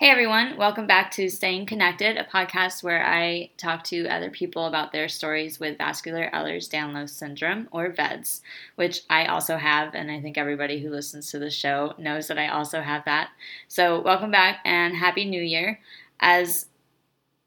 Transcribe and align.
Hey 0.00 0.08
everyone, 0.08 0.56
welcome 0.56 0.86
back 0.86 1.10
to 1.10 1.28
Staying 1.28 1.66
Connected, 1.66 2.16
a 2.16 2.24
podcast 2.24 2.82
where 2.82 3.04
I 3.04 3.50
talk 3.58 3.84
to 3.84 4.08
other 4.08 4.30
people 4.30 4.64
about 4.64 4.92
their 4.92 5.08
stories 5.08 5.60
with 5.60 5.76
vascular 5.76 6.30
Ehlers 6.32 6.70
Danlos 6.70 7.10
syndrome, 7.10 7.68
or 7.70 7.90
VEDS, 7.90 8.40
which 8.76 9.02
I 9.10 9.26
also 9.26 9.58
have, 9.58 9.94
and 9.94 10.10
I 10.10 10.22
think 10.22 10.38
everybody 10.38 10.80
who 10.80 10.88
listens 10.88 11.30
to 11.30 11.38
the 11.38 11.50
show 11.50 11.92
knows 11.98 12.28
that 12.28 12.38
I 12.38 12.48
also 12.48 12.80
have 12.80 13.04
that. 13.04 13.28
So, 13.68 14.00
welcome 14.00 14.30
back 14.30 14.60
and 14.64 14.96
Happy 14.96 15.26
New 15.26 15.42
Year. 15.42 15.80
As 16.18 16.64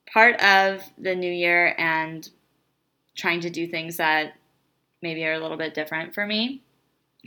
part 0.05 0.39
of 0.39 0.83
the 0.99 1.15
new 1.15 1.33
year 1.33 1.73
and 1.79 2.29
trying 3.15 3.39
to 3.39 3.49
do 3.49 3.65
things 3.65 3.97
that 3.97 4.33
maybe 5.01 5.25
are 5.25 5.33
a 5.33 5.39
little 5.39 5.57
bit 5.57 5.73
different 5.73 6.13
for 6.13 6.27
me, 6.27 6.61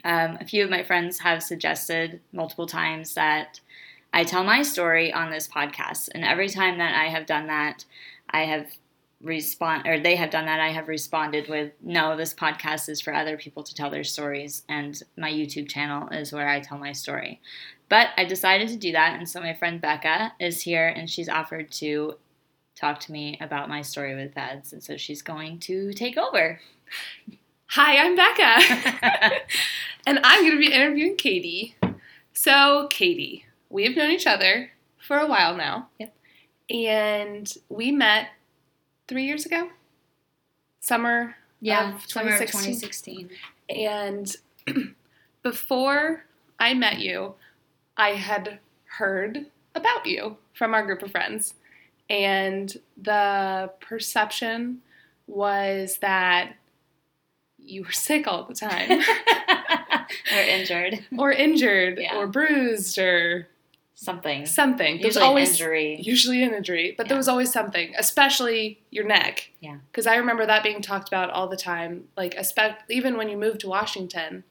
um, 0.04 0.38
a 0.40 0.44
few 0.44 0.62
of 0.62 0.70
my 0.70 0.84
friends 0.84 1.18
have 1.18 1.42
suggested 1.42 2.20
multiple 2.32 2.66
times 2.66 3.14
that 3.14 3.58
I 4.12 4.24
tell 4.24 4.44
my 4.44 4.62
story 4.62 5.12
on 5.12 5.30
this 5.30 5.48
podcast. 5.48 6.08
And 6.14 6.24
every 6.24 6.48
time 6.48 6.78
that 6.78 6.94
I 6.94 7.08
have 7.08 7.26
done 7.26 7.48
that, 7.48 7.84
I 8.30 8.44
have 8.44 8.66
respond 9.22 9.86
or 9.86 9.98
they 9.98 10.14
have 10.14 10.28
done 10.28 10.44
that 10.44 10.60
i 10.60 10.68
have 10.68 10.88
responded 10.88 11.48
with 11.48 11.72
no 11.82 12.16
this 12.16 12.34
podcast 12.34 12.88
is 12.88 13.00
for 13.00 13.14
other 13.14 13.36
people 13.36 13.62
to 13.62 13.74
tell 13.74 13.88
their 13.88 14.04
stories 14.04 14.62
and 14.68 15.02
my 15.16 15.32
youtube 15.32 15.68
channel 15.68 16.08
is 16.10 16.32
where 16.32 16.48
i 16.48 16.60
tell 16.60 16.78
my 16.78 16.92
story. 16.92 17.40
But 17.88 18.08
i 18.16 18.24
decided 18.24 18.68
to 18.68 18.76
do 18.76 18.92
that 18.92 19.18
and 19.18 19.28
so 19.28 19.40
my 19.40 19.54
friend 19.54 19.80
becca 19.80 20.32
is 20.38 20.60
here 20.62 20.88
and 20.88 21.08
she's 21.08 21.30
offered 21.30 21.70
to 21.72 22.16
talk 22.74 23.00
to 23.00 23.12
me 23.12 23.38
about 23.40 23.70
my 23.70 23.80
story 23.80 24.14
with 24.14 24.34
VEDS 24.34 24.74
and 24.74 24.84
so 24.84 24.98
she's 24.98 25.22
going 25.22 25.60
to 25.60 25.94
take 25.94 26.18
over. 26.18 26.60
Hi 27.68 27.96
i'm 27.96 28.16
becca. 28.16 29.40
And 30.06 30.20
i'm 30.22 30.42
going 30.42 30.52
to 30.52 30.58
be 30.58 30.72
interviewing 30.74 31.16
katie. 31.16 31.74
So 32.34 32.86
katie 32.90 33.46
we 33.70 33.84
have 33.84 33.96
known 33.96 34.10
each 34.10 34.26
other 34.26 34.70
for 34.98 35.18
a 35.18 35.26
while 35.26 35.56
now. 35.56 35.88
Yep. 35.98 36.14
And 36.70 37.52
we 37.68 37.92
met 37.92 38.28
three 39.08 39.24
years 39.24 39.46
ago, 39.46 39.70
summer 40.80 41.36
yeah, 41.60 41.94
of 41.94 42.06
summer 42.06 42.32
of 42.32 42.38
2016. 42.38 43.28
2016. 43.28 43.30
And 44.68 44.94
before 45.42 46.24
I 46.58 46.74
met 46.74 46.98
you, 46.98 47.34
I 47.96 48.10
had 48.10 48.58
heard 48.98 49.46
about 49.74 50.06
you 50.06 50.36
from 50.54 50.74
our 50.74 50.84
group 50.84 51.02
of 51.02 51.10
friends. 51.10 51.54
And 52.08 52.74
the 53.00 53.70
perception 53.80 54.80
was 55.26 55.98
that 55.98 56.54
you 57.58 57.82
were 57.82 57.90
sick 57.92 58.28
all 58.28 58.44
the 58.44 58.54
time, 58.54 58.90
or 60.32 60.38
injured. 60.38 61.04
or 61.18 61.32
injured, 61.32 61.98
Yeah. 62.00 62.14
or 62.16 62.28
bruised, 62.28 62.96
or 62.98 63.48
Something. 63.98 64.44
something. 64.44 64.98
There 64.98 65.06
was 65.08 65.16
Usually 65.16 65.24
an 65.24 65.28
always 65.28 65.50
injury. 65.52 65.96
usually 66.02 66.42
an 66.42 66.52
injury, 66.54 66.94
but 66.96 67.08
there 67.08 67.16
was 67.16 67.28
always 67.28 67.50
something, 67.50 67.94
especially 67.98 68.78
your 68.90 69.04
neck. 69.06 69.50
Yeah. 69.60 69.78
Because 69.90 70.06
I 70.06 70.16
remember 70.16 70.44
that 70.44 70.62
being 70.62 70.82
talked 70.82 71.08
about 71.08 71.30
all 71.30 71.48
the 71.48 71.56
time. 71.56 72.08
Like, 72.16 72.36
even 72.90 73.16
when 73.16 73.30
you 73.30 73.38
moved 73.38 73.60
to 73.60 73.68
Washington, 73.68 74.44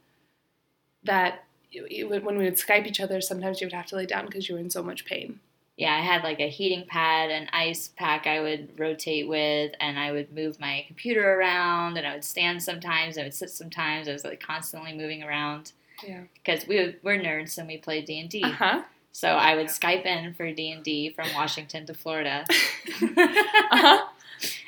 that 1.03 1.43
you- 1.71 1.87
you 1.91 2.07
would- 2.09 2.23
when 2.23 2.37
we 2.37 2.45
would 2.45 2.55
Skype 2.55 2.87
each 2.87 2.99
other, 2.99 3.21
sometimes 3.21 3.61
you 3.61 3.67
would 3.67 3.73
have 3.73 3.85
to 3.87 3.95
lay 3.95 4.07
down 4.07 4.25
because 4.25 4.49
you 4.49 4.55
were 4.55 4.61
in 4.61 4.69
so 4.71 4.81
much 4.83 5.05
pain. 5.05 5.39
yeah, 5.77 5.93
I 5.93 5.99
had 5.99 6.23
like 6.23 6.39
a 6.39 6.47
heating 6.49 6.85
pad, 6.87 7.29
an 7.29 7.49
ice 7.51 7.89
pack 7.89 8.25
I 8.25 8.39
would 8.39 8.79
rotate 8.79 9.27
with, 9.27 9.75
and 9.81 9.99
I 9.99 10.11
would 10.13 10.31
move 10.33 10.57
my 10.57 10.85
computer 10.87 11.33
around, 11.37 11.97
and 11.97 12.07
I 12.07 12.13
would 12.13 12.23
stand 12.23 12.63
sometimes, 12.63 13.17
I 13.17 13.23
would 13.23 13.33
sit 13.33 13.49
sometimes. 13.49 14.07
I 14.07 14.13
was 14.13 14.23
like 14.23 14.39
constantly 14.39 14.93
moving 14.93 15.21
around 15.21 15.73
Yeah. 16.01 16.21
because 16.33 16.65
we 16.65 16.77
would, 16.77 16.99
we're 17.03 17.19
nerds 17.19 17.57
and 17.57 17.67
we 17.67 17.77
played 17.77 18.05
D 18.05 18.19
and 18.21 18.29
D. 18.29 18.41
Uh-huh. 18.41 18.83
So 19.15 19.29
I 19.29 19.55
would 19.55 19.67
Skype 19.67 20.05
in 20.05 20.33
for 20.33 20.51
D 20.51 20.71
and 20.71 20.83
D 20.83 21.09
from 21.09 21.27
Washington 21.35 21.85
to 21.85 21.93
Florida, 21.93 22.43
Uh 23.01 23.27
huh. 23.71 24.05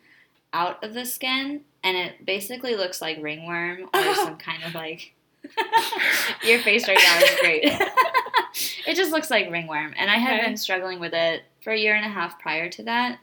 out 0.54 0.84
of 0.84 0.94
the 0.94 1.06
skin, 1.06 1.62
and 1.84 1.98
it 1.98 2.26
basically 2.26 2.76
looks 2.76 3.02
like 3.02 3.18
ringworm 3.22 3.90
or 3.94 4.16
some 4.16 4.38
kind 4.38 4.64
of 4.64 4.74
like. 4.76 5.14
your 6.44 6.60
face 6.60 6.88
right 6.88 6.98
now 7.02 7.20
is 7.20 7.40
great. 7.40 7.64
it 8.88 8.96
just 8.96 9.12
looks 9.12 9.30
like 9.32 9.50
ringworm, 9.52 9.94
and 9.98 10.10
I 10.10 10.16
had 10.16 10.38
Okay. 10.40 10.46
been 10.48 10.58
struggling 10.58 11.00
with 11.00 11.14
it 11.14 11.44
for 11.64 11.72
a 11.72 11.78
year 11.78 11.96
and 11.96 12.06
a 12.06 12.10
half 12.10 12.40
prior 12.40 12.70
to 12.70 12.84
that. 12.84 13.20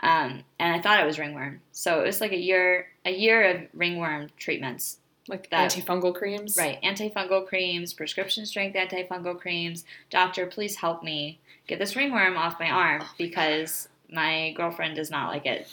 Um, 0.00 0.44
and 0.58 0.74
I 0.74 0.80
thought 0.80 1.00
it 1.00 1.06
was 1.06 1.18
ringworm, 1.18 1.60
so 1.72 2.00
it 2.00 2.04
was 2.06 2.20
like 2.20 2.32
a 2.32 2.38
year, 2.38 2.86
a 3.04 3.10
year 3.12 3.42
of 3.50 3.62
ringworm 3.74 4.28
treatments 4.36 4.98
like 5.28 5.50
That- 5.50 5.70
antifungal 5.70 6.14
creams? 6.14 6.56
Right, 6.56 6.80
antifungal 6.82 7.46
creams, 7.46 7.92
prescription 7.92 8.46
strength 8.46 8.76
antifungal 8.76 9.38
creams. 9.38 9.84
Doctor, 10.10 10.46
please 10.46 10.76
help 10.76 11.02
me 11.02 11.38
get 11.66 11.78
this 11.78 11.96
ringworm 11.96 12.36
off 12.36 12.58
my 12.58 12.70
arm 12.70 13.02
because 13.16 13.88
my 14.10 14.52
girlfriend 14.52 14.96
does 14.96 15.10
not 15.10 15.30
like 15.30 15.46
it. 15.46 15.68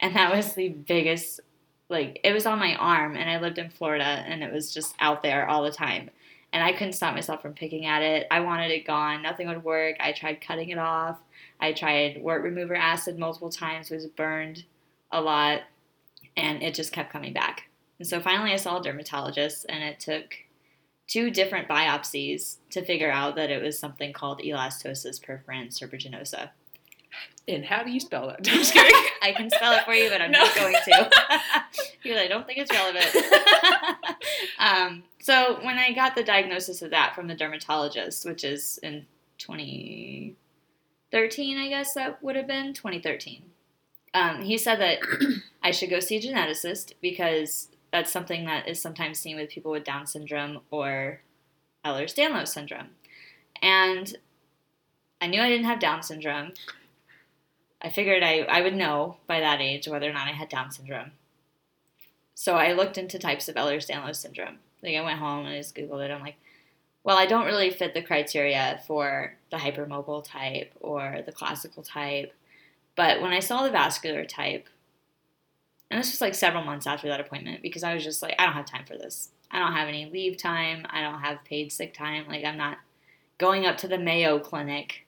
And 0.00 0.16
that 0.16 0.34
was 0.34 0.54
the 0.54 0.70
biggest, 0.70 1.40
like, 1.88 2.18
it 2.24 2.32
was 2.32 2.46
on 2.46 2.58
my 2.58 2.74
arm, 2.74 3.16
and 3.16 3.30
I 3.30 3.38
lived 3.38 3.58
in 3.58 3.70
Florida, 3.70 4.04
and 4.04 4.42
it 4.42 4.52
was 4.52 4.72
just 4.72 4.94
out 4.98 5.22
there 5.22 5.48
all 5.48 5.62
the 5.62 5.70
time. 5.70 6.10
And 6.52 6.62
I 6.62 6.72
couldn't 6.72 6.94
stop 6.94 7.14
myself 7.14 7.40
from 7.40 7.54
picking 7.54 7.86
at 7.86 8.02
it. 8.02 8.26
I 8.30 8.40
wanted 8.40 8.70
it 8.70 8.86
gone. 8.86 9.22
Nothing 9.22 9.48
would 9.48 9.64
work. 9.64 9.96
I 10.00 10.12
tried 10.12 10.40
cutting 10.40 10.68
it 10.70 10.78
off. 10.78 11.18
I 11.60 11.72
tried 11.72 12.20
wart 12.20 12.42
remover 12.42 12.74
acid 12.74 13.18
multiple 13.18 13.48
times, 13.48 13.90
It 13.90 13.94
was 13.94 14.06
burned 14.06 14.64
a 15.10 15.20
lot, 15.20 15.62
and 16.36 16.62
it 16.62 16.74
just 16.74 16.92
kept 16.92 17.12
coming 17.12 17.32
back. 17.32 17.68
And 18.02 18.08
so 18.08 18.18
finally, 18.20 18.52
I 18.52 18.56
saw 18.56 18.80
a 18.80 18.82
dermatologist, 18.82 19.64
and 19.68 19.84
it 19.84 20.00
took 20.00 20.34
two 21.06 21.30
different 21.30 21.68
biopsies 21.68 22.56
to 22.70 22.84
figure 22.84 23.12
out 23.12 23.36
that 23.36 23.48
it 23.48 23.62
was 23.62 23.78
something 23.78 24.12
called 24.12 24.40
elastosis 24.40 25.22
perforans 25.22 25.78
serpiginosa. 25.78 26.50
And 27.46 27.64
how 27.64 27.84
do 27.84 27.92
you 27.92 28.00
spell 28.00 28.26
that? 28.26 28.38
I'm 28.38 28.44
just 28.44 28.74
kidding. 28.74 28.92
I 29.22 29.30
can 29.30 29.48
spell 29.50 29.70
it 29.74 29.84
for 29.84 29.94
you, 29.94 30.10
but 30.10 30.20
I'm 30.20 30.32
No. 30.32 30.40
not 30.40 30.52
going 30.56 30.74
to 30.74 31.10
because 32.02 32.18
I 32.18 32.26
don't 32.26 32.44
think 32.44 32.58
it's 32.58 32.72
relevant. 32.72 33.06
um, 34.58 35.04
so 35.20 35.60
when 35.64 35.78
I 35.78 35.92
got 35.92 36.16
the 36.16 36.24
diagnosis 36.24 36.82
of 36.82 36.90
that 36.90 37.14
from 37.14 37.28
the 37.28 37.36
dermatologist, 37.36 38.26
which 38.26 38.42
is 38.42 38.80
in 38.82 39.06
2013, 39.38 40.34
I 41.56 41.68
guess 41.68 41.94
that 41.94 42.20
would 42.20 42.34
have 42.34 42.48
been 42.48 42.74
2013. 42.74 43.44
Um, 44.14 44.42
he 44.42 44.58
said 44.58 44.80
that 44.80 44.98
I 45.62 45.70
should 45.70 45.88
go 45.90 46.00
see 46.00 46.16
a 46.16 46.20
geneticist 46.20 46.94
because 47.00 47.68
that's 47.92 48.10
something 48.10 48.46
that 48.46 48.68
is 48.68 48.80
sometimes 48.80 49.18
seen 49.18 49.36
with 49.36 49.50
people 49.50 49.70
with 49.70 49.84
Down 49.84 50.06
syndrome 50.06 50.60
or 50.70 51.20
Ehlers-Danlos 51.84 52.48
syndrome. 52.48 52.88
And 53.60 54.16
I 55.20 55.26
knew 55.26 55.40
I 55.40 55.48
didn't 55.48 55.66
have 55.66 55.78
Down 55.78 56.02
syndrome. 56.02 56.52
I 57.80 57.90
figured 57.90 58.22
I, 58.22 58.40
I 58.40 58.62
would 58.62 58.74
know 58.74 59.18
by 59.26 59.40
that 59.40 59.60
age 59.60 59.86
whether 59.86 60.08
or 60.08 60.12
not 60.12 60.28
I 60.28 60.32
had 60.32 60.48
Down 60.48 60.70
syndrome. 60.70 61.12
So 62.34 62.54
I 62.54 62.72
looked 62.72 62.96
into 62.96 63.18
types 63.18 63.48
of 63.48 63.56
Ehlers-Danlos 63.56 64.16
syndrome. 64.16 64.58
Like 64.82 64.96
I 64.96 65.02
went 65.02 65.18
home 65.18 65.46
and 65.46 65.54
I 65.54 65.58
just 65.58 65.76
Googled 65.76 66.04
it. 66.04 66.10
I'm 66.10 66.22
like, 66.22 66.36
well, 67.04 67.18
I 67.18 67.26
don't 67.26 67.46
really 67.46 67.70
fit 67.70 67.94
the 67.94 68.02
criteria 68.02 68.80
for 68.86 69.34
the 69.50 69.58
hypermobile 69.58 70.24
type 70.24 70.72
or 70.80 71.18
the 71.26 71.32
classical 71.32 71.82
type. 71.82 72.32
But 72.96 73.20
when 73.20 73.32
I 73.32 73.40
saw 73.40 73.62
the 73.62 73.70
vascular 73.70 74.24
type, 74.24 74.68
and 75.92 76.00
this 76.00 76.10
was 76.10 76.22
like 76.22 76.34
several 76.34 76.64
months 76.64 76.86
after 76.86 77.06
that 77.08 77.20
appointment 77.20 77.60
because 77.60 77.82
I 77.82 77.92
was 77.92 78.02
just 78.02 78.22
like, 78.22 78.34
I 78.38 78.46
don't 78.46 78.54
have 78.54 78.64
time 78.64 78.86
for 78.86 78.96
this. 78.96 79.28
I 79.50 79.58
don't 79.58 79.74
have 79.74 79.88
any 79.88 80.06
leave 80.06 80.38
time. 80.38 80.86
I 80.88 81.02
don't 81.02 81.20
have 81.20 81.44
paid 81.44 81.70
sick 81.70 81.92
time. 81.92 82.26
Like 82.26 82.46
I'm 82.46 82.56
not 82.56 82.78
going 83.36 83.66
up 83.66 83.76
to 83.78 83.88
the 83.88 83.98
Mayo 83.98 84.38
Clinic 84.38 85.06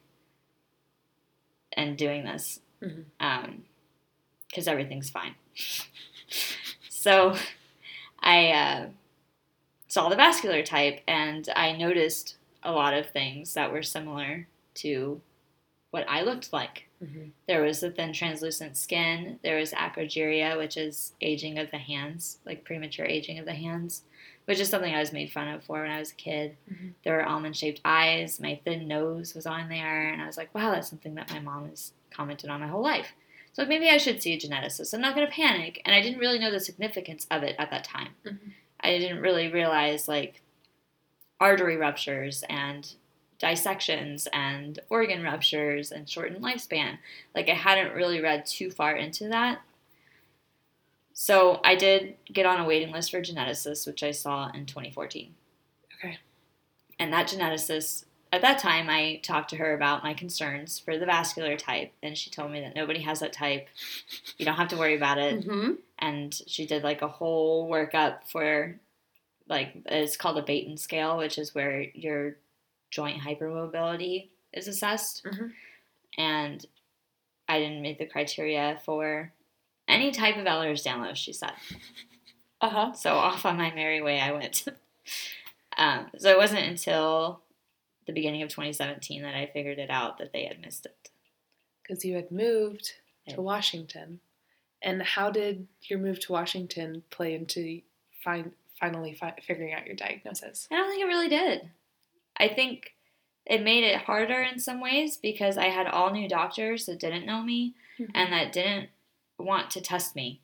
and 1.73 1.97
doing 1.97 2.25
this 2.25 2.61
because 2.81 4.69
everything's 4.69 5.09
fine. 5.09 5.35
So 7.05 7.37
I 8.21 8.51
uh, 8.53 8.87
saw 9.89 10.09
the 10.09 10.17
vascular 10.17 10.63
type 10.63 11.03
and 11.07 11.47
I 11.55 11.73
noticed 11.73 12.39
a 12.63 12.73
lot 12.73 12.95
of 12.95 13.11
things 13.11 13.53
that 13.53 13.71
were 13.71 13.83
similar 13.83 14.49
to 14.77 15.21
what 15.91 16.07
I 16.09 16.23
looked 16.23 16.51
like. 16.51 16.89
Mhm. 17.05 17.31
There 17.47 17.63
was 17.63 17.81
the 17.81 17.91
thin 17.91 18.13
translucent 18.13 18.77
skin. 18.77 19.39
There 19.43 19.59
was 19.59 19.73
acrogeria, 19.73 20.57
which 20.57 20.77
is 20.77 21.15
aging 21.21 21.59
of 21.59 21.71
the 21.71 21.79
hands, 21.79 22.39
like 22.45 22.65
premature 22.65 23.05
aging 23.07 23.39
of 23.39 23.45
the 23.45 23.55
hands, 23.55 24.05
which 24.47 24.59
is 24.61 24.69
something 24.69 24.95
I 24.95 25.01
was 25.01 25.13
made 25.13 25.31
fun 25.33 25.49
of 25.49 25.65
for 25.65 25.83
when 25.83 25.91
I 25.91 25.99
was 25.99 26.13
a 26.13 26.15
kid. 26.17 26.57
Mhm. 26.71 26.95
There 27.05 27.17
were 27.17 27.25
almond 27.27 27.57
shaped 27.57 27.81
eyes. 27.85 28.41
My 28.41 28.61
thin 28.65 28.89
nose 28.89 29.35
was 29.35 29.47
on 29.47 29.69
there. 29.69 30.09
And 30.09 30.23
I 30.23 30.27
was 30.27 30.37
like, 30.37 30.55
wow, 30.55 30.71
that's 30.73 30.89
something 30.89 31.15
that 31.17 31.31
my 31.31 31.41
mom 31.41 31.69
has 31.69 31.93
commented 32.11 32.51
on 32.51 32.61
my 32.61 32.69
whole 32.69 32.83
life. 32.83 33.13
So 33.53 33.65
maybe 33.65 33.89
I 33.89 33.99
should 33.99 34.23
see 34.23 34.33
a 34.33 34.39
geneticist. 34.39 34.95
I'm 34.95 35.01
not 35.01 35.15
going 35.15 35.27
to 35.27 35.33
panic. 35.33 35.81
And 35.85 35.95
I 35.95 36.01
didn't 36.01 36.19
really 36.19 36.39
know 36.39 36.51
the 36.51 36.59
significance 36.61 37.27
of 37.31 37.43
it 37.43 37.55
at 37.59 37.71
that 37.71 37.85
time. 37.85 38.15
Mhm. 38.25 38.53
I 38.81 38.99
didn't 38.99 39.21
really 39.21 39.49
realize 39.49 40.09
like 40.09 40.41
artery 41.41 41.77
ruptures 41.77 42.45
and 42.49 42.95
dissections 43.45 44.27
and 44.33 44.79
organ 44.89 45.23
ruptures 45.23 45.93
and 45.93 46.09
shortened 46.09 46.43
lifespan. 46.43 46.97
Like 47.35 47.51
I 47.51 47.55
hadn't 47.55 47.93
really 47.95 48.23
read 48.23 48.47
too 48.47 48.71
far 48.71 48.97
into 48.97 49.29
that. 49.29 49.61
So 51.13 51.61
I 51.63 51.75
did 51.75 52.17
get 52.33 52.47
on 52.47 52.59
a 52.59 52.65
waiting 52.65 52.91
list 52.91 53.11
for 53.11 53.21
geneticists, 53.21 53.87
which 53.87 54.03
I 54.03 54.13
saw 54.13 54.51
in 54.55 54.65
2014. 54.65 55.35
Okay. 55.99 56.19
And 56.99 57.13
that 57.13 57.29
geneticist, 57.29 58.07
at 58.33 58.41
that 58.41 58.59
time, 58.59 58.89
I 58.89 59.21
talked 59.23 59.51
to 59.51 59.57
her 59.57 59.75
about 59.75 60.03
my 60.03 60.15
concerns 60.15 60.79
for 60.79 60.99
the 60.99 61.05
vascular 61.05 61.57
type, 61.59 61.93
and 62.03 62.17
she 62.17 62.31
told 62.31 62.51
me 62.51 62.61
that 62.63 62.75
nobody 62.75 63.01
has 63.03 63.21
that 63.21 63.35
type. 63.35 63.69
You 64.39 64.47
don't 64.47 64.57
have 64.57 64.69
to 64.69 64.79
worry 64.79 64.97
about 64.97 65.19
it 65.19 65.47
Mm-hmm. 65.47 65.73
and 65.99 66.35
she 66.47 66.65
did 66.67 66.83
like 66.83 67.03
a 67.03 67.09
whole 67.09 67.69
workup 67.71 68.21
for 68.27 68.81
like 69.49 69.75
it's 69.85 70.17
called 70.17 70.39
a 70.39 70.43
Beighton 70.43 70.79
scale, 70.79 71.19
which 71.19 71.37
is 71.37 71.55
where 71.55 71.83
your 71.93 72.37
joint 72.95 73.21
hypermobility 73.21 74.29
is 74.53 74.69
assessed. 74.69 75.25
Mhm. 75.25 75.53
And 76.17 76.65
I 77.49 77.59
didn't 77.59 77.83
meet 77.83 77.99
the 77.99 78.07
criteria 78.07 78.81
for 78.85 79.33
any 79.89 80.13
type 80.13 80.37
of 80.37 80.45
Ehlers-Danlos, 80.45 81.17
she 81.17 81.33
said. 81.33 81.53
Uh 82.61 82.71
huh. 82.71 82.93
So 82.95 83.11
off 83.13 83.45
on 83.45 83.59
my 83.59 83.75
merry 83.75 84.01
way 84.01 84.19
I 84.19 84.33
went. 84.33 84.65
um, 85.77 86.07
so 86.17 86.31
it 86.31 86.39
wasn't 86.39 86.67
until 86.67 87.43
the 88.07 88.13
beginning 88.15 88.41
of 88.43 88.49
2017 88.49 89.21
that 89.23 89.35
I 89.35 89.51
figured 89.53 89.79
it 89.79 89.91
out 89.91 90.17
that 90.17 90.33
they 90.33 90.47
had 90.47 90.63
missed 90.63 90.87
it. 90.87 91.11
Because 91.83 92.07
you 92.07 92.15
had 92.15 92.31
moved 92.31 92.95
to 93.29 93.43
Washington, 93.43 94.21
and 94.81 95.03
how 95.03 95.29
did 95.31 95.67
your 95.83 95.99
move 95.99 96.21
to 96.21 96.33
Washington 96.33 97.03
play 97.11 97.35
into 97.35 97.83
find 98.23 98.53
finally 98.81 99.13
fi- 99.13 99.35
figuring 99.47 99.75
out 99.75 99.85
your 99.85 99.97
diagnosis? 99.97 100.67
I 100.71 100.77
don't 100.77 100.89
think 100.89 101.03
it 101.03 101.07
really 101.07 101.29
did. 101.29 101.69
I 102.37 102.49
think 102.49 102.95
it 103.47 103.63
made 103.63 103.85
it 103.85 104.03
harder 104.03 104.43
in 104.43 104.59
some 104.59 104.81
ways 104.81 105.17
because 105.17 105.59
I 105.59 105.67
had 105.67 105.87
all 105.87 106.13
new 106.13 106.29
doctors 106.29 106.87
that 106.87 107.01
didn't 107.01 107.27
know 107.27 107.43
me 107.43 107.75
mm-hmm. 107.99 108.11
and 108.15 108.33
that 108.33 108.53
didn't 108.53 108.89
want 109.39 109.71
to 109.73 109.81
test 109.81 110.17
me. 110.17 110.41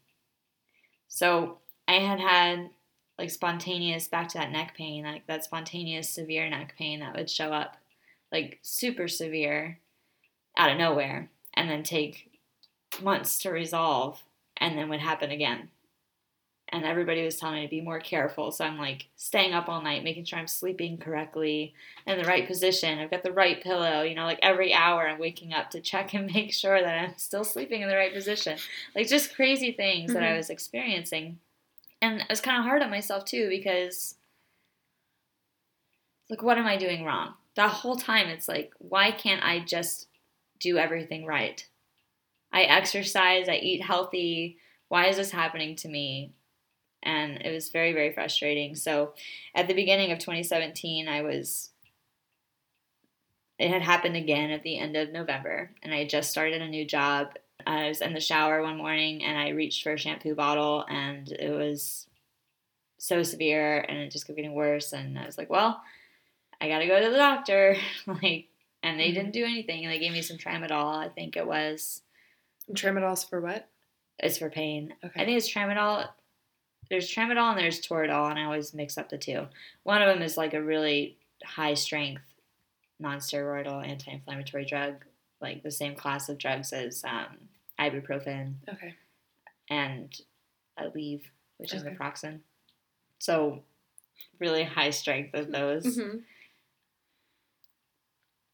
So 1.08 1.58
I 1.88 1.94
had 1.94 2.20
had 2.20 2.70
like 3.18 3.30
spontaneous 3.30 4.08
back 4.08 4.28
to 4.28 4.38
that 4.38 4.52
neck 4.52 4.74
pain, 4.76 5.04
like 5.04 5.26
that 5.26 5.44
spontaneous 5.44 6.08
severe 6.08 6.48
neck 6.48 6.74
pain 6.78 7.00
that 7.00 7.14
would 7.14 7.30
show 7.30 7.52
up 7.52 7.76
like 8.30 8.58
super 8.62 9.08
severe 9.08 9.78
out 10.56 10.70
of 10.70 10.78
nowhere 10.78 11.30
and 11.54 11.68
then 11.68 11.82
take 11.82 12.30
months 13.02 13.38
to 13.38 13.50
resolve 13.50 14.22
and 14.56 14.76
then 14.76 14.88
would 14.88 15.00
happen 15.00 15.30
again. 15.30 15.68
And 16.72 16.84
everybody 16.84 17.24
was 17.24 17.36
telling 17.36 17.56
me 17.56 17.62
to 17.66 17.70
be 17.70 17.80
more 17.80 17.98
careful. 17.98 18.52
So 18.52 18.64
I'm 18.64 18.78
like 18.78 19.08
staying 19.16 19.52
up 19.54 19.68
all 19.68 19.82
night, 19.82 20.04
making 20.04 20.24
sure 20.24 20.38
I'm 20.38 20.46
sleeping 20.46 20.98
correctly 20.98 21.74
in 22.06 22.16
the 22.16 22.24
right 22.24 22.46
position. 22.46 22.98
I've 23.00 23.10
got 23.10 23.24
the 23.24 23.32
right 23.32 23.60
pillow. 23.62 24.02
You 24.02 24.14
know, 24.14 24.24
like 24.24 24.38
every 24.42 24.72
hour 24.72 25.08
I'm 25.08 25.18
waking 25.18 25.52
up 25.52 25.70
to 25.70 25.80
check 25.80 26.14
and 26.14 26.32
make 26.34 26.52
sure 26.52 26.80
that 26.80 26.98
I'm 27.04 27.18
still 27.18 27.44
sleeping 27.44 27.82
in 27.82 27.88
the 27.88 27.96
right 27.96 28.14
position. 28.14 28.58
Like 28.94 29.08
just 29.08 29.34
crazy 29.34 29.72
things 29.72 30.12
that 30.12 30.22
I 30.22 30.32
Mhm. 30.32 30.36
was 30.36 30.50
experiencing. 30.50 31.40
And 32.02 32.22
I 32.22 32.26
was 32.30 32.40
kind 32.42 32.58
of 32.58 32.64
hard 32.64 32.82
on 32.82 32.90
myself 32.90 33.24
too 33.24 33.48
because, 33.48 34.16
like, 36.28 36.42
what 36.42 36.58
am 36.58 36.66
I 36.66 36.76
doing 36.76 37.04
wrong? 37.04 37.34
The 37.56 37.68
whole 37.68 37.96
time 37.96 38.28
it's 38.28 38.48
like, 38.48 38.72
why 38.78 39.10
can't 39.10 39.42
I 39.44 39.60
just 39.60 40.06
do 40.60 40.78
everything 40.78 41.26
right? 41.26 41.66
I 42.52 42.62
exercise, 42.64 43.48
I 43.48 43.56
eat 43.56 43.82
healthy. 43.84 44.58
Why 44.88 45.06
is 45.08 45.16
this 45.16 45.30
happening 45.32 45.76
to 45.76 45.88
me? 45.88 46.34
And 47.02 47.40
it 47.42 47.50
was 47.52 47.70
very, 47.70 47.92
very 47.92 48.12
frustrating. 48.12 48.74
So 48.74 49.14
at 49.54 49.66
the 49.68 49.74
beginning 49.74 50.12
of 50.12 50.18
2017, 50.18 51.08
I 51.08 51.22
was, 51.22 51.70
it 53.58 53.70
had 53.70 53.82
happened 53.82 54.16
again 54.16 54.50
at 54.50 54.62
the 54.62 54.78
end 54.78 54.96
of 54.96 55.10
November, 55.12 55.70
and 55.82 55.92
I 55.94 55.98
had 55.98 56.10
just 56.10 56.30
started 56.30 56.62
a 56.62 56.68
new 56.68 56.84
job. 56.84 57.36
I 57.66 57.88
was 57.88 58.00
in 58.00 58.14
the 58.14 58.20
shower 58.20 58.62
one 58.62 58.78
morning 58.78 59.22
and 59.22 59.38
I 59.38 59.50
reached 59.50 59.82
for 59.82 59.92
a 59.92 59.98
shampoo 59.98 60.34
bottle, 60.34 60.84
and 60.88 61.30
it 61.32 61.50
was 61.50 62.06
so 62.98 63.22
severe, 63.22 63.78
and 63.88 63.98
it 63.98 64.10
just 64.10 64.26
kept 64.26 64.36
getting 64.36 64.54
worse. 64.54 64.92
And 64.92 65.18
I 65.18 65.26
was 65.26 65.38
like, 65.38 65.50
well, 65.50 65.80
I 66.60 66.68
gotta 66.68 66.86
go 66.86 67.00
to 67.00 67.10
the 67.10 67.16
doctor. 67.16 67.76
like, 68.06 68.48
and 68.82 68.98
they 68.98 69.10
Mhm. 69.10 69.14
didn't 69.14 69.32
do 69.32 69.44
anything. 69.44 69.86
They 69.88 69.98
gave 69.98 70.12
me 70.12 70.22
some 70.22 70.38
tramadol, 70.38 70.96
I 70.96 71.08
think 71.08 71.36
it 71.36 71.46
was. 71.46 72.02
Tramadol's 72.72 73.24
for 73.24 73.40
what? 73.40 73.68
It's 74.18 74.38
for 74.38 74.50
pain. 74.50 74.94
Okay. 75.04 75.20
I 75.20 75.24
think 75.24 75.36
it's 75.38 75.52
tramadol. 75.52 76.08
There's 76.90 77.08
tramadol 77.08 77.50
and 77.50 77.58
there's 77.58 77.80
Toradol, 77.80 78.30
and 78.30 78.38
I 78.38 78.44
always 78.44 78.74
mix 78.74 78.98
up 78.98 79.08
the 79.08 79.16
two. 79.18 79.46
One 79.84 80.02
of 80.02 80.08
them 80.08 80.22
is 80.22 80.36
like 80.36 80.54
a 80.54 80.62
really 80.62 81.16
high 81.44 81.74
strength, 81.74 82.22
non-steroidal 82.98 83.86
anti-inflammatory 83.86 84.64
drug, 84.64 85.04
like 85.40 85.62
the 85.62 85.70
same 85.70 85.94
class 85.94 86.28
of 86.28 86.36
drugs 86.38 86.72
as 86.72 87.04
um, 87.04 87.36
ibuprofen 87.78 88.54
Okay. 88.68 88.94
and 89.70 90.20
Aleve, 90.78 91.22
which 91.58 91.72
is 91.72 91.82
Okay. 91.84 91.94
naproxen. 91.94 92.40
So, 93.20 93.62
really 94.40 94.64
high 94.64 94.90
strength 94.90 95.34
of 95.34 95.50
those. 95.50 95.96
hmm 95.96 96.18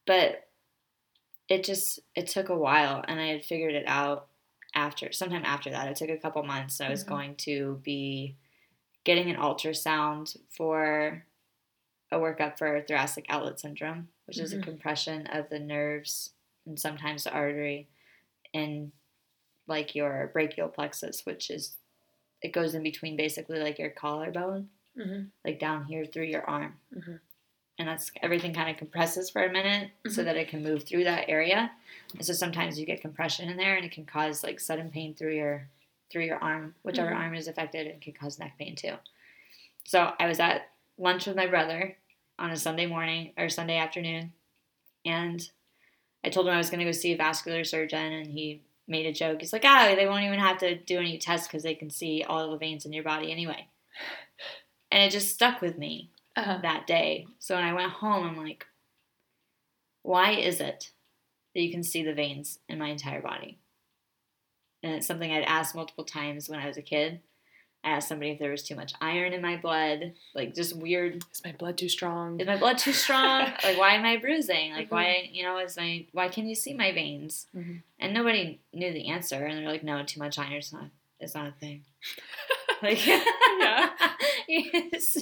but 0.06 0.46
it 1.48 1.64
just 1.64 1.98
it 2.14 2.28
took 2.28 2.48
a 2.48 2.54
while 2.56 3.04
and 3.08 3.18
i 3.18 3.26
had 3.26 3.44
figured 3.44 3.74
it 3.74 3.82
out 3.88 4.28
after 4.76 5.12
sometime 5.12 5.44
after 5.44 5.70
that 5.70 5.88
it 5.88 5.96
took 5.96 6.10
a 6.10 6.18
couple 6.18 6.42
months 6.44 6.80
i 6.80 6.90
was 6.90 7.04
Mhm. 7.04 7.08
going 7.08 7.36
to 7.36 7.80
be 7.84 8.36
getting 9.04 9.30
an 9.30 9.36
ultrasound 9.36 10.36
for 10.50 11.24
a 12.12 12.16
workup 12.18 12.58
for 12.58 12.80
thoracic 12.82 13.26
outlet 13.28 13.60
syndrome 13.60 14.08
which 14.26 14.38
is 14.38 14.52
a 14.52 14.58
Mhm. 14.58 14.62
compression 14.64 15.26
of 15.28 15.48
the 15.50 15.58
nerves 15.60 16.34
and 16.66 16.78
sometimes 16.78 17.24
the 17.24 17.32
artery 17.32 17.88
in 18.52 18.92
like 19.66 19.94
your 19.94 20.28
brachial 20.32 20.68
plexus 20.68 21.26
which 21.26 21.50
is 21.50 21.78
it 22.42 22.52
goes 22.52 22.74
in 22.74 22.82
between 22.82 23.16
basically 23.16 23.58
like 23.60 23.78
your 23.78 23.90
collarbone 23.90 24.70
hmm 24.96 25.24
like 25.44 25.58
down 25.60 25.84
here 25.86 26.04
through 26.06 26.24
your 26.24 26.42
arm. 26.48 26.80
Mhm. 26.94 27.20
And 27.78 27.86
that's 27.86 28.10
everything 28.22 28.54
kind 28.54 28.70
of 28.70 28.76
compresses 28.78 29.28
for 29.28 29.44
a 29.44 29.52
minute 29.52 29.90
so 30.08 30.22
Mhm. 30.22 30.24
that 30.24 30.36
it 30.36 30.48
can 30.48 30.62
move 30.62 30.84
through 30.84 31.04
that 31.04 31.28
area. 31.28 31.72
And 32.14 32.24
so 32.24 32.32
sometimes 32.32 32.78
you 32.78 32.86
get 32.86 33.02
compression 33.02 33.50
in 33.50 33.56
there 33.58 33.76
and 33.76 33.84
it 33.84 33.92
can 33.92 34.06
cause 34.06 34.42
like 34.42 34.60
sudden 34.60 34.90
pain 34.90 35.14
through 35.14 35.34
your 35.34 35.68
through 36.08 36.24
your 36.24 36.38
arm, 36.38 36.74
whichever 36.84 37.10
Mhm. 37.10 37.16
arm 37.16 37.34
is 37.34 37.48
affected, 37.48 37.88
and 37.88 38.00
can 38.00 38.12
cause 38.12 38.38
neck 38.38 38.56
pain 38.58 38.76
too. 38.76 38.96
So 39.84 40.14
I 40.20 40.26
was 40.26 40.38
at 40.38 40.70
lunch 40.98 41.26
with 41.26 41.34
my 41.36 41.48
brother 41.48 41.98
on 42.38 42.50
a 42.50 42.56
Sunday 42.56 42.86
morning 42.86 43.32
or 43.36 43.48
Sunday 43.48 43.76
afternoon, 43.76 44.32
and 45.04 45.50
I 46.22 46.30
told 46.30 46.46
him 46.46 46.54
I 46.54 46.58
was 46.58 46.70
going 46.70 46.78
to 46.78 46.84
go 46.84 46.92
see 46.92 47.12
a 47.12 47.16
vascular 47.16 47.64
surgeon, 47.64 48.12
and 48.12 48.26
he 48.30 48.62
made 48.86 49.06
a 49.06 49.12
joke. 49.12 49.40
He's 49.40 49.52
like, 49.52 49.64
"Ah, 49.64 49.94
they 49.96 50.06
won't 50.06 50.24
even 50.24 50.38
have 50.38 50.58
to 50.58 50.76
do 50.76 50.98
any 51.00 51.18
tests 51.18 51.48
because 51.48 51.64
they 51.64 51.74
can 51.74 51.90
see 51.90 52.22
all 52.22 52.50
the 52.52 52.56
veins 52.56 52.86
in 52.86 52.92
your 52.92 53.04
body 53.04 53.32
anyway." 53.32 53.66
And 54.92 55.02
it 55.02 55.10
just 55.10 55.34
stuck 55.34 55.60
with 55.60 55.76
me 55.76 56.10
Uh-huh. 56.36 56.58
that 56.62 56.86
day. 56.86 57.26
So 57.38 57.54
when 57.54 57.64
I 57.64 57.72
went 57.72 57.92
home, 57.92 58.26
I'm 58.26 58.36
like, 58.36 58.66
why 60.02 60.32
is 60.32 60.60
it 60.60 60.90
that 61.54 61.60
you 61.62 61.70
can 61.70 61.82
see 61.82 62.02
the 62.02 62.12
veins 62.14 62.58
in 62.68 62.78
my 62.78 62.88
entire 62.88 63.22
body? 63.22 63.58
And 64.82 64.94
it's 64.94 65.06
something 65.06 65.32
I'd 65.32 65.42
asked 65.44 65.74
multiple 65.74 66.04
times 66.04 66.48
when 66.48 66.60
I 66.60 66.66
was 66.68 66.76
a 66.76 66.82
kid. 66.82 67.20
I 67.82 67.90
asked 67.90 68.08
somebody 68.08 68.32
if 68.32 68.38
there 68.38 68.50
was 68.50 68.64
too 68.64 68.74
much 68.74 68.92
iron 69.00 69.32
in 69.32 69.40
my 69.40 69.56
blood, 69.56 70.14
like 70.34 70.54
just 70.54 70.76
weird. 70.76 71.22
Is 71.32 71.42
my 71.44 71.52
blood 71.52 71.78
too 71.78 71.88
strong? 71.88 72.40
Is 72.40 72.46
my 72.46 72.56
blood 72.56 72.78
too 72.78 72.92
strong? 72.92 73.40
like 73.64 73.78
why 73.78 73.94
am 73.94 74.04
I 74.04 74.16
bruising? 74.16 74.72
Like 74.72 74.88
Mhm. 74.88 74.92
why 74.92 75.28
you 75.32 75.44
know 75.44 75.58
is 75.58 75.76
my 75.76 76.06
why 76.12 76.28
can 76.28 76.48
you 76.48 76.54
see 76.56 76.74
my 76.74 76.90
veins? 76.92 77.46
Mhm. 77.56 77.82
And 78.00 78.12
nobody 78.12 78.60
knew 78.72 78.92
the 78.92 79.08
answer, 79.08 79.44
and 79.44 79.56
they're 79.58 79.70
like, 79.70 79.84
no, 79.84 80.02
too 80.04 80.18
much 80.18 80.38
iron 80.38 80.54
is 80.54 80.72
not 80.72 80.86
it's 81.20 81.34
not 81.34 81.46
a 81.48 81.52
thing. 81.52 81.84
Like, 82.82 83.06
Yeah. 83.06 83.90
yes. 84.48 85.16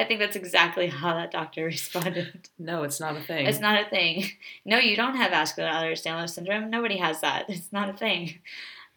I 0.00 0.04
think 0.06 0.20
that's 0.20 0.36
exactly 0.36 0.86
how 0.88 1.14
that 1.14 1.30
doctor 1.30 1.64
responded. 1.76 2.48
No, 2.58 2.82
it's 2.82 3.00
not 3.00 3.16
a 3.16 3.20
thing. 3.20 3.46
It's 3.46 3.60
not 3.60 3.80
a 3.86 3.88
thing. 3.88 4.24
No, 4.64 4.78
you 4.78 4.96
don't 4.96 5.16
have 5.16 5.30
vascular 5.30 5.68
Ehlers-Danlos 5.68 6.30
syndrome. 6.30 6.70
Nobody 6.70 6.96
has 6.98 7.20
that. 7.20 7.48
It's 7.50 7.72
not 7.72 7.88
a 7.90 7.92
thing. 7.92 8.38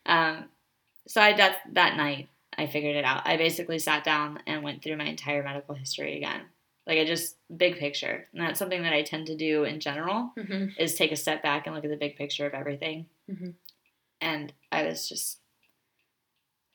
Um, 0.06 0.46
so 1.08 1.22
I 1.22 1.34
that 1.34 1.58
that 1.74 1.98
night 1.98 2.30
I 2.58 2.68
figured 2.68 2.96
it 2.96 3.06
out. 3.06 3.24
I 3.26 3.38
basically 3.38 3.80
sat 3.80 4.04
down 4.04 4.40
and 4.48 4.64
went 4.64 4.82
through 4.84 4.98
my 4.98 5.06
entire 5.06 5.44
medical 5.44 5.76
history 5.76 6.18
again. 6.18 6.42
Like 6.86 6.98
I 7.00 7.06
just 7.06 7.38
big 7.56 7.78
picture. 7.78 8.28
And 8.34 8.42
that's 8.42 8.60
something 8.60 8.84
that 8.84 8.94
I 8.94 9.02
tend 9.04 9.28
to 9.28 9.36
do 9.38 9.64
in 9.64 9.80
general 9.80 10.32
Mm-hmm. 10.38 10.66
is 10.78 10.96
take 10.96 11.12
a 11.12 11.16
step 11.16 11.42
back 11.44 11.66
and 11.66 11.76
look 11.76 11.86
at 11.86 11.92
the 11.92 11.98
big 11.98 12.16
picture 12.18 12.46
of 12.46 12.54
everything. 12.54 13.06
Mhm. 13.32 13.54
And 14.22 14.54
I 14.72 14.84
was 14.84 15.08
just 15.10 15.40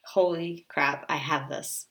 holy 0.04 0.64
crap, 0.68 1.04
I 1.08 1.16
have 1.16 1.49
this. 1.49 1.87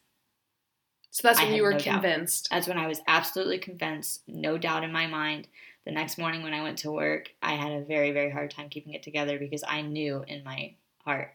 So 1.17 1.27
that's 1.27 1.41
when 1.41 1.55
you 1.55 1.63
were 1.63 1.71
no 1.71 1.79
doubt. 1.79 2.03
convinced. 2.03 2.47
That's 2.51 2.67
when 2.67 2.77
I 2.77 2.86
was 2.86 3.01
absolutely 3.07 3.57
convinced, 3.57 4.21
no 4.27 4.59
doubt 4.59 4.83
in 4.83 4.91
my 4.91 5.07
mind. 5.07 5.47
The 5.83 5.91
next 5.91 6.19
morning 6.19 6.43
when 6.43 6.53
I 6.53 6.62
went 6.62 6.77
to 6.79 6.91
work, 6.91 7.31
I 7.41 7.53
had 7.55 7.71
a 7.71 7.81
very, 7.83 8.12
very 8.12 8.29
hard 8.29 8.51
time 8.51 8.69
keeping 8.69 8.93
it 8.93 9.01
together 9.01 9.39
because 9.39 9.63
I 9.67 9.81
knew 9.81 10.24
in 10.27 10.43
my 10.43 10.75
heart 11.03 11.33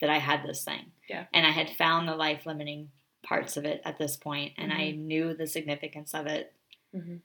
that 0.00 0.10
I 0.10 0.18
had 0.18 0.44
this 0.44 0.62
thing. 0.64 0.92
Yeah. 1.08 1.24
And 1.34 1.44
I 1.44 1.50
had 1.50 1.70
found 1.70 2.06
the 2.06 2.14
life 2.14 2.46
limiting 2.46 2.90
parts 3.24 3.56
of 3.56 3.64
it 3.64 3.82
at 3.84 3.98
this 3.98 4.16
point, 4.16 4.52
and 4.56 4.72
I 4.72 4.92
Mm-hmm. 4.92 5.06
knew 5.08 5.34
the 5.34 5.48
significance 5.48 6.14
of 6.14 6.26
it. 6.28 6.52
Mhm. 6.94 7.18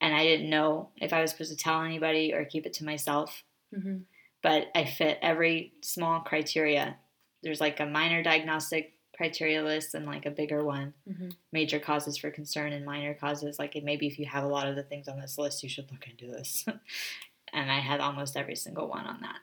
And 0.00 0.14
I 0.14 0.24
didn't 0.24 0.48
know 0.48 0.88
if 0.96 1.12
I 1.12 1.20
was 1.20 1.30
supposed 1.32 1.50
to 1.50 1.58
tell 1.58 1.82
anybody 1.82 2.32
or 2.32 2.46
keep 2.46 2.64
it 2.64 2.72
to 2.74 2.84
myself, 2.86 3.42
Mm-hmm. 3.74 3.98
but 4.42 4.68
I 4.74 4.86
fit 4.86 5.18
every 5.20 5.74
small 5.82 6.20
criteria. 6.20 6.96
There's 7.42 7.60
like 7.60 7.80
a 7.80 7.86
minor 7.86 8.22
diagnostic 8.22 8.94
criteria 9.16 9.62
list 9.62 9.94
and 9.94 10.06
like 10.06 10.26
a 10.26 10.30
bigger 10.30 10.64
one 10.64 10.92
Mm-hmm. 11.08 11.28
major 11.52 11.78
causes 11.78 12.16
for 12.18 12.30
concern 12.30 12.72
and 12.72 12.84
minor 12.84 13.14
causes. 13.14 13.58
Like 13.58 13.80
maybe 13.82 14.06
if 14.06 14.18
you 14.18 14.26
have 14.26 14.44
a 14.44 14.48
lot 14.48 14.68
of 14.68 14.76
the 14.76 14.82
things 14.82 15.08
on 15.08 15.20
this 15.20 15.38
list, 15.38 15.62
you 15.62 15.68
should 15.68 15.90
look 15.90 16.06
into 16.08 16.26
this. 16.26 16.64
and 17.52 17.70
I 17.70 17.80
had 17.80 18.00
almost 18.00 18.36
every 18.36 18.56
single 18.56 18.88
one 18.88 19.06
on 19.06 19.20
that. 19.22 19.38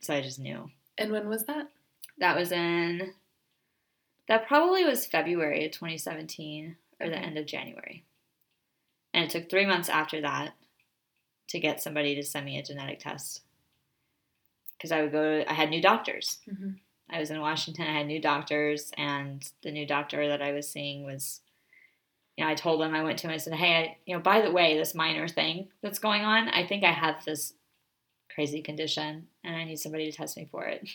So 0.00 0.14
I 0.14 0.20
just 0.20 0.38
knew. 0.38 0.70
And 0.96 1.12
when 1.12 1.28
was 1.28 1.44
that? 1.46 1.68
That 2.18 2.36
was 2.36 2.50
in, 2.52 3.14
that 4.26 4.46
probably 4.48 4.84
was 4.84 5.06
February 5.06 5.64
of 5.64 5.72
2017 5.72 6.76
or 7.00 7.08
the 7.08 7.16
end 7.18 7.38
of 7.38 7.46
January. 7.46 8.04
And 9.14 9.24
it 9.24 9.30
took 9.30 9.48
three 9.48 9.66
months 9.66 9.88
after 9.88 10.20
that 10.20 10.54
to 11.48 11.58
get 11.60 11.80
somebody 11.82 12.14
to 12.14 12.22
send 12.22 12.44
me 12.44 12.58
a 12.58 12.62
genetic 12.62 12.98
test. 12.98 13.42
Because 14.76 14.92
I 14.92 15.02
would 15.02 15.12
go, 15.12 15.38
to, 15.38 15.50
I 15.50 15.54
had 15.54 15.70
new 15.70 15.80
doctors. 15.80 16.38
Mm-hmm. 16.50 16.72
I 17.10 17.18
was 17.18 17.30
in 17.30 17.40
Washington. 17.40 17.86
I 17.86 17.98
had 17.98 18.06
new 18.06 18.20
doctors, 18.20 18.90
and 18.96 19.48
the 19.62 19.70
new 19.70 19.86
doctor 19.86 20.28
that 20.28 20.42
I 20.42 20.52
was 20.52 20.68
seeing 20.68 21.04
was, 21.04 21.40
you 22.36 22.44
know, 22.44 22.50
I 22.50 22.54
told 22.54 22.82
him 22.82 22.94
I 22.94 23.02
went 23.02 23.18
to 23.20 23.28
him. 23.28 23.32
I 23.32 23.38
said, 23.38 23.54
"Hey, 23.54 23.76
I, 23.76 23.96
you 24.06 24.14
know, 24.14 24.22
by 24.22 24.40
the 24.40 24.50
way, 24.52 24.76
this 24.76 24.94
minor 24.94 25.28
thing 25.28 25.68
that's 25.82 25.98
going 25.98 26.22
on, 26.22 26.48
I 26.48 26.66
think 26.66 26.84
I 26.84 26.92
have 26.92 27.24
this 27.24 27.54
crazy 28.34 28.62
condition, 28.62 29.26
and 29.44 29.56
I 29.56 29.64
need 29.64 29.78
somebody 29.78 30.10
to 30.10 30.16
test 30.16 30.36
me 30.36 30.48
for 30.50 30.64
it. 30.66 30.88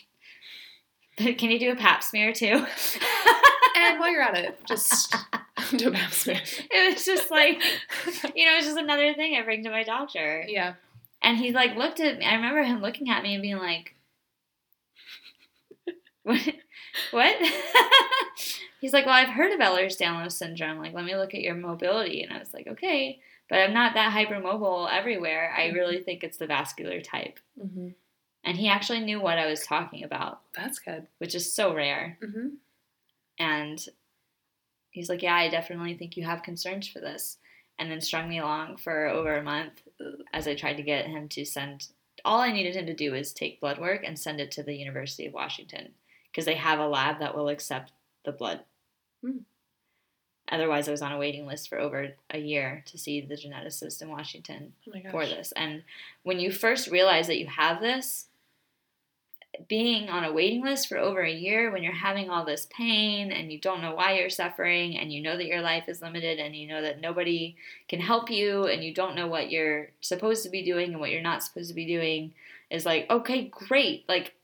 But 1.18 1.38
can 1.38 1.50
you 1.50 1.58
do 1.58 1.72
a 1.72 1.76
Pap 1.76 2.02
smear 2.02 2.32
too?" 2.32 2.64
And 3.76 3.98
while 3.98 4.10
you're 4.10 4.22
at 4.22 4.36
it, 4.36 4.58
just 4.66 5.14
do 5.76 5.88
a 5.88 5.92
pap 5.92 6.12
smear. 6.12 6.40
it 6.70 6.94
was 6.94 7.04
just 7.04 7.30
like, 7.30 7.60
you 8.34 8.44
know, 8.44 8.56
it's 8.56 8.66
just 8.66 8.78
another 8.78 9.14
thing 9.14 9.34
I 9.34 9.42
bring 9.42 9.64
to 9.64 9.70
my 9.70 9.82
doctor. 9.82 10.44
yeah. 10.48 10.74
And 11.22 11.38
he 11.38 11.52
like 11.52 11.74
looked 11.74 12.00
at 12.00 12.18
me. 12.18 12.24
I 12.24 12.34
remember 12.34 12.62
him 12.62 12.82
looking 12.82 13.08
at 13.10 13.22
me 13.22 13.34
and 13.34 13.42
being 13.42 13.56
like, 13.56 13.94
"What? 16.32 16.54
What?" 17.10 17.36
He's 18.80 18.92
like, 18.92 19.06
"Well, 19.06 19.14
I've 19.14 19.28
heard 19.28 19.52
of 19.52 19.60
Ehlers-Danlos 19.60 20.32
syndrome. 20.32 20.78
Like, 20.78 20.94
let 20.94 21.04
me 21.04 21.16
look 21.16 21.34
at 21.34 21.40
your 21.40 21.54
mobility." 21.54 22.22
And 22.22 22.32
I 22.32 22.38
was 22.38 22.52
like, 22.52 22.66
"Okay, 22.66 23.20
but 23.48 23.60
I'm 23.60 23.74
not 23.74 23.94
that 23.94 24.12
hypermobile 24.12 24.90
everywhere. 24.92 25.54
I 25.56 25.68
really 25.68 26.02
think 26.02 26.24
it's 26.24 26.38
the 26.38 26.46
vascular 26.46 27.00
type." 27.00 27.38
Mm-hmm. 27.62 27.88
And 28.44 28.58
he 28.58 28.68
actually 28.68 29.00
knew 29.00 29.20
what 29.20 29.38
I 29.38 29.46
was 29.46 29.66
talking 29.66 30.04
about, 30.04 30.40
That's 30.54 30.78
good. 30.78 31.06
which 31.18 31.34
is 31.34 31.52
so 31.52 31.74
rare. 31.74 32.18
Mm-hmm. 32.22 32.48
And 33.38 33.84
he's 34.90 35.08
like, 35.08 35.22
Yeah, 35.22 35.34
I 35.34 35.48
definitely 35.48 35.96
think 35.96 36.16
you 36.16 36.24
have 36.24 36.42
concerns 36.42 36.86
for 36.86 37.00
this. 37.00 37.38
And 37.78 37.90
then 37.90 38.00
strung 38.00 38.28
me 38.28 38.38
along 38.38 38.76
for 38.76 39.06
over 39.06 39.34
a 39.36 39.42
month 39.42 39.82
as 40.32 40.46
I 40.46 40.54
tried 40.54 40.76
to 40.76 40.82
get 40.82 41.06
him 41.06 41.28
to 41.30 41.44
send. 41.44 41.88
All 42.24 42.40
I 42.40 42.52
needed 42.52 42.76
him 42.76 42.86
to 42.86 42.94
do 42.94 43.14
is 43.14 43.32
take 43.32 43.60
blood 43.60 43.78
work 43.78 44.02
and 44.06 44.18
send 44.18 44.40
it 44.40 44.52
to 44.52 44.62
the 44.62 44.76
University 44.76 45.26
of 45.26 45.32
Washington 45.32 45.88
because 46.34 46.46
they 46.46 46.56
have 46.56 46.80
a 46.80 46.88
lab 46.88 47.20
that 47.20 47.36
will 47.36 47.48
accept 47.48 47.92
the 48.24 48.32
blood. 48.32 48.60
Hmm. 49.22 49.38
Otherwise, 50.50 50.88
I 50.88 50.90
was 50.90 51.00
on 51.00 51.12
a 51.12 51.18
waiting 51.18 51.46
list 51.46 51.68
for 51.68 51.78
over 51.78 52.08
a 52.30 52.38
year 52.38 52.82
to 52.86 52.98
see 52.98 53.20
the 53.20 53.36
geneticist 53.36 54.02
in 54.02 54.08
Washington 54.08 54.72
Oh 54.88 55.10
for 55.10 55.24
this. 55.24 55.52
And 55.52 55.84
when 56.24 56.40
you 56.40 56.50
first 56.50 56.90
realize 56.90 57.28
that 57.28 57.38
you 57.38 57.46
have 57.46 57.80
this, 57.80 58.26
being 59.68 60.08
on 60.08 60.24
a 60.24 60.32
waiting 60.32 60.64
list 60.64 60.88
for 60.88 60.98
over 60.98 61.20
a 61.20 61.32
year 61.32 61.70
when 61.70 61.84
you're 61.84 61.92
having 61.92 62.28
all 62.28 62.44
this 62.44 62.66
pain 62.76 63.30
and 63.30 63.52
you 63.52 63.60
don't 63.60 63.80
know 63.80 63.94
why 63.94 64.18
you're 64.18 64.28
suffering 64.28 64.98
and 64.98 65.12
you 65.12 65.22
know 65.22 65.36
that 65.36 65.46
your 65.46 65.60
life 65.60 65.84
is 65.86 66.02
limited 66.02 66.40
and 66.40 66.56
you 66.56 66.66
know 66.66 66.82
that 66.82 67.00
nobody 67.00 67.54
can 67.88 68.00
help 68.00 68.28
you 68.28 68.64
and 68.64 68.82
you 68.82 68.92
don't 68.92 69.14
know 69.14 69.28
what 69.28 69.52
you're 69.52 69.90
supposed 70.00 70.42
to 70.42 70.50
be 70.50 70.64
doing 70.64 70.90
and 70.90 70.98
what 70.98 71.10
you're 71.10 71.22
not 71.22 71.40
supposed 71.40 71.68
to 71.68 71.74
be 71.74 71.86
doing 71.86 72.34
is 72.68 72.84
like, 72.84 73.08
okay, 73.08 73.44
great. 73.44 74.04
Like, 74.08 74.34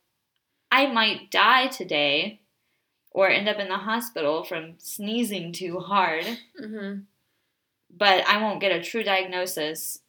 I 0.70 0.86
might 0.86 1.30
die 1.30 1.66
today 1.68 2.40
or 3.10 3.28
end 3.28 3.48
up 3.48 3.58
in 3.58 3.68
the 3.68 3.76
hospital 3.78 4.44
from 4.44 4.74
sneezing 4.78 5.52
too 5.52 5.78
hard 5.80 6.24
Mm-hmm. 6.60 7.00
but 7.90 8.26
I 8.28 8.40
won't 8.42 8.60
get 8.60 8.72
a 8.72 8.82
true 8.82 9.02
diagnosis 9.02 10.00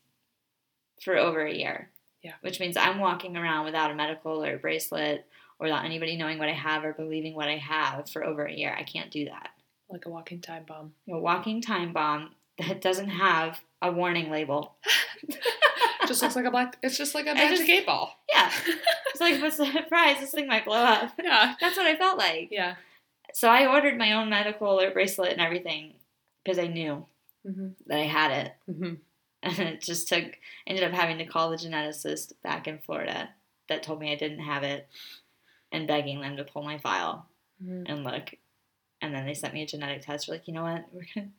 for 1.01 1.17
over 1.17 1.43
a 1.45 1.53
year. 1.53 1.89
Yeah. 2.21 2.33
Which 2.41 2.59
means 2.59 2.77
I'm 2.77 2.99
walking 2.99 3.35
around 3.35 3.65
without 3.65 3.89
a 3.89 3.95
MedicAlert 3.95 4.55
a 4.55 4.57
bracelet 4.59 5.25
or 5.59 5.65
without 5.65 5.85
anybody 5.85 6.15
knowing 6.15 6.37
what 6.37 6.49
I 6.49 6.53
have 6.53 6.83
or 6.83 6.93
believing 6.93 7.33
what 7.33 7.47
I 7.47 7.57
have 7.57 8.07
for 8.09 8.23
over 8.23 8.45
a 8.45 8.53
year. 8.53 8.75
I 8.77 8.83
can't 8.83 9.09
do 9.09 9.25
that. 9.25 9.49
Like 9.89 10.05
a 10.05 10.09
walking 10.09 10.39
time 10.41 10.65
bomb. 10.67 10.93
A 11.09 11.17
walking 11.17 11.59
time 11.61 11.91
bomb 11.93 12.35
that 12.59 12.81
doesn't 12.81 13.09
have 13.09 13.59
a 13.81 13.91
warning 13.91 14.29
label. 14.29 14.75
just 16.11 16.21
looks 16.23 16.35
like 16.35 16.45
a 16.45 16.51
black. 16.51 16.77
It's 16.83 16.97
just 16.97 17.15
like 17.15 17.27
a 17.27 17.33
magic 17.33 17.57
just- 17.59 17.69
eight 17.69 17.85
ball. 17.85 18.17
Yeah. 18.33 18.49
It's 19.09 19.19
like, 19.21 19.41
what's 19.41 19.57
the 19.57 19.65
surprise? 19.65 20.19
This 20.19 20.31
thing 20.31 20.47
might 20.47 20.65
blow 20.65 20.77
up. 20.83 21.11
Yeah. 21.23 21.55
That's 21.59 21.77
what 21.77 21.85
I 21.87 21.95
felt 21.95 22.17
like. 22.17 22.49
Yeah. 22.51 22.75
So 23.33 23.49
I 23.49 23.67
ordered 23.67 23.97
my 23.97 24.13
own 24.13 24.29
MedicAlert 24.29 24.93
bracelet 24.93 25.31
and 25.33 25.41
everything 25.41 25.93
because 26.43 26.59
I 26.59 26.67
knew 26.67 27.05
Mm-hmm. 27.47 27.69
that 27.87 27.97
I 27.97 28.03
had 28.05 28.31
it. 28.45 28.53
Mm-hmm. 28.69 28.93
and 29.43 29.59
it 29.59 29.81
just 29.81 30.07
took 30.07 30.25
ended 30.67 30.83
up 30.83 30.91
having 30.91 31.17
to 31.17 31.25
call 31.25 31.49
the 31.49 31.57
geneticist 31.57 32.33
back 32.43 32.67
in 32.67 32.77
Florida 32.77 33.29
that 33.67 33.81
told 33.81 33.99
me 33.99 34.11
I 34.11 34.15
didn't 34.15 34.41
have 34.45 34.61
it 34.61 34.87
and 35.71 35.87
begging 35.87 36.21
them 36.21 36.37
to 36.37 36.43
pull 36.43 36.61
my 36.63 36.77
file 36.77 37.25
Mm-hmm. 37.63 37.83
and 37.91 38.03
look 38.03 38.33
and 39.01 39.13
then 39.13 39.25
they 39.27 39.33
sent 39.35 39.53
me 39.55 39.61
a 39.63 39.67
genetic 39.67 40.01
test 40.03 40.27
we're 40.27 40.33
like 40.35 40.47
you 40.47 40.53
know 40.53 40.63
what 40.63 40.85
we're 40.93 41.05
gonna 41.15 41.29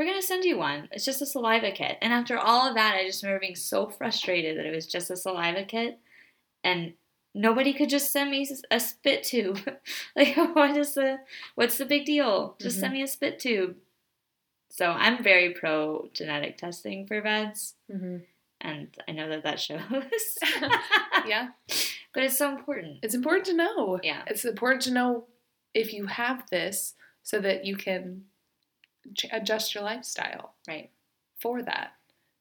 we're 0.00 0.06
gonna 0.06 0.22
send 0.22 0.44
you 0.44 0.56
one 0.58 0.88
it's 0.92 1.04
just 1.04 1.20
a 1.20 1.26
saliva 1.26 1.70
kit 1.70 1.98
and 2.00 2.10
after 2.12 2.38
all 2.38 2.66
of 2.68 2.74
that 2.74 2.96
I 2.96 3.04
just 3.06 3.22
remember 3.22 3.40
being 3.40 3.54
so 3.54 3.86
frustrated 3.90 4.56
that 4.58 4.64
it 4.66 4.74
was 4.74 4.86
just 4.86 5.10
a 5.10 5.16
saliva 5.16 5.64
kit 5.64 5.98
and 6.64 6.94
nobody 7.34 7.72
could 7.74 7.90
just 7.90 8.10
send 8.10 8.30
me 8.30 8.48
a 8.70 8.80
spit 8.80 9.22
tube 9.24 9.60
like 10.16 10.34
what 10.54 10.76
is 10.76 10.94
the 10.94 11.18
what's 11.54 11.76
the 11.78 11.84
big 11.84 12.06
deal 12.06 12.56
just 12.60 12.78
Mhm. 12.78 12.80
send 12.80 12.92
me 12.94 13.02
a 13.02 13.06
spit 13.06 13.38
tube 13.38 13.76
so 14.70 14.86
I'm 14.90 15.22
very 15.22 15.50
pro 15.50 16.08
genetic 16.14 16.56
testing 16.56 17.06
for 17.06 17.20
VEDS 17.20 17.74
Mm-hmm. 17.92 18.16
and 18.62 18.88
I 19.06 19.12
know 19.12 19.28
that 19.28 19.42
that 19.42 19.60
shows. 19.60 19.80
Yeah. 21.26 21.48
but 22.14 22.22
it's 22.22 22.38
so 22.38 22.50
important. 22.56 22.98
It's 23.02 23.14
important 23.14 23.44
to 23.46 23.54
know. 23.54 24.00
Yeah. 24.02 24.22
It's 24.26 24.44
important 24.44 24.82
to 24.82 24.90
know 24.92 25.26
if 25.74 25.92
you 25.92 26.06
have 26.06 26.48
this 26.50 26.94
so 27.22 27.40
that 27.40 27.66
you 27.66 27.76
can 27.76 28.22
adjust 29.32 29.74
your 29.74 29.84
lifestyle 29.84 30.54
Right. 30.68 30.90
for 31.40 31.62
that. 31.62 31.92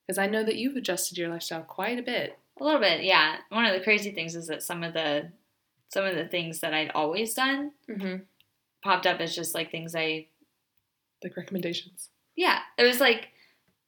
Because 0.05 0.17
I 0.17 0.27
know 0.27 0.43
that 0.43 0.55
you've 0.55 0.75
adjusted 0.75 1.17
your 1.17 1.29
lifestyle 1.29 1.61
quite 1.63 1.99
a 1.99 2.03
bit. 2.03 2.37
A 2.59 2.63
little 2.63 2.79
bit, 2.79 3.03
yeah. 3.03 3.37
One 3.49 3.65
of 3.65 3.73
the 3.73 3.83
crazy 3.83 4.11
things 4.11 4.35
is 4.35 4.47
that 4.47 4.63
some 4.63 4.83
of 4.83 4.93
the 4.93 5.31
some 5.89 6.05
of 6.05 6.15
the 6.15 6.27
things 6.27 6.59
that 6.59 6.73
I'd 6.73 6.91
always 6.91 7.33
done 7.33 7.71
Mm-hmm. 7.89 8.23
popped 8.83 9.07
up 9.07 9.19
as 9.19 9.35
just 9.35 9.55
like 9.55 9.71
things 9.71 9.95
I 9.95 10.27
Like 11.23 11.35
recommendations. 11.37 12.09
yeah. 12.35 12.59
It 12.77 12.83
was 12.83 12.99
like 12.99 13.29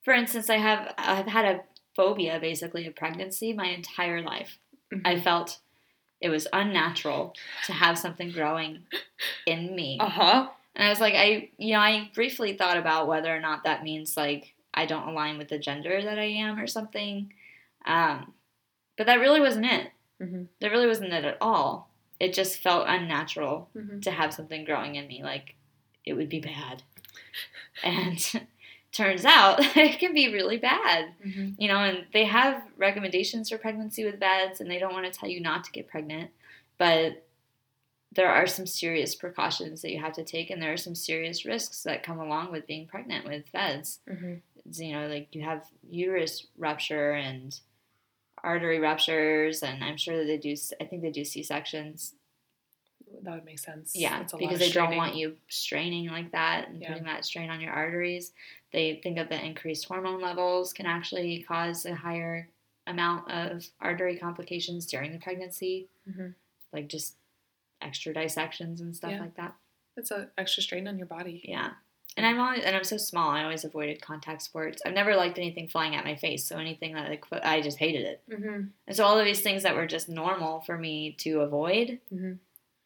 for 0.04 0.14
instance, 0.14 0.50
I 0.50 0.58
have 0.58 0.94
I've 0.98 1.28
had 1.28 1.46
a 1.46 1.62
phobia 1.96 2.40
basically 2.40 2.88
of 2.88 2.96
pregnancy 2.96 3.54
my 3.54 3.68
entire 3.68 4.22
life. 4.22 4.58
Mhm. 4.94 5.02
I 5.06 5.20
felt 5.20 5.60
it 6.22 6.30
was 6.30 6.48
unnatural 6.54 7.34
to 7.66 7.74
have 7.74 7.98
something 7.98 8.32
growing 8.32 8.86
in 9.46 9.76
me. 9.76 9.98
Uh 10.00 10.10
huh. 10.10 10.50
And 10.76 10.86
I 10.86 10.90
was 10.90 11.00
like, 11.02 11.14
I, 11.16 11.50
you 11.58 11.74
know, 11.74 11.80
I 11.80 12.10
briefly 12.14 12.54
thought 12.56 12.78
about 12.78 13.08
whether 13.08 13.36
or 13.36 13.40
not 13.40 13.64
that 13.66 13.84
means 13.84 14.16
like 14.16 14.54
I 14.74 14.86
don't 14.86 15.08
align 15.10 15.38
with 15.38 15.50
the 15.50 15.60
gender 15.60 16.02
that 16.02 16.18
I 16.18 16.24
am 16.26 16.58
or 16.60 16.68
something. 16.68 17.34
Um, 17.86 18.34
but 18.98 19.08
that 19.08 19.20
really 19.20 19.42
wasn't 19.42 19.66
it. 19.66 19.92
Mm-hmm. 20.22 20.44
That 20.62 20.72
really 20.72 20.88
wasn't 20.88 21.14
it 21.14 21.26
at 21.26 21.38
all. 21.42 21.90
It 22.20 22.34
just 22.34 22.60
felt 22.62 22.86
unnatural 22.88 23.70
Mm-hmm. 23.76 24.00
to 24.02 24.12
have 24.12 24.34
something 24.34 24.64
growing 24.64 24.96
in 24.96 25.08
me. 25.08 25.24
Like 25.24 25.56
it 26.06 26.14
would 26.14 26.30
be 26.30 26.40
bad. 26.40 26.84
And 27.84 28.18
turns 28.92 29.26
out 29.26 29.58
it 29.76 30.00
can 30.00 30.14
be 30.14 30.32
really 30.32 30.58
bad. 30.58 31.14
Mm-hmm. 31.26 31.50
You 31.58 31.68
know, 31.68 31.78
and 31.78 32.06
they 32.14 32.26
have 32.26 32.62
recommendations 32.78 33.50
for 33.50 33.58
pregnancy 33.58 34.06
with 34.06 34.20
VEDS, 34.20 34.60
and 34.62 34.70
they 34.70 34.80
don't 34.80 34.94
want 34.94 35.12
to 35.12 35.20
tell 35.20 35.30
you 35.30 35.42
not 35.42 35.64
to 35.66 35.72
get 35.72 35.88
pregnant. 35.88 36.32
But 36.78 37.26
there 38.14 38.30
are 38.30 38.46
some 38.48 38.66
serious 38.68 39.16
precautions 39.16 39.82
that 39.82 39.92
you 39.92 40.00
have 40.00 40.14
to 40.14 40.24
take, 40.24 40.50
and 40.50 40.62
there 40.62 40.74
are 40.74 40.78
some 40.78 40.96
serious 40.96 41.46
risks 41.46 41.84
that 41.84 42.04
come 42.04 42.20
along 42.20 42.52
with 42.52 42.68
being 42.68 42.88
pregnant 42.88 43.26
with 43.26 43.46
VEDS. 43.54 44.00
Mm-hmm. 44.10 44.34
You 44.82 44.94
know, 44.94 45.08
like 45.08 45.34
you 45.34 45.44
have 45.44 45.66
uterus 45.90 46.48
rupture 46.58 47.12
and 47.14 47.58
artery 48.44 48.80
ruptures, 48.80 49.64
and 49.64 49.84
I'm 49.84 49.98
sure 49.98 50.18
that 50.18 50.26
they 50.26 50.38
do. 50.38 50.56
I 50.80 50.86
think 50.86 51.02
they 51.02 51.12
do 51.12 51.24
C 51.24 51.42
sections. 51.44 52.14
That 53.24 53.36
would 53.36 53.46
make 53.46 53.60
sense. 53.60 53.94
Yeah, 53.96 54.22
a 54.34 54.38
because 54.38 54.60
they 54.60 54.72
don't 54.72 54.96
want 54.96 55.16
you 55.16 55.36
straining 55.50 56.08
like 56.08 56.32
that 56.32 56.70
and 56.70 56.82
Yeah. 56.82 56.90
putting 56.90 57.04
that 57.06 57.26
strain 57.26 57.50
on 57.50 57.60
your 57.62 57.74
arteries. 57.74 58.34
They 58.72 59.00
think 59.04 59.18
that 59.18 59.30
the 59.30 59.44
increased 59.44 59.86
hormone 59.86 60.22
levels 60.22 60.74
can 60.74 60.86
actually 60.86 61.44
cause 61.44 61.86
a 61.86 61.94
higher 61.94 62.48
amount 62.88 63.30
of 63.30 63.68
artery 63.80 64.18
complications 64.18 64.86
during 64.86 65.12
the 65.12 65.20
pregnancy, 65.20 65.88
Mhm. 66.10 66.36
like 66.72 66.88
just 66.88 67.16
extra 67.82 68.14
dissections 68.14 68.82
and 68.82 68.96
stuff 68.96 69.12
Yeah. 69.12 69.22
like 69.22 69.36
that. 69.36 69.56
It's 69.98 70.12
an 70.12 70.30
extra 70.38 70.64
strain 70.64 70.88
on 70.88 70.98
your 70.98 71.08
body. 71.08 71.42
Yeah. 71.44 71.72
And 72.18 72.26
I'm 72.26 72.40
always, 72.40 72.64
and 72.64 72.76
I'm 72.76 72.84
so 72.84 72.98
small. 72.98 73.30
I 73.30 73.44
always 73.44 73.64
avoided 73.64 74.02
contact 74.02 74.42
sports. 74.42 74.82
I've 74.86 74.94
never 74.94 75.16
liked 75.16 75.38
anything 75.38 75.70
flying 75.70 75.96
at 75.96 76.04
my 76.04 76.16
face. 76.16 76.44
So 76.46 76.58
anything 76.58 76.94
that 76.94 77.10
like 77.10 77.24
I 77.32 77.62
just 77.62 77.78
hated 77.78 78.02
it. 78.06 78.22
Mm-hmm. 78.30 78.62
And 78.88 78.96
so 78.96 79.06
all 79.06 79.18
of 79.18 79.26
these 79.26 79.42
things 79.42 79.64
that 79.64 79.76
were 79.76 79.88
just 79.88 80.10
normal 80.10 80.62
for 80.62 80.78
me 80.78 81.14
to 81.20 81.40
avoid 81.42 82.00
Mhm. 82.14 82.40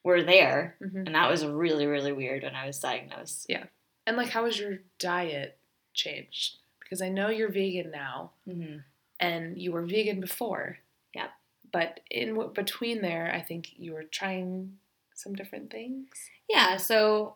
were 0.03 0.21
there, 0.21 0.75
Mm-hmm. 0.81 1.05
and 1.07 1.15
that 1.15 1.29
was 1.29 1.43
really 1.45 1.87
really 1.87 2.11
weird 2.11 2.43
when 2.43 2.55
I 2.55 2.67
was 2.67 2.79
diagnosed. 2.79 3.47
Yeah. 3.49 3.65
And 4.05 4.15
like, 4.17 4.29
how 4.29 4.45
has 4.45 4.59
your 4.59 4.79
diet 4.99 5.57
changed? 5.93 6.57
Because 6.79 7.01
I 7.01 7.09
know 7.09 7.29
you're 7.29 7.49
vegan 7.51 7.89
now, 7.91 8.31
hmm 8.45 8.77
and 9.19 9.57
you 9.59 9.71
were 9.71 9.81
vegan 9.85 10.19
before. 10.19 10.77
Yeah. 11.15 11.29
But 11.71 12.01
in 12.11 12.51
between 12.53 13.01
there, 13.01 13.31
I 13.33 13.41
think 13.41 13.71
you 13.79 13.93
were 13.93 14.03
trying 14.03 14.77
some 15.15 15.33
different 15.33 15.71
things. 15.71 16.07
Yeah. 16.49 16.77
So 16.77 17.35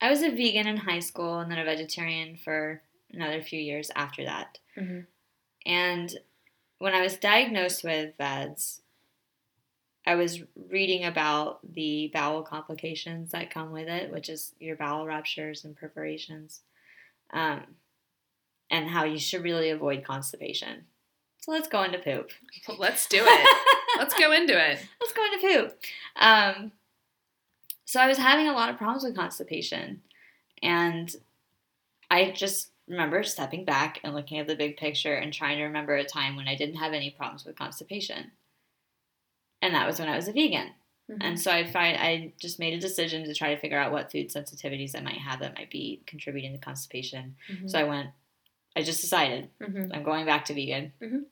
I 0.00 0.10
was 0.10 0.22
a 0.22 0.30
vegan 0.30 0.66
in 0.66 0.76
high 0.76 1.00
school, 1.00 1.38
and 1.38 1.50
then 1.50 1.58
a 1.58 1.64
vegetarian 1.64 2.36
for 2.36 2.82
another 3.12 3.42
few 3.42 3.60
years 3.60 3.90
after 3.96 4.24
that. 4.24 4.58
Mm-hmm. 4.76 5.00
And 5.66 6.18
when 6.78 6.94
I 6.94 7.02
was 7.02 7.16
diagnosed 7.16 7.82
with 7.82 8.16
VEDS, 8.18 8.80
I 10.06 10.14
was 10.14 10.40
reading 10.70 11.04
about 11.04 11.60
the 11.74 12.10
bowel 12.14 12.42
complications 12.42 13.32
that 13.32 13.50
come 13.50 13.72
with 13.72 13.88
it, 13.88 14.10
which 14.10 14.28
is 14.28 14.54
your 14.58 14.76
bowel 14.76 15.06
ruptures 15.06 15.64
and 15.64 15.76
perforations, 15.76 16.60
um, 17.32 17.62
and 18.70 18.88
how 18.88 19.04
you 19.04 19.18
should 19.18 19.42
really 19.42 19.70
avoid 19.70 20.04
constipation. 20.04 20.84
So 21.40 21.52
let's 21.52 21.68
go 21.68 21.82
into 21.82 21.98
poop. 21.98 22.30
Let's 22.78 23.06
do 23.06 23.22
it. 23.22 23.56
let's 23.96 24.14
go 24.14 24.32
into 24.32 24.52
it. 24.52 24.78
let's 25.00 25.12
go 25.12 25.24
into 25.24 25.46
poop. 25.46 25.78
Um, 26.16 26.72
so 27.84 28.00
I 28.00 28.06
was 28.06 28.18
having 28.18 28.48
a 28.48 28.52
lot 28.52 28.68
of 28.70 28.76
problems 28.76 29.04
with 29.04 29.16
constipation, 29.16 30.02
and 30.62 31.14
I 32.10 32.30
just 32.32 32.70
remember 32.86 33.22
stepping 33.22 33.64
back 33.64 34.00
and 34.02 34.14
looking 34.14 34.38
at 34.38 34.46
the 34.46 34.56
big 34.56 34.76
picture 34.76 35.14
and 35.14 35.32
trying 35.32 35.58
to 35.58 35.64
remember 35.64 35.94
a 35.94 36.04
time 36.04 36.36
when 36.36 36.48
I 36.48 36.54
didn't 36.54 36.76
have 36.76 36.92
any 36.92 37.10
problems 37.10 37.44
with 37.44 37.56
constipation, 37.56 38.30
and 39.62 39.74
that 39.74 39.86
was 39.86 39.98
when 39.98 40.08
I 40.08 40.16
was 40.16 40.28
a 40.28 40.32
vegan. 40.32 40.70
Mm-hmm. 41.10 41.22
And 41.22 41.40
so 41.40 41.50
I 41.50 41.64
find 41.64 41.96
I 41.96 42.34
just 42.38 42.58
made 42.58 42.74
a 42.74 42.80
decision 42.80 43.24
to 43.24 43.34
try 43.34 43.54
to 43.54 43.60
figure 43.60 43.78
out 43.78 43.92
what 43.92 44.12
food 44.12 44.28
sensitivities 44.28 44.94
I 44.94 45.00
might 45.00 45.16
have 45.16 45.40
that 45.40 45.54
might 45.56 45.70
be 45.70 46.02
contributing 46.06 46.52
to 46.52 46.58
constipation. 46.58 47.36
Mhm. 47.50 47.70
So 47.70 47.78
I 47.78 47.84
went. 47.84 48.10
I 48.76 48.82
just 48.82 49.00
decided 49.00 49.48
Mhm. 49.60 49.90
I'm 49.94 50.02
going 50.02 50.26
back 50.26 50.44
to 50.46 50.54
vegan. 50.54 50.92
Mhm. 51.00 51.24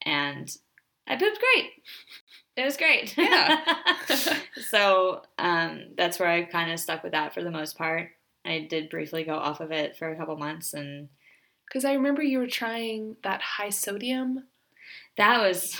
And 0.00 0.56
I 1.06 1.16
pooped 1.16 1.40
great. 1.40 1.70
It 2.56 2.64
was 2.64 2.76
great. 2.76 3.16
Yeah. 3.16 3.64
so 4.68 5.22
um, 5.38 5.84
that's 5.96 6.18
where 6.18 6.28
I 6.28 6.42
kind 6.42 6.70
of 6.70 6.78
stuck 6.78 7.02
with 7.02 7.12
that 7.12 7.34
for 7.34 7.42
the 7.42 7.50
most 7.50 7.76
part. 7.76 8.10
I 8.44 8.66
did 8.68 8.90
briefly 8.90 9.24
go 9.24 9.34
off 9.36 9.60
of 9.60 9.72
it 9.72 9.96
for 9.96 10.10
a 10.10 10.16
couple 10.16 10.36
months, 10.36 10.74
and 10.74 11.08
Because 11.66 11.84
I 11.84 11.94
remember 11.94 12.22
you 12.22 12.38
were 12.38 12.46
trying 12.46 13.16
that 13.22 13.40
high 13.40 13.70
sodium. 13.70 14.44
that 15.16 15.40
was 15.40 15.78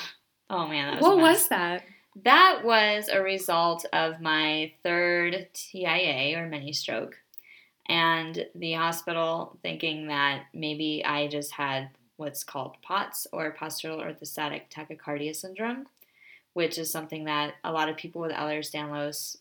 oh 0.48 0.66
man, 0.68 0.92
that 0.92 1.00
was 1.00 1.02
What 1.02 1.18
was 1.18 1.48
that? 1.48 1.82
That 2.24 2.60
was 2.62 3.08
a 3.08 3.22
result 3.22 3.86
of 3.92 4.20
my 4.20 4.72
third 4.82 5.48
TIA 5.54 6.38
or 6.38 6.46
mini 6.46 6.72
stroke, 6.72 7.16
and 7.88 8.46
the 8.54 8.74
hospital 8.74 9.58
thinking 9.62 10.08
that 10.08 10.44
maybe 10.54 11.02
I 11.04 11.26
just 11.26 11.52
had 11.52 11.90
what's 12.22 12.44
called 12.44 12.76
POTS 12.82 13.26
or 13.32 13.52
postural 13.58 13.98
orthostatic 14.00 14.62
tachycardia 14.70 15.34
syndrome, 15.34 15.86
which 16.54 16.78
is 16.78 16.88
something 16.90 17.24
that 17.24 17.54
a 17.64 17.72
lot 17.72 17.88
of 17.88 17.96
people 17.96 18.20
with 18.22 18.30
Ehlers-Danlos, 18.32 19.36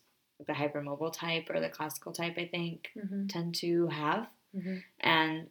the 0.47 0.53
hypermobile 0.53 1.13
type 1.13 1.47
or 1.51 1.59
the 1.59 1.69
classical 1.69 2.11
type, 2.11 2.35
I 2.37 2.45
think, 2.47 2.89
Mm-hmm. 2.97 3.27
tend 3.27 3.55
to 3.55 3.87
have, 3.87 4.27
Mm-hmm. 4.57 4.77
and 4.99 5.47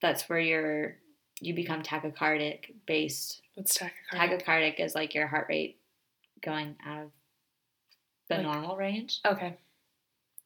that's 0.00 0.28
where 0.28 0.40
you're 0.40 0.96
you 1.42 1.54
become 1.54 1.82
tachycardic 1.82 2.74
based 2.86 3.40
What's 3.54 3.78
tachycardia? 3.78 4.42
Tachycardic 4.42 4.80
is 4.80 4.94
like 4.94 5.14
your 5.14 5.26
heart 5.26 5.46
rate 5.48 5.78
going 6.42 6.76
out 6.84 7.02
of 7.04 7.10
the 8.28 8.36
Like- 8.36 8.42
normal 8.44 8.76
range. 8.76 9.20
okay. 9.24 9.56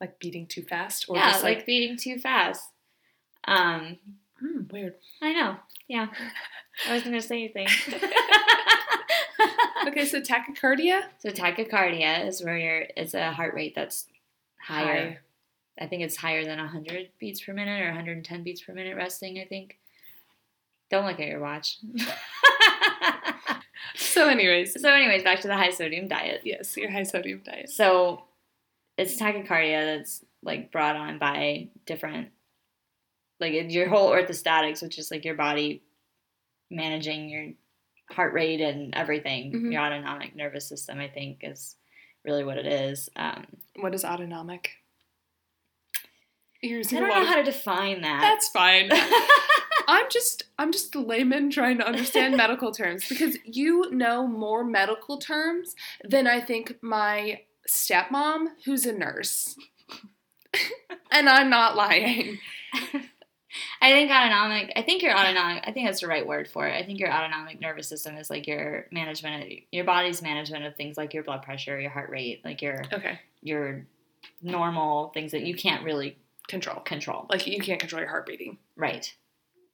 Like 0.01 0.19
beating 0.19 0.47
too 0.47 0.63
fast, 0.63 1.07
or 1.09 1.17
yeah, 1.17 1.31
just 1.31 1.45
like, 1.45 1.59
like, 1.59 1.67
beating 1.67 1.97
too 1.97 2.19
fast. 2.19 2.69
Um, 3.47 3.97
hmm, 4.45 4.63
weird. 4.71 4.95
I 5.23 5.33
know. 5.33 5.57
Yeah, 5.89 6.09
I 6.89 6.93
wasn't 6.93 7.13
gonna 7.13 7.23
say 7.23 7.51
anything. 7.55 7.69
Okay, 9.87 10.07
so 10.07 10.19
tachycardia. 10.19 11.03
so 11.19 11.29
tachycardia 11.29 12.27
is 12.27 12.43
where 12.43 12.57
you're. 12.57 12.87
It's 12.97 13.13
a 13.13 13.33
heart 13.33 13.53
rate 13.55 13.75
that's 13.75 14.07
higher. 14.59 15.11
High. 15.11 15.19
I 15.79 15.87
think 15.87 16.03
it's 16.03 16.17
higher 16.17 16.43
than 16.43 16.59
100 16.59 17.11
beats 17.19 17.43
per 17.43 17.53
minute 17.53 17.83
or 17.83 17.87
110 17.87 18.43
beats 18.43 18.63
per 18.63 18.73
minute 18.73 18.97
resting. 18.97 19.39
I 19.39 19.45
think. 19.45 19.77
Don't 20.91 21.05
look 21.05 21.21
at 21.21 21.29
your 21.29 21.41
watch. 21.41 21.79
So, 23.97 24.29
anyways, 24.29 24.81
so, 24.81 24.91
anyways, 24.91 25.23
back 25.23 25.41
to 25.41 25.49
the 25.49 25.57
high 25.57 25.71
sodium 25.71 26.09
diet. 26.09 26.43
yes, 26.45 26.77
your 26.77 26.91
high 26.91 27.03
sodium 27.05 27.43
diet. 27.45 27.69
So 27.71 28.25
it's 28.97 29.21
tachycardia 29.21 29.85
that's 29.85 30.25
like 30.43 30.73
brought 30.73 30.97
on 30.97 31.19
by 31.19 31.69
different, 31.87 32.29
like 33.53 33.71
your 33.73 33.89
whole 33.89 34.11
orthostatics, 34.11 34.83
which 34.83 34.99
is 34.99 35.11
like 35.11 35.25
your 35.25 35.35
body 35.35 35.83
managing 36.71 37.29
your 37.29 37.47
heart 38.11 38.33
rate 38.35 38.61
and 38.61 38.95
everything. 38.95 39.53
Mhm. 39.53 39.73
Your 39.73 39.83
autonomic 39.83 40.35
nervous 40.37 40.69
system, 40.69 40.99
I 40.99 41.09
think, 41.09 41.39
is 41.43 41.77
really 42.25 42.45
what 42.45 42.59
it 42.59 42.67
is. 42.67 43.09
Um, 43.17 43.47
What 43.77 43.95
is 43.95 44.05
autonomic? 44.05 44.71
You're 46.63 46.81
I 46.81 46.83
don't 46.83 47.09
know 47.09 47.21
of- 47.23 47.27
how 47.29 47.37
to 47.37 47.43
define 47.43 48.01
that. 48.03 48.21
That's 48.23 48.49
fine. 48.49 48.91
I'm 49.89 50.07
just 50.11 50.45
I'm 50.59 50.73
just 50.73 50.95
a 50.95 51.01
layman 51.01 51.51
trying 51.51 51.77
to 51.79 51.87
understand 51.87 52.37
medical 52.39 52.73
terms 52.73 53.07
because 53.09 53.37
you 53.45 53.91
know 53.91 54.27
more 54.27 54.65
medical 54.65 55.19
terms 55.19 55.75
than 56.03 56.27
I 56.27 56.41
think 56.41 56.77
my 56.83 57.43
stepmom 57.69 58.47
who's 58.65 58.87
a 58.87 58.93
nurse. 58.95 59.57
and 61.11 61.29
I'm 61.29 61.51
not 61.51 61.77
lying. 61.77 62.39
I 63.81 63.91
think 63.93 64.11
autonomic. 64.11 64.73
I 64.77 64.83
think 64.83 65.03
your 65.03 65.17
autonomic. 65.17 65.65
I 65.67 65.73
think 65.73 65.87
that's 65.87 66.01
the 66.01 66.07
right 66.09 66.27
word 66.27 66.49
for 66.49 66.67
it. 66.67 66.75
I 66.75 66.85
think 66.85 66.99
your 66.99 67.13
autonomic 67.13 67.61
nervous 67.61 67.89
system 67.89 68.17
is 68.17 68.31
like 68.31 68.47
your 68.47 68.87
management, 68.91 69.45
of, 69.45 69.59
your 69.73 69.85
body's 69.85 70.23
management 70.23 70.65
of 70.65 70.77
things 70.77 70.97
like 70.97 71.15
your 71.15 71.23
blood 71.23 71.43
pressure, 71.43 71.79
your 71.81 71.91
heart 71.91 72.11
rate, 72.11 72.43
like 72.45 72.63
your 72.63 72.83
Okay. 72.93 73.19
your 73.43 73.87
normal 74.43 75.09
things 75.15 75.33
that 75.33 75.43
you 75.43 75.55
can't 75.55 75.85
really 75.85 76.17
Control. 76.47 76.81
control. 76.81 77.27
Like 77.31 77.47
you 77.47 77.59
can't 77.61 77.81
control 77.81 78.01
your 78.03 78.11
heart 78.11 78.27
beating. 78.27 78.59
Right. 78.77 79.11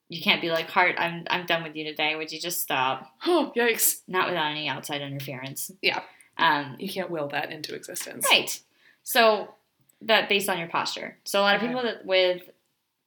You 0.08 0.20
can't 0.22 0.40
be 0.40 0.50
like, 0.50 0.68
heart, 0.68 0.94
I'm 0.98 1.24
I'm 1.28 1.46
done 1.46 1.62
with 1.64 1.74
you 1.74 1.84
today. 1.84 2.14
Would 2.16 2.30
you 2.32 2.40
just 2.40 2.60
stop? 2.60 3.12
Oh, 3.26 3.52
yikes. 3.56 4.02
Not 4.06 4.28
without 4.28 4.50
any 4.50 4.68
outside 4.68 5.00
interference. 5.02 5.70
Yeah. 5.82 6.00
Um, 6.38 6.76
You 6.78 6.88
can't 6.88 7.10
will 7.10 7.28
that 7.28 7.50
into 7.50 7.74
existence. 7.74 8.24
right. 8.30 8.60
So 9.02 9.54
that 10.02 10.28
based 10.28 10.48
on 10.48 10.58
your 10.58 10.68
posture. 10.68 11.16
So 11.24 11.40
a 11.40 11.42
lot 11.42 11.56
of 11.56 11.60
people 11.60 11.82
that 11.82 12.04
with 12.06 12.42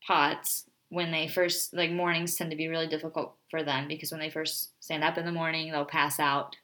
POTS, 0.08 0.66
when 0.90 1.12
they 1.12 1.28
first 1.28 1.74
like 1.74 1.92
mornings 1.92 2.36
tend 2.36 2.52
to 2.52 2.58
be 2.58 2.68
really 2.68 2.88
difficult 2.88 3.36
for 3.50 3.64
them 3.64 3.88
because 3.88 4.12
when 4.12 4.20
they 4.20 4.30
first 4.30 4.72
stand 4.84 5.04
up 5.04 5.18
in 5.18 5.26
the 5.26 5.32
morning, 5.32 5.72
they'll 5.72 5.86
pass 5.86 6.20
out. 6.20 6.56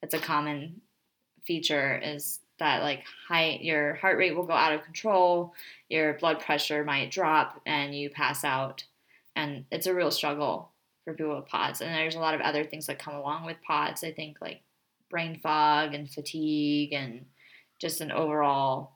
That's 0.00 0.14
a 0.14 0.18
common 0.18 0.80
feature 1.44 1.96
is 1.98 2.40
that 2.58 2.82
like 2.82 3.04
high 3.28 3.58
your 3.60 3.94
heart 3.94 4.18
rate 4.18 4.36
will 4.36 4.46
go 4.46 4.52
out 4.52 4.72
of 4.72 4.84
control, 4.84 5.54
your 5.88 6.14
blood 6.14 6.40
pressure 6.40 6.84
might 6.84 7.10
drop 7.10 7.60
and 7.66 7.94
you 7.94 8.10
pass 8.10 8.44
out. 8.44 8.84
And 9.36 9.64
it's 9.70 9.86
a 9.86 9.94
real 9.94 10.10
struggle 10.10 10.70
for 11.04 11.14
people 11.14 11.36
with 11.36 11.46
POTS. 11.46 11.80
And 11.80 11.94
there's 11.94 12.14
a 12.14 12.20
lot 12.20 12.34
of 12.34 12.40
other 12.40 12.64
things 12.64 12.86
that 12.86 12.98
come 12.98 13.14
along 13.14 13.46
with 13.46 13.56
POTS. 13.66 14.04
I 14.04 14.12
think 14.12 14.38
like 14.40 14.60
brain 15.10 15.38
fog 15.40 15.94
and 15.94 16.10
fatigue 16.10 16.92
and 16.92 17.26
just 17.80 18.00
an 18.00 18.12
overall 18.12 18.91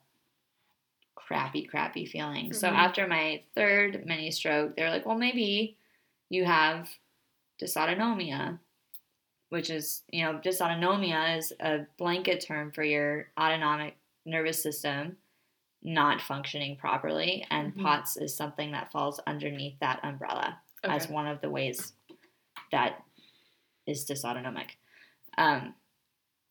crappy, 1.26 1.64
crappy 1.64 2.06
feeling. 2.06 2.52
So 2.52 2.70
Mhm. 2.70 2.76
after 2.76 3.06
my 3.08 3.42
third 3.54 4.06
mini 4.06 4.30
stroke, 4.30 4.76
they're 4.76 4.90
like, 4.90 5.04
well, 5.04 5.18
maybe 5.18 5.76
you 6.28 6.44
have 6.44 6.88
dysautonomia, 7.58 8.58
which 9.48 9.70
is, 9.70 10.04
you 10.12 10.24
know, 10.24 10.38
dysautonomia 10.38 11.36
is 11.36 11.52
a 11.60 11.86
blanket 11.96 12.40
term 12.40 12.70
for 12.70 12.84
your 12.84 13.32
autonomic 13.38 13.96
nervous 14.24 14.62
system 14.62 15.16
not 15.82 16.20
functioning 16.20 16.76
properly, 16.76 17.46
and 17.50 17.72
Mhm. 17.74 17.82
POTS 17.82 18.16
is 18.16 18.36
something 18.36 18.72
that 18.72 18.90
falls 18.90 19.20
underneath 19.20 19.78
that 19.78 20.00
umbrella 20.02 20.60
as 20.82 21.08
one 21.08 21.28
of 21.28 21.40
the 21.40 21.50
ways 21.50 21.94
that 22.72 23.04
is 23.86 24.04
dysautonomic. 24.04 24.70
Um, 25.38 25.74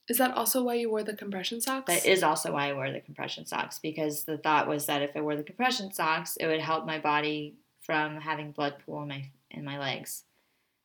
Is 0.07 0.17
that 0.17 0.35
also 0.35 0.63
why 0.63 0.75
you 0.75 0.89
wore 0.89 1.03
the 1.03 1.15
compression 1.15 1.61
socks? 1.61 1.91
that 1.91 2.05
is 2.05 2.21
also 2.21 2.53
why 2.53 2.69
I 2.69 2.73
wore 2.73 2.91
the 2.91 2.99
compression 2.99 3.45
socks 3.45 3.79
because 3.79 4.23
the 4.23 4.37
thought 4.37 4.67
was 4.67 4.85
that 4.85 5.01
if 5.01 5.15
I 5.15 5.21
wore 5.21 5.35
the 5.35 5.43
compression 5.43 5.91
socks, 5.91 6.37
it 6.37 6.45
would 6.47 6.61
help 6.61 6.85
my 6.85 6.99
body 6.99 7.55
from 7.81 8.17
having 8.17 8.51
blood 8.51 8.75
pool 8.85 9.01
in 9.01 9.07
my 9.07 9.25
in 9.51 9.63
my 9.63 9.79
legs 9.79 10.23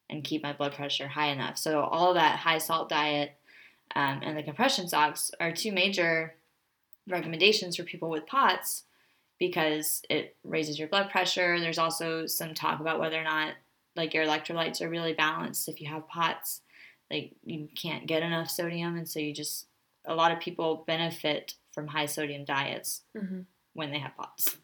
and 0.08 0.24
keep 0.24 0.42
my 0.42 0.52
blood 0.52 0.74
pressure 0.74 1.08
high 1.08 1.28
enough. 1.28 1.58
So 1.58 1.80
all 1.80 2.14
that 2.14 2.36
high 2.36 2.58
salt 2.58 2.88
diet 2.88 3.32
um, 3.94 4.20
and 4.22 4.36
the 4.36 4.42
compression 4.42 4.88
socks 4.88 5.30
are 5.40 5.52
two 5.52 5.72
major 5.72 6.34
recommendations 7.08 7.76
for 7.76 7.82
people 7.82 8.10
with 8.10 8.26
POTS 8.26 8.84
because 9.38 10.02
it 10.10 10.36
raises 10.44 10.78
your 10.78 10.88
blood 10.88 11.10
pressure. 11.10 11.58
There's 11.58 11.78
also 11.78 12.26
some 12.26 12.54
talk 12.54 12.80
about 12.80 13.00
whether 13.00 13.18
or 13.18 13.24
not 13.24 13.54
like 13.96 14.14
your 14.14 14.24
electrolytes 14.24 14.80
are 14.80 14.88
really 14.88 15.14
balanced 15.14 15.68
if 15.68 15.80
you 15.80 15.88
have 15.88 16.08
POTS. 16.08 16.60
Like 17.10 17.32
you 17.44 17.68
can't 17.74 18.06
get 18.06 18.22
enough 18.22 18.50
sodium 18.50 18.96
and 18.96 19.08
so 19.08 19.18
you 19.18 19.32
just 19.34 19.66
a 20.04 20.14
lot 20.14 20.32
of 20.32 20.40
people 20.40 20.84
benefit 20.86 21.54
from 21.72 21.86
high 21.88 22.06
sodium 22.06 22.44
diets 22.44 23.02
Mhm. 23.16 23.44
when 23.74 23.90
they 23.90 23.98
have 23.98 24.16
POTS. 24.16 24.56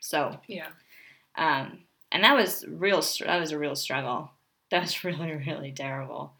So, 0.00 0.40
Yeah. 0.46 0.68
um, 1.36 1.84
and 2.12 2.22
that 2.24 2.34
was 2.36 2.64
real. 2.68 3.00
That 3.24 3.40
was 3.40 3.50
a 3.52 3.58
real 3.58 3.76
struggle. 3.76 4.30
That 4.70 4.82
was 4.82 5.02
really, 5.02 5.32
really 5.34 5.72
terrible. 5.72 6.34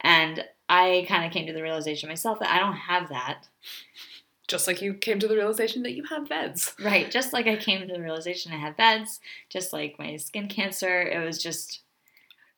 And 0.00 0.44
I 0.68 1.06
kind 1.08 1.24
of 1.24 1.30
came 1.32 1.46
to 1.46 1.52
the 1.52 1.62
realization 1.62 2.08
myself 2.08 2.40
that 2.40 2.50
I 2.50 2.58
don't 2.58 2.72
have 2.76 3.08
that. 3.10 3.46
Just 4.48 4.66
like 4.66 4.82
you 4.82 4.94
came 4.94 5.20
to 5.20 5.28
the 5.28 5.36
realization 5.36 5.84
that 5.84 5.92
you 5.94 6.02
have 6.06 6.26
VEDS. 6.28 6.74
Right. 6.80 7.08
Just 7.08 7.32
like 7.32 7.46
I 7.46 7.54
came 7.54 7.86
to 7.86 7.94
the 7.94 8.00
realization 8.02 8.50
I 8.52 8.56
have 8.56 8.76
VEDS, 8.76 9.20
just 9.48 9.72
like 9.72 9.96
my 9.96 10.16
skin 10.16 10.48
cancer. 10.48 11.02
It 11.02 11.24
was 11.24 11.40
just, 11.40 11.82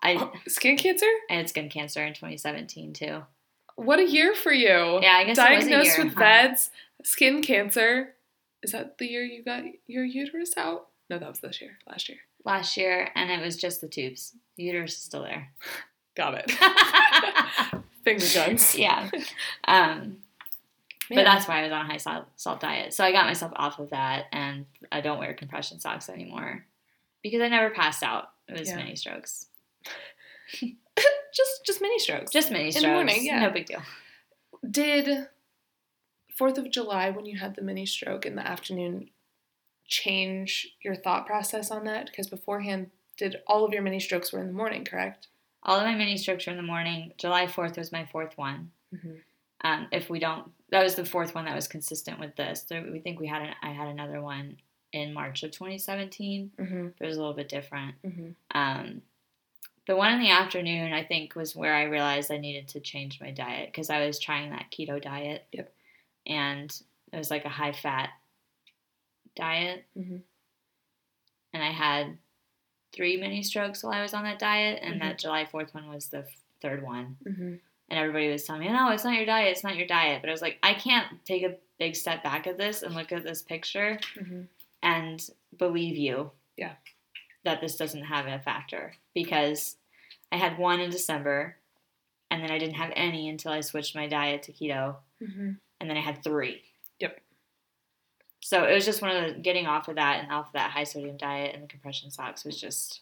I, 0.02 0.14
Oh, 0.16 0.32
skin 0.48 0.76
cancer? 0.76 1.06
I 1.28 1.34
had 1.34 1.48
skin 1.48 1.68
cancer 1.68 2.02
in 2.04 2.14
2017 2.14 2.92
too. 2.92 3.22
What 3.76 3.98
a 3.98 4.06
year 4.08 4.34
for 4.34 4.52
you. 4.52 4.68
Yeah, 5.02 5.12
I 5.16 5.24
guess 5.24 5.38
it 5.38 5.40
was 5.56 5.64
a 5.64 5.68
Diagnosed 5.70 5.96
year, 5.96 6.04
with 6.06 6.14
huh? 6.14 6.20
VEDS, 6.20 6.70
skin 7.04 7.42
cancer. 7.42 8.14
Is 8.62 8.72
that 8.72 8.98
the 8.98 9.06
year 9.06 9.24
you 9.24 9.42
got 9.42 9.64
your 9.86 10.04
uterus 10.04 10.52
out? 10.56 10.88
No, 11.08 11.18
that 11.18 11.28
was 11.28 11.40
this 11.40 11.60
year. 11.60 11.78
Last 11.88 12.08
year. 12.08 12.18
last 12.44 12.76
year, 12.76 13.10
and 13.14 13.30
it 13.30 13.40
was 13.44 13.56
just 13.56 13.80
the 13.80 13.88
tubes. 13.88 14.34
The 14.56 14.64
uterus 14.64 14.92
is 14.92 14.98
still 15.02 15.22
there. 15.22 15.50
Got 16.16 16.34
it. 16.44 16.50
Finger 18.04 18.26
guns. 18.34 18.74
yeah. 18.74 19.08
Um, 19.66 20.18
Man. 21.10 21.24
But 21.24 21.24
that's 21.24 21.48
why 21.48 21.60
I 21.60 21.62
was 21.64 21.72
on 21.72 21.80
a 21.86 21.88
high 21.88 21.96
salt, 21.96 22.26
salt 22.36 22.60
diet. 22.60 22.94
So 22.94 23.02
I 23.04 23.10
got 23.12 23.26
myself 23.26 23.52
off 23.56 23.78
of 23.80 23.90
that, 23.90 24.26
and 24.32 24.64
I 24.92 25.00
don't 25.00 25.18
wear 25.18 25.34
compression 25.34 25.80
socks 25.80 26.08
anymore 26.08 26.64
because 27.22 27.40
I 27.42 27.48
never 27.48 27.70
passed 27.70 28.02
out. 28.04 28.30
It 28.48 28.58
was 28.58 28.68
Yeah. 28.68 28.76
mini 28.76 28.94
strokes, 28.96 29.46
just 31.34 31.64
just 31.64 31.80
mini 31.80 31.98
strokes. 31.98 32.30
just 32.30 32.50
mini 32.50 32.70
strokes. 32.70 32.84
In 32.84 32.90
the 32.90 32.94
morning, 32.94 33.24
yeah. 33.24 33.40
no 33.40 33.50
big 33.50 33.66
deal. 33.66 33.82
Did 34.68 35.28
Fourth 36.40 36.56
of 36.56 36.70
July 36.70 37.10
when 37.10 37.26
you 37.26 37.38
had 37.38 37.54
the 37.54 37.60
mini 37.60 37.84
stroke 37.84 38.24
in 38.24 38.34
the 38.34 38.46
afternoon 38.46 39.10
change 39.86 40.68
your 40.82 40.94
thought 40.94 41.26
process 41.26 41.70
on 41.70 41.84
that? 41.84 42.06
Because 42.06 42.28
beforehand, 42.28 42.90
did 43.18 43.36
all 43.46 43.62
of 43.64 43.74
your 43.74 43.82
mini 43.82 44.00
strokes 44.00 44.32
were 44.32 44.40
in 44.40 44.46
the 44.46 44.54
morning, 44.54 44.86
correct? 44.86 45.28
All 45.62 45.78
of 45.78 45.84
my 45.84 45.94
mini 45.94 46.16
strokes 46.16 46.46
were 46.46 46.52
in 46.52 46.56
the 46.56 46.62
morning. 46.62 47.12
July 47.18 47.46
fourth 47.46 47.76
was 47.76 47.92
my 47.92 48.06
fourth 48.06 48.38
one. 48.38 48.70
Mm-hmm. 48.94 49.16
Um, 49.62 49.88
if 49.92 50.08
we 50.08 50.18
don't, 50.18 50.50
that 50.70 50.82
was 50.82 50.94
the 50.94 51.04
fourth 51.04 51.34
one 51.34 51.44
that 51.44 51.54
was 51.54 51.68
consistent 51.68 52.18
with 52.18 52.34
this. 52.36 52.62
There, 52.62 52.88
we 52.90 53.00
think 53.00 53.20
we 53.20 53.26
had 53.26 53.42
an, 53.42 53.54
I 53.62 53.72
had 53.72 53.88
another 53.88 54.22
one 54.22 54.56
in 54.94 55.12
March 55.12 55.42
of 55.42 55.50
2017. 55.50 56.52
Mm-hmm. 56.58 56.86
But 56.98 57.04
it 57.04 57.06
was 57.06 57.18
a 57.18 57.20
little 57.20 57.34
bit 57.34 57.50
different. 57.50 57.96
Mm-hmm. 58.02 58.58
Um, 58.58 59.02
the 59.90 59.96
one 59.96 60.12
in 60.12 60.20
the 60.20 60.30
afternoon, 60.30 60.92
I 60.92 61.02
think, 61.02 61.34
was 61.34 61.56
where 61.56 61.74
I 61.74 61.82
realized 61.82 62.30
I 62.30 62.36
needed 62.36 62.68
to 62.68 62.80
change 62.80 63.20
my 63.20 63.32
diet 63.32 63.70
because 63.72 63.90
I 63.90 64.06
was 64.06 64.20
trying 64.20 64.50
that 64.50 64.70
keto 64.70 65.02
diet. 65.02 65.46
Yep. 65.50 65.72
And 66.28 66.80
it 67.12 67.16
was 67.16 67.28
like 67.28 67.44
a 67.44 67.48
high 67.48 67.72
fat 67.72 68.10
diet. 69.34 69.84
Mhm. 69.98 70.22
And 71.52 71.62
I 71.64 71.70
had 71.72 72.18
three 72.92 73.16
mini 73.16 73.42
strokes 73.42 73.82
while 73.82 73.92
I 73.92 74.02
was 74.02 74.14
on 74.14 74.22
that 74.22 74.38
diet. 74.38 74.78
And 74.80 74.94
Mhm. 74.94 75.00
that 75.00 75.18
July 75.18 75.44
4th 75.44 75.74
one 75.74 75.88
was 75.88 76.06
the 76.06 76.24
third 76.60 76.84
one. 76.84 77.16
Mm-hmm. 77.26 77.54
And 77.88 77.98
everybody 77.98 78.28
was 78.30 78.44
telling 78.44 78.62
me, 78.62 78.68
no, 78.68 78.90
it's 78.90 79.02
not 79.02 79.16
your 79.16 79.26
diet. 79.26 79.50
It's 79.50 79.64
not 79.64 79.74
your 79.76 79.88
diet. 79.88 80.22
But 80.22 80.28
I 80.28 80.32
was 80.32 80.42
like, 80.42 80.60
I 80.62 80.74
can't 80.74 81.24
take 81.24 81.42
a 81.42 81.56
big 81.78 81.96
step 81.96 82.22
back 82.22 82.46
at 82.46 82.58
this 82.58 82.82
and 82.84 82.94
look 82.94 83.10
at 83.10 83.24
this 83.24 83.42
picture 83.42 83.98
Mm-hmm. 84.14 84.42
and 84.84 85.30
believe 85.56 85.96
you 85.96 86.30
Yeah. 86.56 86.76
that 87.42 87.60
this 87.60 87.76
doesn't 87.76 88.04
have 88.04 88.26
a 88.26 88.38
factor 88.38 88.94
because 89.14 89.76
I 90.32 90.36
had 90.36 90.58
one 90.58 90.80
in 90.80 90.90
December 90.90 91.56
and 92.30 92.42
then 92.42 92.50
I 92.50 92.58
didn't 92.58 92.74
have 92.76 92.92
any 92.94 93.28
until 93.28 93.52
I 93.52 93.60
switched 93.60 93.94
my 93.96 94.06
diet 94.06 94.42
to 94.44 94.52
keto 94.52 94.96
Mm-hmm. 95.22 95.50
and 95.80 95.90
then 95.90 95.96
I 95.96 96.00
had 96.00 96.22
three. 96.24 96.62
Yep. 97.00 97.20
So 98.40 98.64
it 98.64 98.72
was 98.74 98.86
just 98.86 99.02
one 99.02 99.14
of 99.14 99.22
the 99.34 99.40
getting 99.40 99.66
off 99.66 99.88
of 99.88 99.96
that 99.96 100.22
and 100.22 100.32
off 100.32 100.46
of 100.46 100.52
that 100.54 100.70
high 100.70 100.84
sodium 100.84 101.16
diet 101.18 101.54
and 101.54 101.62
the 101.62 101.68
compression 101.68 102.10
socks 102.10 102.44
was 102.44 102.58
just 102.58 103.00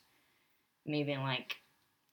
me 0.84 1.04
being 1.04 1.22
like, 1.22 1.56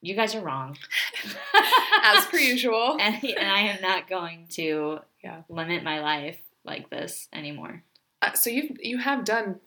you 0.02 0.14
guys 0.16 0.36
are 0.36 0.42
wrong. 0.42 0.78
As 2.04 2.26
per 2.28 2.38
usual. 2.38 2.98
and, 3.02 3.16
and 3.24 3.50
I 3.52 3.62
am 3.62 3.82
not 3.82 4.08
going 4.08 4.46
to 4.52 5.00
Yeah. 5.24 5.42
limit 5.50 5.84
my 5.84 6.02
life 6.02 6.38
like 6.64 6.90
this 6.92 7.28
anymore. 7.34 7.84
Uh, 8.22 8.34
so 8.34 8.50
you've 8.52 8.78
you 8.82 9.00
have 9.00 9.26
done 9.26 9.60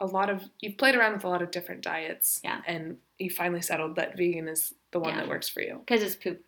a 0.00 0.06
lot 0.06 0.30
of 0.30 0.42
you've 0.60 0.78
played 0.78 0.96
around 0.96 1.12
with 1.12 1.24
a 1.24 1.28
lot 1.28 1.42
of 1.42 1.50
different 1.52 1.82
diets. 1.82 2.40
Yeah. 2.42 2.60
And 2.66 2.96
you 3.20 3.30
finally 3.30 3.62
settled 3.62 3.96
that 3.96 4.16
vegan 4.16 4.48
is 4.48 4.74
the 4.92 4.98
one 5.00 5.10
Yeah. 5.10 5.20
that 5.20 5.28
works 5.28 5.48
for 5.48 5.60
you. 5.62 5.78
Because 5.84 6.02
it's 6.02 6.14
poop 6.16 6.42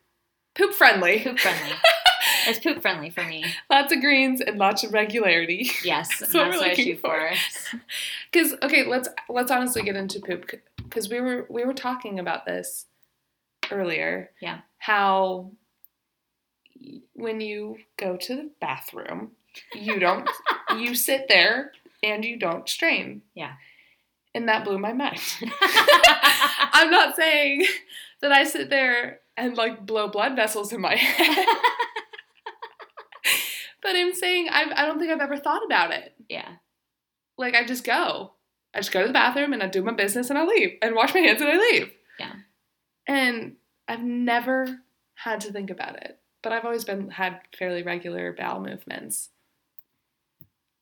Poop 0.54 0.74
friendly. 0.74 1.20
poop 1.20 1.38
friendly. 1.38 1.72
it's 2.46 2.58
poop 2.58 2.82
friendly 2.82 3.08
for 3.10 3.24
me. 3.24 3.44
lots 3.70 3.92
of 3.92 4.00
greens 4.00 4.40
and 4.40 4.58
lots 4.58 4.84
of 4.84 4.92
regularity. 4.92 5.70
Yes, 5.84 6.08
That's 6.20 6.34
what 6.34 6.44
that's 6.50 6.60
we're 6.60 6.68
looking 6.68 6.96
for. 6.98 7.30
Because 8.30 8.54
okay, 8.62 8.84
let's 8.84 9.08
let's 9.28 9.50
honestly 9.50 9.82
get 9.82 9.96
into 9.96 10.20
poop 10.20 10.50
because 10.76 11.08
we 11.08 11.20
were 11.20 11.46
we 11.48 11.64
were 11.64 11.72
talking 11.74 12.18
about 12.18 12.44
this 12.46 12.86
earlier. 13.70 14.30
Yeah. 14.40 14.60
How 14.78 15.52
when 17.14 17.40
you 17.40 17.78
go 17.96 18.16
to 18.16 18.34
the 18.36 18.50
bathroom, 18.60 19.32
you 19.74 19.98
don't 19.98 20.28
you 20.76 20.94
sit 20.94 21.28
there 21.28 21.72
and 22.02 22.24
you 22.24 22.38
don't 22.38 22.68
strain. 22.68 23.22
Yeah. 23.34 23.52
And 24.34 24.48
that 24.48 24.64
blew 24.64 24.78
my 24.78 24.92
mind. 24.92 25.20
I'm 26.72 26.90
not 26.90 27.16
saying 27.16 27.66
that 28.22 28.32
I 28.32 28.44
sit 28.44 28.70
there 28.70 29.20
and 29.36 29.56
like 29.56 29.84
blow 29.84 30.08
blood 30.08 30.36
vessels 30.36 30.72
in 30.72 30.80
my 30.80 30.96
head. 30.96 31.46
but 33.82 33.94
I'm 33.94 34.14
saying 34.14 34.48
I 34.50 34.72
I 34.74 34.86
don't 34.86 34.98
think 34.98 35.12
I've 35.12 35.20
ever 35.20 35.36
thought 35.36 35.64
about 35.64 35.92
it 35.92 36.14
yeah, 36.32 36.48
like 37.36 37.54
I 37.54 37.64
just 37.64 37.84
go. 37.84 38.32
I 38.74 38.78
just 38.78 38.90
go 38.90 39.02
to 39.02 39.06
the 39.06 39.12
bathroom 39.12 39.52
and 39.52 39.62
I 39.62 39.68
do 39.68 39.82
my 39.82 39.92
business 39.92 40.30
and 40.30 40.38
I 40.38 40.46
leave 40.46 40.78
and 40.80 40.94
wash 40.94 41.12
my 41.12 41.20
hands 41.20 41.42
and 41.42 41.50
I 41.50 41.58
leave. 41.58 41.92
Yeah. 42.18 42.32
And 43.06 43.56
I've 43.86 44.02
never 44.02 44.80
had 45.14 45.42
to 45.42 45.52
think 45.52 45.68
about 45.68 45.96
it, 45.96 46.18
but 46.42 46.52
I've 46.52 46.64
always 46.64 46.86
been 46.86 47.10
had 47.10 47.40
fairly 47.56 47.82
regular 47.82 48.32
bowel 48.32 48.60
movements. 48.60 49.28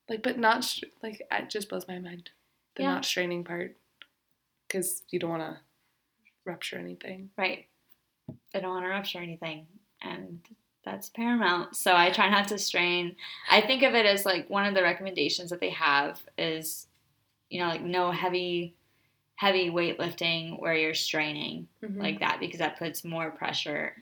Like, 0.09 0.23
but 0.23 0.39
not 0.39 0.73
like 1.03 1.21
it 1.31 1.51
just 1.51 1.69
blows 1.69 1.89
my 1.89 1.99
mind 1.99 2.31
the 2.77 2.83
Yeah. 2.83 2.95
not 2.95 3.05
straining 3.05 3.45
part 3.45 3.77
because 4.67 5.03
you 5.11 5.19
don't 5.19 5.31
want 5.31 5.43
to 5.43 5.59
rupture 6.45 6.79
anything. 6.79 7.31
right. 7.37 7.67
I 8.55 8.61
don't 8.61 8.71
want 8.71 8.85
to 8.85 8.89
rupture 8.91 9.19
anything, 9.19 9.67
and 10.03 10.41
that's 10.85 11.09
paramount. 11.09 11.77
So 11.77 11.95
I 11.97 12.11
try 12.11 12.29
not 12.31 12.49
to 12.49 12.59
strain. 12.59 13.17
I 13.51 13.61
think 13.61 13.83
of 13.83 13.95
it 13.95 14.07
as 14.07 14.25
like 14.27 14.49
one 14.51 14.67
of 14.67 14.75
the 14.75 14.83
recommendations 14.83 15.51
that 15.51 15.61
they 15.61 15.71
have 15.71 16.21
is, 16.39 16.87
you 17.49 17.61
know, 17.61 17.69
like 17.69 17.83
no 17.83 18.11
heavy, 18.11 18.75
heavy 19.37 19.69
weightlifting 19.71 20.61
where 20.61 20.75
you're 20.75 20.95
straining 20.95 21.69
Mm-hmm. 21.83 22.01
like 22.01 22.21
that 22.21 22.39
because 22.41 22.59
that 22.59 22.79
puts 22.79 23.05
more 23.05 23.31
pressure 23.31 23.95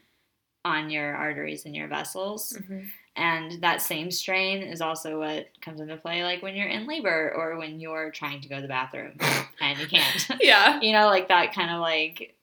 on 0.65 0.91
your 0.91 1.15
arteries 1.15 1.65
and 1.65 1.75
your 1.77 1.89
vessels. 1.89 2.53
Mhm. 2.61 2.89
And 3.19 3.61
that 3.63 3.83
same 3.83 4.11
strain 4.13 4.63
is 4.63 4.81
also 4.81 5.19
what 5.19 5.49
comes 5.61 5.81
into 5.81 5.97
play 5.97 6.23
like 6.23 6.41
when 6.43 6.55
you're 6.55 6.69
in 6.69 6.87
labor 6.87 7.33
or 7.37 7.59
when 7.59 7.81
you're 7.81 8.11
trying 8.13 8.41
to 8.43 8.49
go 8.49 8.57
to 8.57 8.63
the 8.63 8.69
bathroom 8.69 9.13
and 9.61 9.79
you 9.79 9.87
can't. 9.89 10.29
yeah, 10.41 10.81
you 10.83 10.93
know, 10.93 11.07
like 11.07 11.29
that 11.29 11.53
kind 11.53 11.71
of 11.73 11.81
like 11.81 12.37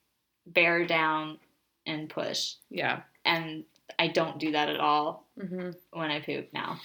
bear 0.46 0.84
down 0.86 1.38
and 1.86 2.08
push. 2.10 2.54
yeah. 2.70 3.00
And 3.24 3.64
I 3.98 4.08
don't 4.08 4.38
do 4.38 4.52
that 4.52 4.68
at 4.68 4.78
all 4.78 5.24
hmm 5.40 5.70
when 5.92 6.10
I 6.10 6.20
poop 6.20 6.48
now. 6.52 6.78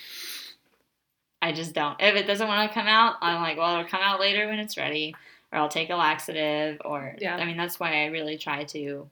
I 1.41 1.51
just 1.51 1.73
don't. 1.73 1.99
If 1.99 2.15
it 2.15 2.27
doesn't 2.27 2.47
want 2.47 2.69
to 2.69 2.73
come 2.73 2.87
out, 2.87 3.15
I'm 3.21 3.41
like, 3.41 3.57
well, 3.57 3.73
it'll 3.79 3.89
come 3.89 4.01
out 4.03 4.19
later 4.19 4.47
when 4.47 4.59
it's 4.59 4.77
ready, 4.77 5.15
or 5.51 5.59
I'll 5.59 5.69
take 5.69 5.89
a 5.89 5.95
laxative, 5.95 6.79
or 6.85 7.15
Yeah. 7.19 7.35
I 7.35 7.45
mean, 7.45 7.57
that's 7.57 7.79
why 7.79 8.03
I 8.03 8.05
really 8.07 8.37
try 8.37 8.63
to 8.65 9.09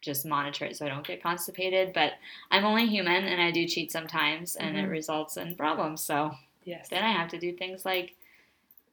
just 0.00 0.24
monitor 0.26 0.64
it 0.64 0.76
so 0.76 0.86
I 0.86 0.88
don't 0.88 1.06
get 1.06 1.22
constipated. 1.22 1.92
But 1.92 2.12
I'm 2.50 2.64
only 2.64 2.86
human 2.86 3.24
and 3.24 3.40
I 3.40 3.50
do 3.50 3.66
cheat 3.66 3.92
sometimes 3.92 4.56
and 4.56 4.76
it 4.76 4.86
Mhm. 4.86 4.90
results 4.90 5.36
in 5.36 5.54
problems. 5.56 6.02
So 6.02 6.36
Yes. 6.64 6.88
then 6.88 7.02
I 7.04 7.12
have 7.12 7.28
to 7.30 7.38
do 7.38 7.52
things 7.56 7.84
like, 7.84 8.14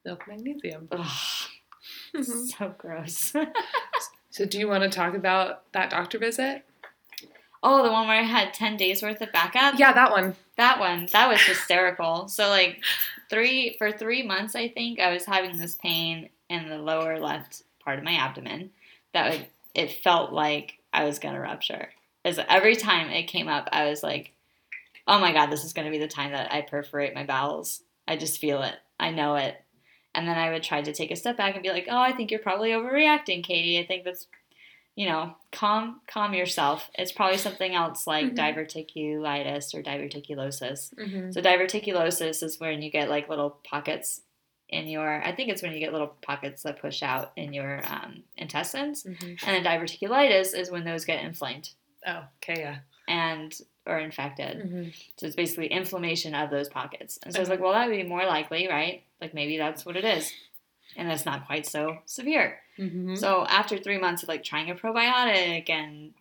Milk 0.05 0.27
magnesium. 0.27 0.87
ugh, 0.91 1.49
so 2.23 2.73
gross. 2.77 3.33
So, 4.29 4.45
do 4.45 4.59
you 4.59 4.67
want 4.67 4.83
to 4.83 4.89
talk 4.89 5.15
about 5.15 5.71
that 5.71 5.89
doctor 5.89 6.19
visit? 6.19 6.63
oh, 7.63 7.81
the 7.83 7.91
one 7.91 8.07
where 8.07 8.19
I 8.19 8.23
had 8.23 8.53
10 8.53 8.77
days 8.77 9.01
worth 9.01 9.19
of 9.19 9.31
backup? 9.31 9.79
Yeah, 9.79 9.91
that 9.93 10.11
one. 10.11 10.35
That 10.57 10.79
one, 10.79 11.07
that 11.11 11.27
was 11.27 11.41
hysterical. 11.41 12.27
So 12.27 12.47
like 12.49 12.83
three 13.31 13.75
for 13.79 13.91
three 13.91 14.21
months, 14.21 14.53
I 14.55 14.67
think 14.69 14.99
I 14.99 15.11
was 15.11 15.25
having 15.25 15.57
this 15.59 15.73
pain 15.75 16.29
in 16.49 16.69
the 16.69 16.77
lower 16.77 17.19
left 17.19 17.63
part 17.79 17.97
of 17.97 18.05
my 18.05 18.13
abdomen. 18.13 18.69
That 19.13 19.31
would 19.31 19.47
it 19.77 19.91
felt 20.03 20.33
like 20.33 20.73
I 20.91 21.05
was 21.05 21.19
gonna 21.19 21.39
rupture. 21.39 21.89
As 22.25 22.37
every 22.49 22.75
time 22.75 23.09
it 23.09 23.23
came 23.27 23.47
up, 23.47 23.69
I 23.71 23.87
was 23.89 24.03
like, 24.03 24.33
"Oh 25.07 25.19
my 25.19 25.31
god, 25.31 25.47
this 25.51 25.63
is 25.63 25.71
gonna 25.71 25.91
be 25.91 25.99
the 25.99 26.07
time 26.07 26.31
that 26.33 26.51
I 26.51 26.61
perforate 26.61 27.13
my 27.15 27.23
bowels." 27.23 27.83
I 28.07 28.17
just 28.17 28.39
feel 28.39 28.61
it. 28.63 28.75
I 28.99 29.11
know 29.11 29.35
it. 29.35 29.55
And 30.15 30.27
then 30.27 30.37
I 30.37 30.51
would 30.51 30.63
try 30.63 30.81
to 30.81 30.93
take 30.93 31.11
a 31.11 31.15
step 31.15 31.37
back 31.37 31.53
and 31.53 31.63
be 31.63 31.69
like, 31.71 31.87
"Oh, 31.89 31.97
I 31.99 32.11
think 32.11 32.31
you're 32.31 32.39
probably 32.39 32.71
overreacting, 32.71 33.43
Katie. 33.43 33.79
I 33.79 33.85
think 33.85 34.03
that's." 34.03 34.27
You 34.95 35.05
know, 35.07 35.35
calm 35.51 36.01
calm 36.07 36.33
yourself. 36.33 36.89
It's 36.95 37.11
probably 37.11 37.37
something 37.37 37.75
else 37.75 38.07
like 38.07 38.33
Mhm. 38.33 38.35
diverticulitis 38.35 39.75
or 39.75 39.83
diverticulosis. 39.83 40.91
Mm-hmm. 40.95 41.31
So 41.33 41.39
diverticulosis 41.41 42.41
is 42.41 42.59
when 42.59 42.81
you 42.81 42.89
get 42.89 43.07
like 43.07 43.29
little 43.29 43.59
pockets 43.63 44.21
in 44.69 44.87
your. 44.87 45.21
I 45.23 45.31
think 45.33 45.49
it's 45.49 45.61
when 45.61 45.71
you 45.73 45.79
get 45.79 45.91
little 45.91 46.13
pockets 46.21 46.63
that 46.63 46.79
push 46.81 47.01
out 47.03 47.31
in 47.35 47.53
your 47.53 47.81
um, 47.87 48.23
intestines, 48.35 49.03
Mm-hmm. 49.03 49.25
and 49.27 49.37
then 49.39 49.63
diverticulitis 49.63 50.53
is 50.57 50.69
when 50.71 50.83
those 50.83 51.05
get 51.05 51.23
inflamed 51.23 51.69
Oh, 52.05 52.23
okay, 52.43 52.61
yeah. 52.61 52.77
and 53.07 53.57
or 53.85 53.97
infected. 53.99 54.57
Mm-hmm. 54.57 54.89
So 55.17 55.25
it's 55.27 55.35
basically 55.35 55.67
inflammation 55.67 56.35
of 56.35 56.49
those 56.49 56.67
pockets. 56.67 57.17
And 57.23 57.33
so 57.33 57.39
I 57.39 57.41
was 57.41 57.47
like, 57.49 57.61
well, 57.61 57.71
that 57.71 57.87
would 57.87 57.95
be 57.95 58.03
more 58.03 58.25
likely, 58.25 58.67
right? 58.67 59.03
Like 59.21 59.33
maybe 59.33 59.57
that's 59.57 59.85
what 59.85 59.95
it 59.95 60.03
is, 60.05 60.31
and 60.97 61.09
that's 61.09 61.25
not 61.25 61.45
quite 61.47 61.65
so 61.65 61.99
severe. 62.05 62.59
Mm-hmm. 62.77 63.15
So 63.15 63.45
after 63.47 63.77
three 63.77 63.97
months 63.97 64.23
of 64.23 64.29
like 64.29 64.43
trying 64.43 64.69
a 64.69 64.75
probiotic, 64.75 65.69
and 65.69 66.13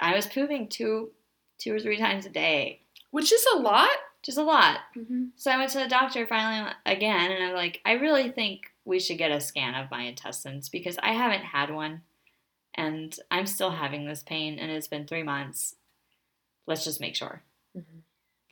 I 0.00 0.14
was 0.16 0.26
pooping 0.26 0.68
two, 0.68 1.10
two 1.58 1.74
or 1.74 1.78
three 1.80 1.98
times 1.98 2.24
a 2.26 2.30
day, 2.30 2.80
Which 3.10 3.32
is 3.32 3.44
a 3.54 3.58
lot. 3.58 3.90
Just 4.24 4.38
a 4.38 4.42
lot. 4.42 4.78
Mm-hmm. 4.96 5.24
So 5.36 5.50
I 5.50 5.56
went 5.58 5.70
to 5.72 5.78
the 5.78 5.88
doctor 5.88 6.26
finally 6.26 6.70
again, 6.86 7.30
and 7.30 7.44
I'm 7.44 7.54
like, 7.54 7.80
I 7.84 7.92
really 7.92 8.30
think 8.30 8.72
we 8.84 8.98
should 9.00 9.18
get 9.18 9.30
a 9.30 9.40
scan 9.40 9.74
of 9.74 9.90
my 9.90 10.02
intestines 10.02 10.68
because 10.68 10.98
I 11.02 11.12
haven't 11.12 11.44
had 11.44 11.70
one, 11.72 12.02
and 12.74 13.16
I'm 13.30 13.46
still 13.46 13.70
having 13.70 14.06
this 14.06 14.22
pain, 14.22 14.58
and 14.58 14.70
it's 14.70 14.88
been 14.88 15.06
three 15.06 15.22
months. 15.22 15.76
Let's 16.66 16.84
just 16.84 17.00
make 17.00 17.14
sure. 17.14 17.42
Mhm. 17.76 18.02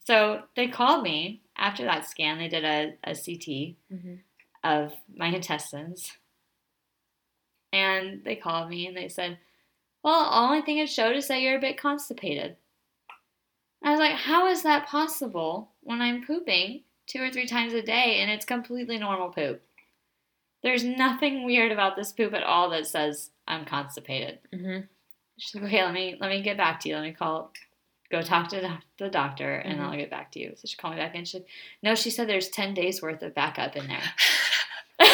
So 0.04 0.42
they 0.56 0.68
called 0.68 1.02
me 1.02 1.42
after 1.56 1.84
that 1.84 2.06
scan. 2.08 2.38
They 2.38 2.48
did 2.48 2.64
a, 2.64 2.94
a 3.04 3.14
CT 3.14 3.76
Mm-hmm. 3.92 4.14
of 4.64 4.92
my 5.16 5.28
intestines, 5.28 6.12
and 7.72 8.22
they 8.24 8.36
called 8.36 8.68
me 8.68 8.86
and 8.86 8.96
they 8.96 9.08
said, 9.08 9.38
"Well, 10.02 10.24
the 10.30 10.36
only 10.36 10.62
thing 10.62 10.78
it 10.78 10.88
showed 10.90 11.16
is 11.16 11.28
that 11.28 11.40
you're 11.40 11.56
a 11.56 11.60
bit 11.60 11.78
constipated." 11.78 12.56
I 13.84 13.90
was 13.90 14.00
like, 14.00 14.14
"How 14.14 14.46
is 14.48 14.62
that 14.62 14.86
possible 14.86 15.70
when 15.82 16.00
I'm 16.00 16.24
pooping 16.26 16.82
two 17.06 17.22
or 17.22 17.30
three 17.30 17.46
times 17.46 17.72
a 17.72 17.82
day 17.82 18.18
and 18.20 18.30
it's 18.30 18.44
completely 18.44 18.98
normal 18.98 19.30
poop?" 19.30 19.62
There's 20.62 20.84
nothing 20.84 21.44
weird 21.44 21.72
about 21.72 21.96
this 21.96 22.12
poop 22.12 22.34
at 22.34 22.44
all 22.44 22.70
that 22.70 22.86
says 22.86 23.30
I'm 23.48 23.64
constipated. 23.64 24.38
Mm-hmm. 24.54 24.82
She's 25.38 25.54
like, 25.56 25.64
okay, 25.64 25.82
let 25.84 25.92
me 25.92 26.16
let 26.20 26.30
me 26.30 26.40
get 26.42 26.56
back 26.56 26.78
to 26.80 26.88
you. 26.88 26.94
Let 26.94 27.02
me 27.02 27.12
call, 27.12 27.52
go 28.10 28.22
talk 28.22 28.48
to 28.50 28.78
the 28.98 29.08
doctor, 29.08 29.54
and 29.56 29.80
Mhm. 29.80 29.82
I'll 29.82 29.96
get 29.96 30.10
back 30.10 30.30
to 30.32 30.38
you. 30.38 30.52
So 30.54 30.68
she 30.68 30.76
called 30.76 30.94
me 30.94 31.00
back, 31.00 31.16
and 31.16 31.26
she, 31.26 31.38
said, 31.38 31.44
no, 31.82 31.94
she 31.96 32.10
said 32.10 32.28
there's 32.28 32.48
ten 32.48 32.74
days 32.74 33.02
worth 33.02 33.22
of 33.22 33.34
backup 33.34 33.74
in 33.76 33.88
there. 33.88 33.98
I'm 35.00 35.08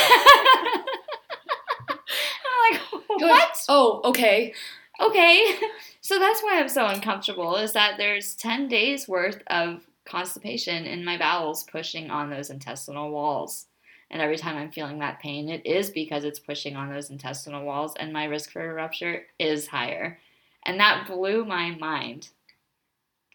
like, 2.73 2.81
what? 3.09 3.21
like, 3.23 3.43
oh, 3.69 4.01
okay. 4.05 4.55
Okay. 5.01 5.57
So 6.01 6.19
that's 6.19 6.43
why 6.43 6.59
I'm 6.59 6.69
so 6.71 6.87
uncomfortable. 6.87 7.57
Is 7.57 7.73
that 7.73 7.99
there's 7.99 8.35
ten 8.35 8.67
days 8.69 9.09
worth 9.09 9.43
of 9.49 9.87
constipation 10.07 10.87
in 10.87 11.05
my 11.05 11.19
bowels 11.19 11.65
pushing 11.65 12.09
on 12.11 12.31
those 12.31 12.49
intestinal 12.49 13.11
walls. 13.11 13.67
And 14.11 14.23
every 14.23 14.39
time 14.39 14.57
I'm 14.57 14.71
feeling 14.71 15.01
that 15.01 15.21
pain, 15.21 15.51
it 15.51 15.67
is 15.67 15.91
because 15.91 16.25
it's 16.25 16.39
pushing 16.39 16.77
on 16.77 16.89
those 16.89 17.11
intestinal 17.11 17.65
walls, 17.65 17.93
and 17.99 18.11
my 18.13 18.25
risk 18.25 18.53
for 18.53 18.71
a 18.71 18.73
rupture 18.73 19.27
is 19.39 19.67
higher. 19.67 20.19
And 20.65 20.81
that 20.81 21.07
blew 21.07 21.45
my 21.45 21.73
mind 21.73 22.31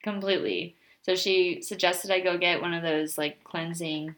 completely. 0.02 0.76
So 1.04 1.16
she 1.16 1.62
suggested 1.62 2.12
I 2.12 2.22
go 2.22 2.38
get 2.38 2.62
one 2.62 2.74
of 2.74 2.82
those 2.82 3.18
like 3.18 3.44
cleansing, 3.44 4.16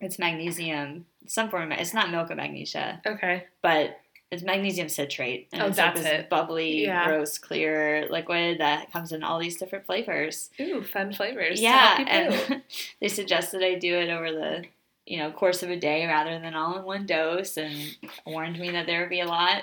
it's 0.00 0.18
magnesium, 0.18 1.06
some 1.26 1.48
form 1.48 1.72
of, 1.72 1.78
it's 1.78 1.94
not 1.94 2.10
milk 2.10 2.30
of 2.30 2.36
magnesia, 2.36 3.00
Okay. 3.06 3.44
but 3.62 3.98
it's 4.30 4.42
magnesium 4.42 4.88
citrate. 4.88 5.48
And 5.52 5.62
Oh, 5.62 5.66
it's 5.66 5.78
like 5.78 5.94
this 5.94 6.06
it. 6.06 6.28
bubbly, 6.28 6.84
Yeah. 6.84 7.06
gross, 7.06 7.38
clear 7.38 8.06
liquid 8.10 8.58
that 8.58 8.90
comes 8.92 9.12
in 9.12 9.22
all 9.22 9.38
these 9.38 9.56
different 9.58 9.86
flavors 9.86 10.50
Ooh, 10.60 10.82
fun 10.82 11.12
flavors. 11.12 11.60
yeah, 11.60 11.96
help 11.96 11.98
you 12.00 12.04
poo. 12.46 12.52
and 12.54 12.62
they 13.00 13.08
suggested 13.08 13.62
I 13.62 13.74
do 13.76 13.94
it 13.94 14.10
over 14.10 14.32
the 14.32 14.64
you 15.06 15.18
know 15.18 15.30
course 15.30 15.62
of 15.62 15.70
a 15.70 15.76
day 15.78 16.06
rather 16.06 16.38
than 16.40 16.54
all 16.54 16.78
in 16.78 16.84
one 16.84 17.06
dose, 17.06 17.56
and 17.58 17.96
warned 18.26 18.58
me 18.58 18.70
that 18.70 18.86
there 18.86 19.00
would 19.00 19.10
be 19.10 19.20
a 19.20 19.26
lot. 19.26 19.62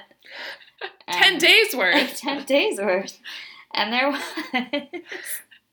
Ten 1.12 1.38
days 1.38 1.76
worth. 1.76 2.16
ten 2.22 2.44
days 2.46 2.80
worth, 2.80 3.20
and 3.74 3.92
there 3.92 4.10
was. 4.10 4.22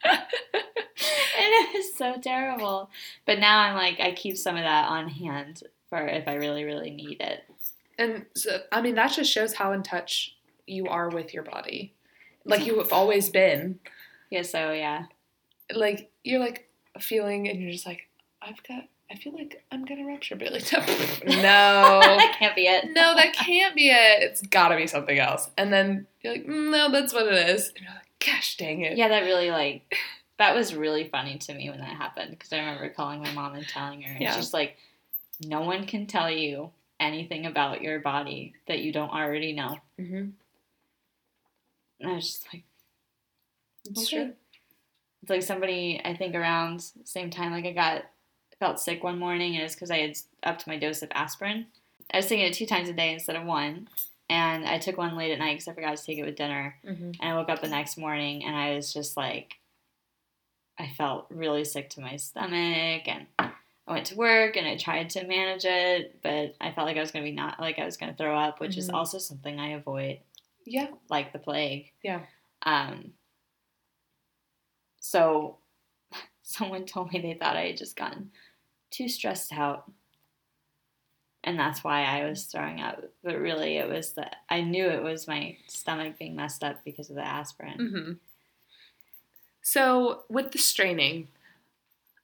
and 0.05 0.20
it 1.37 1.74
was 1.74 1.94
so 1.96 2.16
terrible. 2.20 2.90
But 3.27 3.38
now 3.38 3.59
I'm 3.61 3.74
like, 3.74 4.01
I 4.01 4.12
keep 4.12 4.37
some 4.37 4.57
of 4.57 4.62
that 4.64 4.88
on 4.88 5.09
hand 5.09 5.62
for 5.90 6.07
if 6.07 6.27
I 6.29 6.35
really, 6.35 6.64
really 6.64 6.90
need 6.90 7.20
it. 7.20 7.42
And 7.98 8.26
so, 8.34 8.61
I 8.70 8.80
mean, 8.80 8.94
that 8.94 9.12
just 9.12 9.30
shows 9.32 9.54
how 9.54 9.72
in 9.72 9.82
touch 9.82 10.37
you 10.66 10.87
are 10.87 11.11
with 11.11 11.34
your 11.34 11.42
body. 11.42 11.94
Like 12.44 12.64
you 12.64 12.78
have 12.78 12.92
always 12.92 13.28
been. 13.28 13.80
Yeah, 14.30 14.42
so 14.42 14.72
yeah. 14.72 15.04
Like 15.74 16.11
you're 16.24 16.40
like 16.40 16.68
feeling, 17.00 17.48
and 17.48 17.61
you're 17.61 17.72
just 17.72 17.87
like, 17.87 18.08
I've 18.40 18.62
got. 18.62 18.84
I 19.11 19.14
feel 19.16 19.32
like 19.32 19.64
I'm 19.72 19.87
gonna 19.87 20.04
rupture, 20.04 20.37
but 20.38 20.52
like, 20.52 20.70
no, 20.70 20.82
that 21.40 22.37
can't 22.38 22.54
be 22.54 22.66
it. 22.66 22.88
no, 22.92 23.14
that 23.14 23.32
can't 23.32 23.74
be 23.74 23.88
it. 23.88 24.22
It's 24.22 24.42
gotta 24.42 24.76
be 24.76 24.87
something 24.87 25.18
else. 25.18 25.50
And 25.56 25.72
then 25.72 26.06
you're 26.20 26.34
like, 26.34 26.46
"Mm, 26.46 26.70
no, 26.70 26.90
that's 26.92 27.14
what 27.14 27.26
it 27.26 27.48
is. 27.48 27.68
And 27.68 27.84
you're 27.84 27.94
like, 27.94 28.04
gosh 28.24 28.56
dang 28.58 28.82
it. 28.82 28.98
Yeah, 28.98 29.08
that 29.08 29.20
really 29.20 29.50
like 29.50 29.94
that 30.38 30.54
was 30.54 30.74
really 30.74 31.08
funny 31.08 31.38
to 31.38 31.54
me 31.54 31.70
when 31.70 31.80
that 31.80 31.96
happened 31.96 32.30
because 32.32 32.52
I 32.52 32.58
remember 32.58 32.90
calling 32.90 33.20
my 33.22 33.32
mom 33.32 33.54
and 33.54 33.66
telling 33.66 34.02
her. 34.02 34.16
Yeah. 34.20 34.37
she's 34.37 34.52
like 34.52 34.76
no 35.40 35.62
one 35.62 35.87
can 35.87 36.06
tell 36.06 36.30
you 36.30 36.70
anything 37.00 37.46
about 37.46 37.82
your 37.82 38.00
body 38.00 38.54
that 38.66 38.80
you 38.80 38.92
don't 38.92 39.11
already 39.11 39.52
know. 39.52 39.78
Mm-hmm. 40.00 40.30
And 42.00 42.11
I 42.11 42.14
was 42.14 42.26
just 42.26 42.46
like, 42.52 42.64
It's 43.84 44.02
okay. 44.02 44.24
true. 44.24 44.32
It's 45.22 45.30
like 45.30 45.42
somebody 45.42 46.00
I 46.04 46.14
think 46.14 46.34
around 46.34 46.80
the 46.80 47.06
same 47.06 47.30
time 47.30 47.52
like 47.52 47.66
I 47.66 47.72
got 47.72 48.04
felt 48.58 48.80
sick 48.80 49.04
one 49.04 49.18
morning 49.18 49.54
and 49.54 49.64
it's 49.64 49.74
because 49.74 49.90
I 49.90 49.98
had 49.98 50.16
upped 50.42 50.66
my 50.66 50.78
dose 50.78 51.02
of 51.02 51.11
aspirin. 51.12 51.66
I 52.12 52.18
was 52.18 52.26
taking 52.26 52.46
it 52.46 52.54
two 52.54 52.66
times 52.66 52.88
a 52.88 52.92
day 52.92 53.12
instead 53.12 53.37
of 53.37 53.44
one. 53.44 53.88
And 54.30 54.66
I 54.66 54.78
took 54.78 54.98
one 54.98 55.16
late 55.16 55.32
at 55.32 55.38
night 55.38 55.54
because 55.54 55.68
I 55.68 55.74
forgot 55.74 55.96
to 55.96 56.04
take 56.04 56.18
it 56.18 56.24
with 56.24 56.37
dinner. 56.37 56.76
Mm-hmm. 56.87 57.12
And 57.20 57.32
I 57.32 57.34
woke 57.34 57.48
up 57.48 57.62
the 57.62 57.68
next 57.68 57.96
morning 57.96 58.44
and 58.44 58.54
I 58.54 58.74
was 58.74 58.92
just 58.92 59.16
like, 59.16 59.54
I 60.78 60.88
felt 60.96 61.26
really 61.30 61.64
sick 61.64 61.90
to 61.90 62.00
my 62.00 62.16
stomach. 62.16 63.08
And 63.08 63.26
I 63.88 63.92
went 63.92 64.07
to 64.09 64.16
work 64.16 64.57
and 64.57 64.66
I 64.66 64.77
tried 64.77 65.11
to 65.11 65.27
manage 65.27 65.64
it, 65.64 66.20
but 66.22 66.55
I 66.61 66.72
felt 66.72 66.87
like 66.87 66.96
I 66.96 67.01
was 67.01 67.11
going 67.11 67.24
to 67.24 67.31
be 67.31 67.35
not, 67.35 67.59
like 67.59 67.79
I 67.79 67.85
was 67.85 67.96
going 67.96 68.12
to 68.12 68.16
throw 68.18 68.37
up, 68.38 68.61
which 68.61 68.77
is 68.77 68.88
Mhm. 68.90 68.94
also 68.94 69.18
something 69.18 69.59
I 69.59 69.70
avoid 69.70 70.20
Yeah. 70.66 70.88
like 71.09 71.33
the 71.33 71.38
plague. 71.38 71.92
Yeah. 72.03 72.27
Um, 72.62 73.14
so 75.01 75.59
someone 76.42 76.85
told 76.87 77.12
me 77.12 77.20
they 77.20 77.35
thought 77.35 77.57
I 77.57 77.66
had 77.68 77.77
just 77.77 77.96
gotten 77.96 78.31
too 78.90 79.09
stressed 79.09 79.53
out. 79.53 79.90
And 81.44 81.59
that's 81.59 81.83
why 81.85 82.03
I 82.03 82.29
was 82.29 82.44
throwing 82.44 82.81
up. 82.81 83.03
But 83.22 83.38
really, 83.38 83.77
it 83.77 83.88
was 83.88 84.12
that 84.14 84.37
I 84.51 84.61
knew 84.61 84.87
it 84.87 85.03
was 85.03 85.27
my 85.29 85.57
stomach 85.66 86.18
being 86.18 86.37
messed 86.37 86.62
up 86.64 86.85
because 86.85 87.09
of 87.11 87.16
the 87.16 87.24
aspirin. 87.27 87.79
Mm-hmm. 87.79 88.12
So 89.62 90.24
with 90.29 90.53
the 90.53 90.59
straining, 90.59 91.29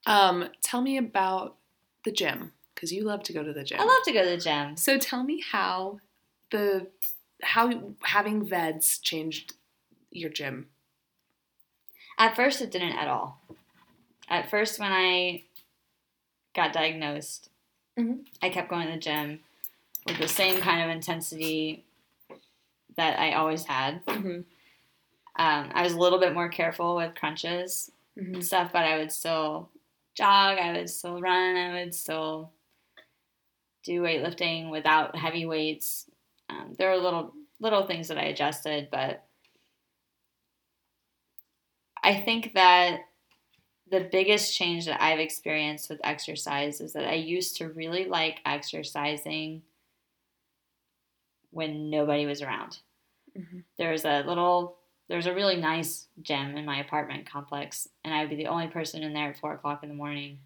um, 0.06 0.48
tell 0.62 0.80
me 0.82 0.96
about 0.98 1.56
the 2.04 2.12
gym 2.12 2.52
because 2.74 2.92
you 2.92 3.04
love 3.04 3.22
to 3.24 3.32
go 3.32 3.42
to 3.42 3.52
the 3.52 3.64
gym. 3.64 3.80
I 3.80 3.84
love 3.84 4.02
to 4.04 4.12
go 4.12 4.22
to 4.24 4.30
the 4.30 4.36
gym. 4.36 4.76
So 4.76 4.98
tell 4.98 5.22
me 5.24 5.42
how 5.50 6.00
the 6.50 6.88
how 7.42 7.94
having 8.02 8.44
VEDS 8.46 8.98
changed 8.98 9.54
your 10.10 10.30
gym. 10.30 10.68
At 12.18 12.36
first, 12.36 12.60
it 12.60 12.70
didn't 12.70 12.92
at 12.96 13.08
all. 13.08 13.42
At 14.28 14.48
first, 14.50 14.78
when 14.78 14.92
I 14.92 15.44
got 16.54 16.72
diagnosed, 16.72 17.50
Mhm. 17.98 18.26
I 18.42 18.48
kept 18.50 18.68
going 18.70 18.86
to 18.86 18.92
the 18.92 18.98
gym 18.98 19.40
with 20.06 20.18
the 20.18 20.28
same 20.28 20.60
kind 20.60 20.82
of 20.82 20.90
intensity 20.94 21.84
that 22.96 23.18
I 23.18 23.32
always 23.34 23.64
had. 23.64 24.04
Mm-hmm. 24.06 24.40
Um, 25.36 25.70
I 25.74 25.82
was 25.82 25.94
a 25.94 25.98
little 25.98 26.20
bit 26.20 26.32
more 26.32 26.48
careful 26.48 26.94
with 26.96 27.14
crunches 27.16 27.90
Mhm. 28.16 28.34
and 28.34 28.46
stuff, 28.46 28.72
but 28.72 28.84
I 28.84 28.98
would 28.98 29.10
still 29.10 29.68
jog, 30.14 30.58
I 30.58 30.72
would 30.72 30.90
still 30.90 31.20
run, 31.20 31.56
I 31.56 31.72
would 31.84 31.94
still 31.94 32.52
do 33.84 34.02
weightlifting 34.02 34.70
without 34.70 35.14
heavy 35.16 35.46
weights. 35.46 36.08
Um, 36.48 36.74
there 36.78 36.90
were 36.90 36.96
little 36.96 37.32
little 37.60 37.86
things 37.86 38.08
that 38.08 38.18
I 38.18 38.24
adjusted, 38.24 38.88
but 38.90 39.24
I 42.02 42.20
think 42.20 42.52
that 42.54 43.00
the 43.90 44.08
biggest 44.12 44.56
change 44.56 44.86
that 44.86 45.02
I've 45.02 45.20
experienced 45.20 45.90
with 45.90 46.00
exercise 46.04 46.80
is 46.80 46.92
that 46.94 47.06
I 47.08 47.14
used 47.14 47.56
to 47.58 47.68
really 47.68 48.06
like 48.06 48.40
exercising 48.46 49.62
when 51.50 51.90
nobody 51.90 52.26
was 52.26 52.42
around. 52.42 52.78
Mhm. 53.36 53.64
was 53.78 54.04
a 54.04 54.22
little, 54.22 54.78
there's 55.08 55.26
a 55.26 55.34
really 55.34 55.56
nice 55.56 56.08
gym 56.22 56.56
in 56.56 56.64
my 56.64 56.78
apartment 56.80 57.26
complex, 57.26 57.88
and 58.04 58.14
I 58.14 58.20
would 58.20 58.30
be 58.30 58.36
the 58.36 58.46
only 58.46 58.68
person 58.68 59.02
in 59.02 59.12
there 59.12 59.30
at 59.30 59.38
four 59.38 59.52
o'clock 59.54 59.82
in 59.82 59.88
the 59.88 59.94
morning 59.94 60.38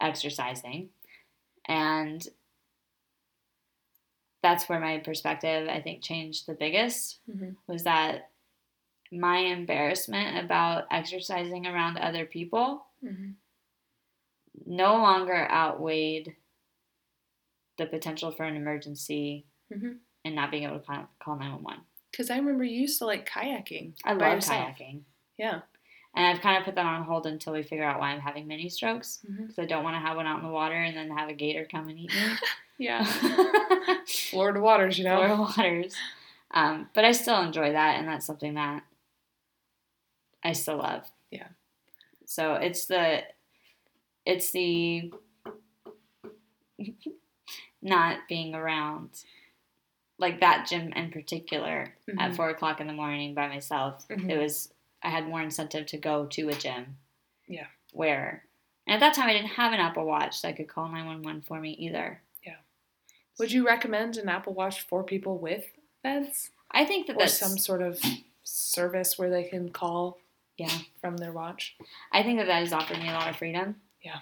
exercising. 0.00 0.90
And 1.66 2.26
that's 4.42 4.68
where 4.68 4.80
my 4.80 4.98
perspective, 4.98 5.68
I 5.68 5.80
think, 5.80 6.02
changed 6.02 6.46
the 6.46 6.54
biggest 6.54 7.20
Mhm. 7.28 7.56
was 7.66 7.84
that 7.84 8.30
my 9.10 9.38
embarrassment 9.38 10.44
about 10.44 10.86
exercising 10.90 11.66
around 11.66 11.96
other 11.98 12.26
people 12.26 12.86
Mhm. 13.02 13.36
no 14.66 14.96
longer 14.96 15.48
outweighed 15.50 16.36
the 17.76 17.86
potential 17.86 18.30
for 18.30 18.44
an 18.44 18.56
emergency 18.56 19.46
Mhm. 19.70 20.00
and 20.24 20.34
not 20.34 20.50
being 20.50 20.64
able 20.64 20.78
to 20.80 20.84
call, 20.86 21.08
call 21.18 21.36
911. 21.36 21.84
Because 22.14 22.30
I 22.30 22.36
remember 22.36 22.62
you 22.62 22.82
used 22.82 23.00
to 23.00 23.06
like 23.06 23.28
kayaking. 23.28 23.94
I 24.04 24.12
love 24.12 24.34
yourself. 24.34 24.76
kayaking. 24.78 25.00
Yeah. 25.36 25.62
And 26.14 26.26
I've 26.26 26.40
kind 26.40 26.58
of 26.58 26.64
put 26.64 26.76
that 26.76 26.86
on 26.86 27.02
hold 27.02 27.26
until 27.26 27.54
we 27.54 27.64
figure 27.64 27.82
out 27.84 27.98
why 27.98 28.10
I'm 28.10 28.20
having 28.20 28.46
mini 28.46 28.68
strokes. 28.68 29.18
Because 29.36 29.58
I 29.58 29.64
don't 29.64 29.82
want 29.82 29.96
to 29.96 30.00
have 30.00 30.16
one 30.16 30.26
out 30.26 30.38
in 30.38 30.44
the 30.46 30.52
water 30.52 30.76
and 30.76 30.96
then 30.96 31.10
have 31.10 31.28
a 31.28 31.34
gator 31.34 31.66
come 31.68 31.88
and 31.88 31.98
eat 31.98 32.10
me. 32.10 32.36
Yeah. 32.76 33.04
Florida 34.06 34.58
waters, 34.58 34.98
you 34.98 35.04
know. 35.04 35.16
Florida 35.16 35.36
waters. 35.42 35.94
Um, 36.52 36.88
but 36.92 37.04
I 37.04 37.12
still 37.12 37.40
enjoy 37.40 37.70
that, 37.70 38.00
and 38.00 38.08
that's 38.08 38.26
something 38.26 38.54
that 38.54 38.82
I 40.42 40.54
still 40.54 40.78
love. 40.78 41.08
Yeah. 41.30 41.46
So 42.26 42.54
it's 42.54 42.86
the, 42.86 43.20
it's 44.26 44.50
the 44.50 45.12
not 47.82 48.18
being 48.28 48.56
around, 48.56 49.10
like 50.18 50.40
that 50.40 50.66
gym 50.68 50.92
in 50.92 51.10
particular 51.10 51.94
at 52.18 52.30
Mhm. 52.32 52.36
four 52.36 52.48
o'clock 52.50 52.80
in 52.80 52.86
the 52.86 52.92
morning 52.92 53.34
by 53.34 53.48
myself. 53.48 54.06
Mhm. 54.08 54.30
It 54.30 54.38
was 54.38 54.72
I 55.02 55.10
had 55.10 55.26
more 55.28 55.42
incentive 55.42 55.86
to 55.88 55.98
go 55.98 56.24
to 56.26 56.48
a 56.48 56.54
gym. 56.54 56.96
Yeah. 57.46 57.66
Where, 57.92 58.44
and 58.86 58.94
at 58.94 59.00
that 59.00 59.14
time 59.14 59.28
I 59.28 59.34
didn't 59.34 59.48
have 59.50 59.72
an 59.72 59.80
Apple 59.80 60.04
Watch 60.06 60.40
that 60.42 60.56
could 60.56 60.68
call 60.68 60.88
nine 60.88 61.06
one 61.06 61.22
one 61.22 61.42
for 61.42 61.60
me 61.60 61.72
either. 61.72 62.22
Yeah. 62.42 62.56
Would 63.38 63.52
you 63.52 63.66
recommend 63.66 64.16
an 64.16 64.28
Apple 64.28 64.54
Watch 64.54 64.80
for 64.82 65.02
people 65.04 65.36
with 65.38 65.66
VEDS? 66.02 66.50
I 66.70 66.84
think 66.86 67.06
that 67.06 67.16
Or 67.16 67.18
that's 67.20 67.38
some 67.38 67.58
sort 67.58 67.82
of 67.82 68.00
service 68.42 69.18
where 69.18 69.30
they 69.30 69.44
can 69.44 69.70
call 69.70 70.18
yeah. 70.56 70.78
from 71.00 71.16
their 71.18 71.32
watch? 71.32 71.76
I 72.12 72.22
think 72.22 72.38
that 72.38 72.46
that 72.46 72.60
has 72.60 72.72
offered 72.72 72.98
me 72.98 73.08
a 73.08 73.12
lot 73.12 73.28
of 73.28 73.36
freedom. 73.36 73.80
Yeah. 74.02 74.20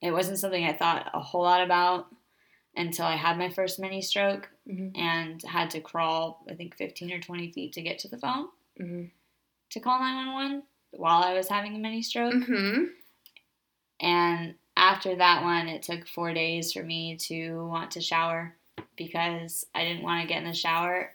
It 0.00 0.10
wasn't 0.12 0.38
something 0.38 0.64
I 0.64 0.72
thought 0.72 1.10
a 1.14 1.20
whole 1.20 1.42
lot 1.42 1.62
about 1.62 2.08
until 2.76 3.06
I 3.06 3.16
had 3.16 3.38
my 3.38 3.48
first 3.50 3.78
mini 3.78 4.02
stroke 4.02 4.48
Mm-hmm. 4.68 4.98
and 4.98 5.42
had 5.42 5.68
to 5.72 5.80
crawl, 5.80 6.42
I 6.48 6.54
think, 6.54 6.74
15 6.76 7.12
or 7.12 7.20
20 7.20 7.52
feet 7.52 7.74
to 7.74 7.82
get 7.82 7.98
to 8.00 8.08
the 8.08 8.16
phone 8.16 8.48
Mm-hmm. 8.80 9.04
to 9.70 9.80
call 9.80 9.98
911 10.00 10.62
while 10.92 11.22
I 11.22 11.34
was 11.34 11.48
having 11.48 11.74
a 11.74 11.78
mini 11.78 12.00
stroke. 12.02 12.32
Mm-hmm. 12.34 12.84
And 14.00 14.54
after 14.76 15.14
that 15.16 15.42
one, 15.42 15.68
it 15.68 15.82
took 15.82 16.08
four 16.08 16.32
days 16.34 16.72
for 16.72 16.82
me 16.82 17.16
to 17.28 17.66
want 17.68 17.90
to 17.92 18.00
shower 18.00 18.54
because 18.96 19.66
I 19.74 19.84
didn't 19.84 20.02
want 20.02 20.22
to 20.22 20.28
get 20.28 20.42
in 20.42 20.48
the 20.48 20.54
shower 20.54 21.12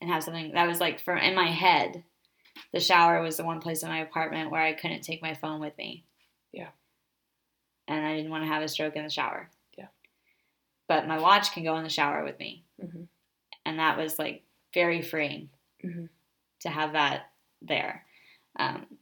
and 0.00 0.10
have 0.10 0.24
something 0.24 0.52
that 0.52 0.66
was 0.66 0.80
like 0.80 0.98
for 1.00 1.16
in 1.16 1.34
my 1.34 1.46
head. 1.48 2.02
The 2.72 2.80
shower 2.80 3.20
was 3.22 3.36
the 3.36 3.44
one 3.44 3.60
place 3.60 3.82
in 3.82 3.88
my 3.88 4.00
apartment 4.00 4.50
where 4.50 4.62
I 4.62 4.72
couldn't 4.72 5.02
take 5.02 5.22
my 5.22 5.34
phone 5.34 5.60
with 5.60 5.76
me. 5.78 6.04
Yeah. 6.52 6.68
And 7.86 8.04
I 8.04 8.16
didn't 8.16 8.30
want 8.30 8.44
to 8.44 8.48
have 8.48 8.62
a 8.62 8.68
stroke 8.68 8.96
in 8.96 9.04
the 9.04 9.10
shower. 9.10 9.48
But 10.92 11.08
my 11.08 11.18
watch 11.18 11.52
can 11.52 11.64
go 11.64 11.76
in 11.78 11.84
the 11.84 11.88
shower 11.88 12.22
with 12.22 12.38
me. 12.38 12.64
Mhm. 12.78 13.08
And 13.64 13.78
that 13.78 13.96
was 13.96 14.18
like 14.18 14.42
very 14.74 15.00
freeing 15.00 15.48
Mhm. 15.82 16.10
to 16.60 16.68
have 16.68 16.92
that 16.92 17.32
there. 17.62 18.04
Um, 18.56 18.98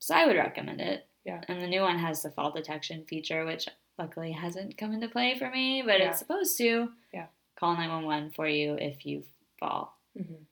so 0.00 0.16
I 0.16 0.26
would 0.26 0.34
recommend 0.36 0.80
it. 0.80 1.08
Yeah. 1.24 1.44
And 1.46 1.62
the 1.62 1.68
new 1.68 1.82
one 1.82 1.98
has 2.00 2.22
the 2.24 2.32
fall 2.32 2.50
detection 2.50 3.04
feature, 3.06 3.44
which 3.44 3.68
luckily 3.98 4.32
hasn't 4.32 4.76
come 4.76 4.92
into 4.92 5.08
play 5.08 5.38
for 5.38 5.48
me, 5.48 5.80
but 5.82 6.00
Yeah. 6.00 6.10
it's 6.10 6.18
supposed 6.18 6.58
to. 6.58 6.92
Yeah. 7.12 7.28
Call 7.54 7.76
911 7.76 8.32
for 8.32 8.48
you 8.48 8.74
if 8.74 9.06
you 9.06 9.24
fall. 9.60 9.96
Mm-hmm. 10.18 10.42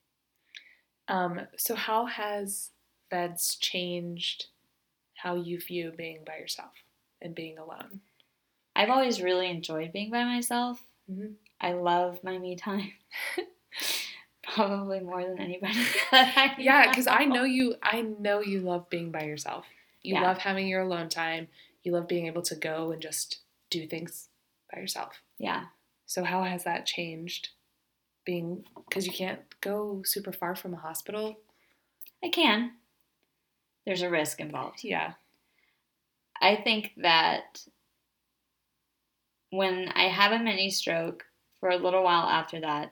Um, 1.09 1.49
so 1.57 1.75
how 1.75 2.07
has 2.07 2.71
VEDS 3.11 3.57
changed 3.57 4.47
how 5.15 5.35
you 5.35 5.59
view 5.61 5.91
being 5.91 6.23
by 6.25 6.37
yourself 6.39 6.75
and 7.21 7.35
being 7.35 7.59
alone? 7.59 8.03
I've 8.75 8.91
always 8.91 9.21
really 9.23 9.49
enjoyed 9.51 9.93
being 9.93 10.11
by 10.11 10.25
myself. 10.25 10.83
Mhm. 11.11 11.35
I 11.61 11.73
love 11.73 12.23
my 12.25 12.39
me 12.39 12.57
time. 12.57 12.93
Probably 14.55 15.01
more 15.01 15.23
than 15.25 15.39
anybody. 15.39 15.75
that 16.11 16.33
I 16.37 16.61
Yeah, 16.61 16.89
because 16.89 17.07
I 17.07 17.25
know 17.25 17.45
you. 17.45 17.77
I 17.83 18.03
know 18.03 18.41
you 18.41 18.61
love 18.61 18.91
being 18.91 19.11
by 19.13 19.23
yourself. 19.25 19.67
You 20.03 20.15
Yeah. 20.15 20.23
love 20.23 20.39
having 20.39 20.67
your 20.67 20.83
alone 20.83 21.09
time. 21.09 21.49
You 21.85 21.93
love 21.93 22.09
being 22.09 22.27
able 22.27 22.43
to 22.43 22.57
go 22.57 22.91
and 22.91 23.01
just 23.01 23.39
do 23.71 23.87
things 23.87 24.29
by 24.73 24.81
yourself. 24.81 25.23
Yeah. 25.39 25.67
So 26.07 26.25
how 26.25 26.43
has 26.43 26.65
that 26.65 26.87
changed? 26.87 27.51
Being 28.25 28.65
because 28.89 29.07
you 29.07 29.13
can't 29.13 29.41
go 29.61 30.03
super 30.05 30.33
far 30.33 30.55
from 30.57 30.75
a 30.75 30.79
hospital. 30.79 31.39
I 32.23 32.29
can. 32.29 32.73
There's 33.87 34.03
a 34.03 34.11
risk 34.11 34.41
involved. 34.41 34.85
Yeah. 34.85 35.15
I 36.41 36.57
think 36.57 36.93
that 36.99 37.65
when 39.53 39.89
I 39.95 40.05
have 40.09 40.33
a 40.33 40.39
mini 40.43 40.71
stroke, 40.71 41.25
for 41.61 41.69
a 41.69 41.77
little 41.77 42.03
while 42.03 42.27
after 42.29 42.59
that, 42.61 42.91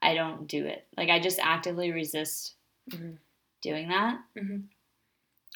I 0.00 0.14
don't 0.14 0.46
do 0.46 0.64
it. 0.64 0.86
Like 0.96 1.10
I 1.10 1.18
just 1.18 1.38
actively 1.40 1.90
resist 1.92 2.54
Mhm. 2.90 3.18
doing 3.60 3.88
that, 3.88 4.20
Mhm. 4.36 4.68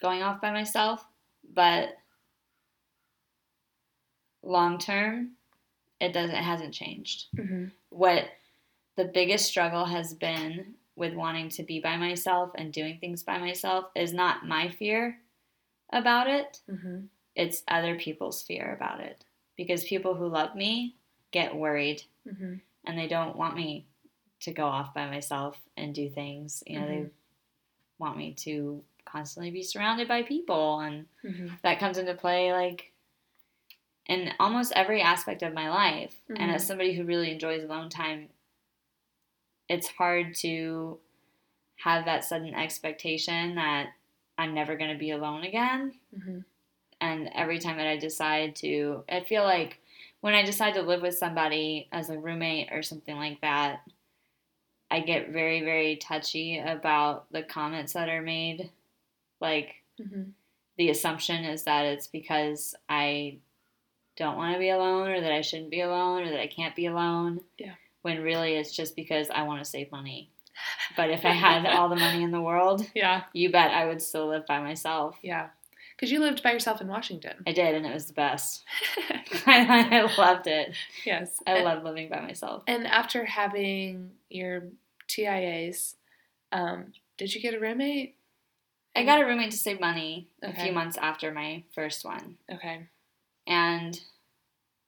going 0.01 0.23
off 0.23 0.41
by 0.41 0.51
myself. 0.51 1.07
But 1.45 1.97
long 4.43 4.79
term, 4.79 5.37
it 6.01 6.13
doesn't. 6.13 6.35
It 6.37 6.43
hasn't 6.45 6.75
changed. 6.75 7.27
Mm-hmm. 7.37 7.67
What 7.91 8.29
the 8.97 9.05
biggest 9.05 9.47
struggle 9.47 9.85
has 9.85 10.15
been 10.15 10.75
with 10.97 11.15
wanting 11.15 11.49
to 11.51 11.63
be 11.63 11.79
by 11.81 11.97
myself 11.97 12.51
and 12.57 12.73
doing 12.73 12.99
things 12.99 13.23
by 13.23 13.39
myself 13.39 13.87
is 13.95 14.13
not 14.13 14.47
my 14.47 14.69
fear 14.69 15.21
about 15.91 16.27
it 16.29 16.61
Mm-hmm. 16.69 17.07
it's 17.37 17.63
other 17.69 17.97
people's 17.97 18.43
fear 18.43 18.75
about 18.75 19.01
it 19.01 19.25
because 19.59 19.85
people 19.85 20.15
who 20.15 20.27
love 20.29 20.55
me 20.57 20.97
get 21.33 21.55
worried 21.55 22.03
Mm-hmm. 22.27 22.55
and 22.87 22.99
they 22.99 23.09
don't 23.09 23.37
want 23.37 23.57
me 23.57 23.87
to 24.41 24.53
go 24.53 24.65
off 24.65 24.95
by 24.95 25.07
myself 25.11 25.59
and 25.77 25.95
do 25.95 26.09
things 26.09 26.63
you 26.67 26.79
know 26.79 26.87
they 26.87 26.95
Mhm. 27.01 27.11
want 27.99 28.17
me 28.17 28.33
to 28.35 28.83
constantly 29.05 29.51
be 29.51 29.63
surrounded 29.63 30.07
by 30.09 30.23
people 30.23 30.81
and 30.81 31.07
Mm-hmm. 31.25 31.49
that 31.63 31.79
comes 31.81 31.99
into 31.99 32.15
play 32.15 32.53
like 32.53 32.93
in 34.07 34.33
almost 34.41 34.73
every 34.75 35.03
aspect 35.03 35.43
of 35.43 35.53
my 35.53 35.69
life 35.69 36.15
and 36.29 36.51
as 36.51 36.67
somebody 36.67 36.95
who 36.95 37.05
really 37.05 37.31
enjoys 37.31 37.63
alone 37.65 37.91
time 37.91 38.29
it's 39.69 39.89
hard 39.89 40.35
to 40.35 40.99
have 41.77 42.05
that 42.07 42.25
sudden 42.25 42.55
expectation 42.55 43.55
that 43.57 43.89
i'm 44.39 44.55
never 44.55 44.77
going 44.77 44.93
to 44.93 44.99
be 44.99 45.11
alone 45.11 45.45
again 45.45 45.93
Mm-hmm. 46.17 46.39
And 47.09 47.31
every 47.35 47.59
time 47.59 47.77
that 47.79 47.87
I 47.87 47.97
decide 47.97 48.57
to, 48.57 49.05
I 49.11 49.21
feel 49.25 49.43
like 49.45 49.79
when 50.21 50.35
I 50.35 50.43
decide 50.45 50.75
to 50.75 50.83
live 50.83 51.03
with 51.03 51.17
somebody 51.17 51.89
as 51.93 52.11
a 52.11 52.19
roommate 52.19 52.69
or 52.73 52.83
something 52.83 53.17
like 53.17 53.41
that, 53.41 53.81
I 54.91 55.01
get 55.01 55.31
very, 55.31 55.61
very 55.63 55.97
touchy 55.97 56.59
about 56.59 57.31
the 57.33 57.43
comments 57.43 57.93
that 57.93 58.09
are 58.09 58.23
made. 58.23 58.71
Like, 59.41 59.75
Mm-hmm. 60.01 60.31
the 60.77 60.91
assumption 60.91 61.45
is 61.45 61.65
that 61.65 61.85
it's 61.85 62.07
because 62.07 62.77
I 62.89 63.39
don't 64.17 64.37
want 64.37 64.53
to 64.55 64.61
be 64.61 64.69
alone 64.71 65.09
or 65.09 65.21
that 65.21 65.33
I 65.33 65.41
shouldn't 65.41 65.71
be 65.73 65.81
alone 65.81 66.23
or 66.23 66.31
that 66.31 66.41
I 66.41 66.47
can't 66.47 66.77
be 66.77 66.87
alone. 66.87 67.41
Yeah. 67.59 67.75
When 68.03 68.23
really 68.23 68.55
it's 68.55 68.75
just 68.77 68.95
because 68.95 69.29
I 69.29 69.43
want 69.43 69.59
to 69.63 69.69
save 69.69 69.91
money. 69.91 70.31
But 70.97 71.11
if 71.11 71.25
I 71.25 71.33
had 71.33 71.67
all 71.67 71.89
the 71.89 71.97
money 71.97 72.23
in 72.23 72.31
the 72.31 72.41
world, 72.41 72.85
Yeah. 72.95 73.25
you 73.33 73.51
bet 73.51 73.73
I 73.73 73.87
would 73.87 74.01
still 74.03 74.29
live 74.29 74.47
by 74.47 74.61
myself. 74.61 75.17
Yeah. 75.23 75.49
Because 75.99 76.13
you 76.13 76.21
lived 76.21 76.45
by 76.45 76.53
yourself 76.53 76.81
in 76.81 76.87
Washington. 76.87 77.35
I 77.45 77.51
did, 77.53 77.75
and 77.75 77.85
it 77.85 77.93
was 77.93 78.07
the 78.07 78.13
best. 78.13 78.63
I 79.47 80.09
loved 80.17 80.47
it. 80.47 80.73
yes. 81.05 81.43
I 81.45 81.55
and, 81.57 81.65
love 81.65 81.83
living 81.83 82.09
by 82.09 82.21
myself. 82.21 82.63
and 82.69 82.87
after 82.87 83.25
having 83.25 84.13
your 84.31 84.63
TIAs, 85.09 85.97
Um, 86.53 86.93
did 87.17 87.35
you 87.35 87.41
get 87.41 87.55
a 87.55 87.59
roommate? 87.59 88.15
I 88.95 89.05
got 89.05 89.21
a 89.21 89.25
roommate 89.27 89.51
to 89.51 89.57
save 89.57 89.81
money 89.81 90.29
a 90.43 90.53
few 90.53 90.73
months 90.73 90.97
after 90.97 91.33
my 91.33 91.65
first 91.75 92.05
one, 92.05 92.37
Okay, 92.53 92.87
and 93.47 94.01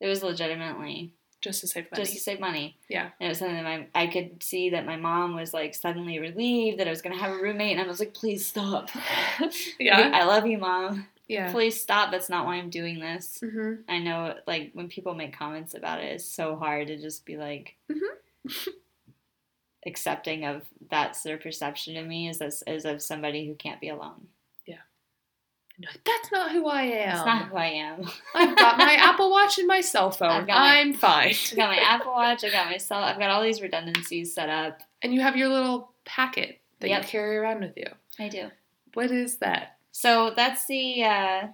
it 0.00 0.06
was 0.06 0.22
legitimately 0.22 1.12
just 1.40 1.60
to 1.62 1.66
save 1.66 1.90
money. 1.90 2.02
just 2.02 2.14
to 2.14 2.20
save 2.20 2.40
money. 2.40 2.76
Yeah. 2.88 3.10
And 3.18 3.26
it 3.26 3.28
was 3.28 3.38
something 3.38 3.56
that 3.56 3.64
my 3.64 3.86
I 3.94 4.06
could 4.06 4.42
see 4.42 4.70
that 4.70 4.84
my 4.86 4.96
mom 4.96 5.34
was 5.34 5.54
like 5.54 5.74
suddenly 5.74 6.18
relieved 6.18 6.78
that 6.78 6.86
I 6.86 6.90
was 6.90 7.02
gonna 7.02 7.16
have 7.18 7.32
a 7.32 7.42
roommate, 7.42 7.72
and 7.72 7.80
I 7.80 7.86
was 7.86 7.98
like, 8.00 8.14
please 8.14 8.46
stop. 8.46 8.90
yeah, 9.80 10.10
I 10.14 10.24
love 10.24 10.46
you, 10.46 10.58
mom. 10.58 11.06
yeah. 11.28 11.50
Please 11.52 11.80
stop. 11.80 12.10
That's 12.10 12.28
not 12.28 12.44
why 12.46 12.56
I'm 12.56 12.70
doing 12.70 12.98
this. 13.00 13.38
Mm-hmm. 13.42 13.82
I 13.88 13.98
know, 14.00 14.34
like 14.46 14.70
when 14.74 14.88
people 14.88 15.14
make 15.14 15.36
comments 15.38 15.74
about 15.74 16.00
it, 16.02 16.12
it's 16.12 16.24
so 16.24 16.56
hard 16.56 16.88
to 16.88 16.96
just 16.98 17.24
be 17.24 17.36
like 17.36 17.76
Mhm. 17.90 18.68
accepting 19.86 20.44
of 20.44 20.62
that's 20.90 21.22
their 21.22 21.38
perception 21.38 21.96
of 21.96 22.06
me 22.06 22.28
is 22.28 22.40
as 22.42 22.62
is 22.66 22.84
of 22.84 23.00
somebody 23.00 23.46
who 23.46 23.54
can't 23.54 23.80
be 23.80 23.88
alone. 23.88 24.26
That's 26.04 26.32
not 26.32 26.52
who 26.52 26.66
I 26.66 26.82
am. 26.82 27.16
It's 27.16 27.26
not 27.26 27.48
who 27.48 27.56
I 27.56 27.66
am. 27.66 28.04
I've 28.34 28.56
got 28.56 28.76
my 28.78 28.94
Apple 29.00 29.30
Watch 29.30 29.58
and 29.58 29.66
my 29.66 29.80
cell 29.80 30.10
phone. 30.10 30.30
I've 30.30 30.46
my- 30.48 30.54
I'm 30.80 30.92
fine. 30.92 31.34
I've 31.50 31.56
got 31.56 31.68
my 31.70 31.78
Apple 31.82 32.12
Watch. 32.12 32.44
I 32.44 32.50
got 32.50 32.66
my 32.70 32.76
cell. 32.76 32.98
I've 33.02 33.18
got 33.18 33.30
all 33.30 33.42
these 33.42 33.62
redundancies 33.62 34.34
set 34.34 34.48
up. 34.48 34.80
And 35.02 35.14
you 35.14 35.20
have 35.20 35.36
your 35.36 35.48
little 35.48 35.92
packet 36.04 36.60
that 36.80 36.88
Yep. 36.90 37.02
you 37.02 37.08
carry 37.08 37.36
around 37.36 37.60
with 37.60 37.76
you. 37.76 37.86
I 38.18 38.28
do. 38.28 38.50
What 38.94 39.10
is 39.10 39.36
that? 39.38 39.76
So 39.92 40.32
that's 40.36 40.66
the 40.66 41.04
uh, 41.04 41.46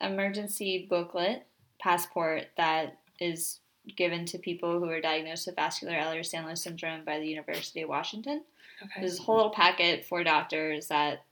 emergency 0.00 0.86
booklet 0.88 1.46
passport 1.80 2.46
that 2.56 2.98
is 3.20 3.60
given 3.96 4.24
to 4.26 4.38
people 4.38 4.78
who 4.78 4.88
are 4.90 5.00
diagnosed 5.00 5.46
with 5.46 5.56
vascular 5.56 5.94
Ehlers-Danlos 5.94 6.58
syndrome 6.58 7.04
by 7.04 7.18
the 7.18 7.26
University 7.26 7.82
of 7.82 7.88
Washington. 7.88 8.42
Okay. 8.82 9.00
There's 9.00 9.18
a 9.18 9.22
whole 9.22 9.36
little 9.36 9.50
packet 9.50 10.04
for 10.06 10.22
doctors 10.22 10.88
that 10.88 11.24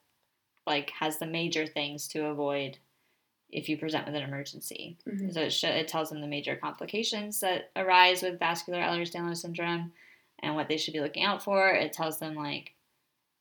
like 0.66 0.90
has 0.90 1.18
the 1.18 1.26
major 1.26 1.66
things 1.66 2.08
to 2.08 2.26
avoid 2.26 2.78
if 3.50 3.68
you 3.68 3.78
present 3.78 4.06
with 4.06 4.14
an 4.14 4.22
emergency. 4.22 4.96
Mhm. 5.06 5.32
So 5.32 5.40
it, 5.42 5.50
sh- 5.52 5.64
it 5.64 5.88
tells 5.88 6.10
them 6.10 6.20
the 6.20 6.26
major 6.26 6.56
complications 6.56 7.40
that 7.40 7.70
arise 7.76 8.22
with 8.22 8.38
vascular 8.40 8.80
Ehlers-Danlos 8.80 9.38
syndrome 9.38 9.92
and 10.40 10.54
what 10.56 10.68
they 10.68 10.76
should 10.76 10.92
be 10.94 11.00
looking 11.00 11.22
out 11.22 11.42
for. 11.42 11.68
It 11.70 11.92
tells 11.92 12.18
them 12.18 12.34
like 12.34 12.72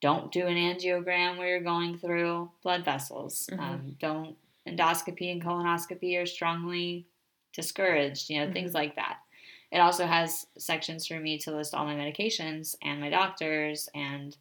don't 0.01 0.32
do 0.32 0.45
an 0.45 0.55
angiogram 0.55 1.38
where 1.38 1.47
you're 1.47 1.61
going 1.61 1.97
through 1.97 2.51
blood 2.61 2.86
vessels. 2.86 3.49
Mhm. 3.51 3.59
Um, 3.59 3.97
don't 3.99 4.38
endoscopy 4.67 5.32
and 5.32 5.41
colonoscopy 5.43 6.21
are 6.21 6.26
strongly 6.26 7.07
discouraged. 7.53 8.30
You 8.30 8.45
know 8.45 8.51
things 8.53 8.73
like 8.73 8.95
that. 8.95 9.19
It 9.71 9.80
also 9.80 10.05
has 10.05 10.45
sections 10.57 11.07
for 11.07 11.19
me 11.19 11.38
to 11.39 11.51
list 11.55 11.73
all 11.73 11.86
my 11.86 11.95
medications 11.95 12.76
and 12.84 13.01
my 13.01 13.09
doctors 13.09 13.89
and 13.95 14.38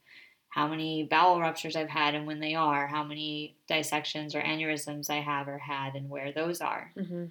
how 0.54 0.68
many 0.68 1.02
bowel 1.02 1.40
ruptures 1.40 1.74
I've 1.74 1.88
had 1.88 2.14
and 2.14 2.26
when 2.28 2.38
they 2.38 2.54
are, 2.54 2.86
how 2.86 3.02
many 3.02 3.56
dissections 3.66 4.34
or 4.36 4.40
aneurysms 4.40 5.10
I 5.10 5.16
have 5.20 5.48
or 5.48 5.58
had 5.58 5.96
and 5.96 6.08
where 6.08 6.30
those 6.32 6.60
are, 6.60 6.92
Mm-hmm. 6.96 7.24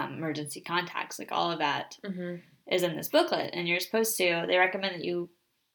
um, 0.00 0.14
emergency 0.14 0.60
contacts, 0.62 1.18
like 1.18 1.32
all 1.32 1.50
of 1.52 1.58
that 1.58 1.98
Mm-hmm. 2.02 2.36
is 2.74 2.82
in 2.82 2.96
this 2.96 3.08
booklet. 3.08 3.50
And 3.52 3.68
you're 3.68 3.80
supposed 3.80 4.16
to, 4.18 4.44
they 4.48 4.56
recommend 4.56 4.94
that 4.94 5.04
you 5.04 5.28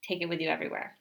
take 0.07 0.21
it 0.23 0.29
with 0.29 0.39
you 0.41 0.49
everywhere. 0.49 0.97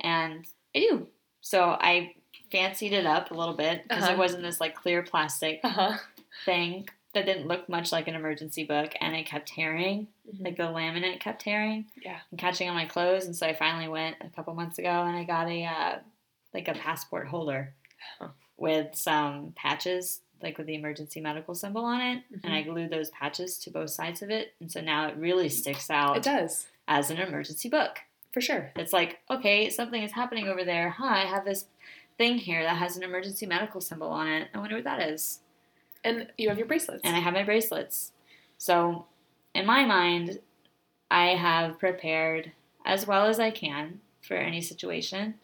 And 0.00 0.44
I 0.74 0.80
do. 0.80 1.06
So 1.40 1.62
I 1.80 2.14
fancied 2.52 2.92
it 2.92 3.06
up 3.06 3.30
a 3.30 3.34
little 3.34 3.56
bit 3.56 3.84
because 3.88 4.04
Uh-huh. 4.04 4.12
it 4.12 4.18
wasn't 4.18 4.42
this 4.42 4.60
like 4.60 4.74
clear 4.74 5.02
plastic 5.02 5.60
Uh 5.64 5.68
huh. 5.70 5.96
thing 6.44 6.88
that 7.16 7.26
didn't 7.26 7.48
look 7.48 7.68
much 7.68 7.90
like 7.92 8.06
an 8.08 8.14
emergency 8.14 8.64
book 8.64 8.92
and 9.00 9.16
it 9.16 9.26
kept 9.26 9.48
tearing. 9.48 10.06
Like 10.38 10.56
the 10.56 10.62
laminate 10.64 11.18
kept 11.20 11.42
tearing 11.42 11.82
Mm-hmm. 11.84 12.00
Yeah. 12.04 12.18
and 12.30 12.38
catching 12.40 12.68
on 12.68 12.74
my 12.76 12.84
clothes 12.86 13.26
and 13.26 13.34
so 13.34 13.46
i 13.46 13.54
finally 13.54 13.88
went 13.88 14.16
a 14.20 14.28
couple 14.28 14.54
months 14.54 14.78
ago 14.78 14.88
and 14.88 15.16
i 15.16 15.24
got 15.24 15.48
a 15.48 15.64
uh, 15.64 15.98
like 16.54 16.68
a 16.68 16.74
passport 16.74 17.26
holder 17.28 17.72
with 18.56 18.94
some 18.94 19.52
patches 19.56 20.20
like 20.42 20.58
with 20.58 20.66
the 20.66 20.74
emergency 20.74 21.20
medical 21.20 21.54
symbol 21.54 21.84
on 21.84 22.00
it 22.00 22.22
and 22.44 22.52
i 22.52 22.62
glued 22.62 22.90
those 22.90 23.10
patches 23.10 23.58
to 23.58 23.70
both 23.70 23.90
sides 23.90 24.22
of 24.22 24.30
it 24.30 24.54
and 24.60 24.70
so 24.70 24.80
now 24.80 25.06
it 25.08 25.16
really 25.16 25.48
sticks 25.48 25.90
out 25.90 26.16
It 26.16 26.22
does. 26.22 26.66
as 26.88 27.10
an 27.10 27.18
emergency 27.18 27.68
book. 27.68 27.98
For 28.32 28.40
sure. 28.40 28.70
it's 28.76 28.92
like 28.92 29.18
okay 29.30 29.70
something 29.70 30.02
is 30.02 30.12
happening 30.12 30.48
over 30.48 30.64
there. 30.64 30.90
Huh 30.90 31.04
i 31.06 31.20
have 31.24 31.44
this 31.44 31.66
thing 32.18 32.38
here 32.38 32.62
that 32.62 32.76
has 32.76 32.96
an 32.96 33.02
emergency 33.02 33.44
medical 33.46 33.80
symbol 33.80 34.08
on 34.08 34.26
it. 34.28 34.48
I 34.54 34.58
wonder 34.58 34.74
what 34.76 34.84
that 34.84 35.00
is 35.08 35.40
And 36.06 36.28
you 36.38 36.48
have 36.48 36.58
your 36.58 36.66
bracelets. 36.66 37.02
and 37.04 37.16
I 37.16 37.18
have 37.18 37.34
my 37.34 37.42
bracelets. 37.42 38.12
So, 38.58 39.06
in 39.54 39.66
my 39.66 39.84
mind, 39.84 40.38
I 41.10 41.30
have 41.30 41.78
prepared 41.78 42.52
as 42.84 43.06
well 43.06 43.26
as 43.26 43.40
I 43.40 43.50
can 43.50 44.00
for 44.22 44.34
any 44.34 44.60
situation, 44.60 45.34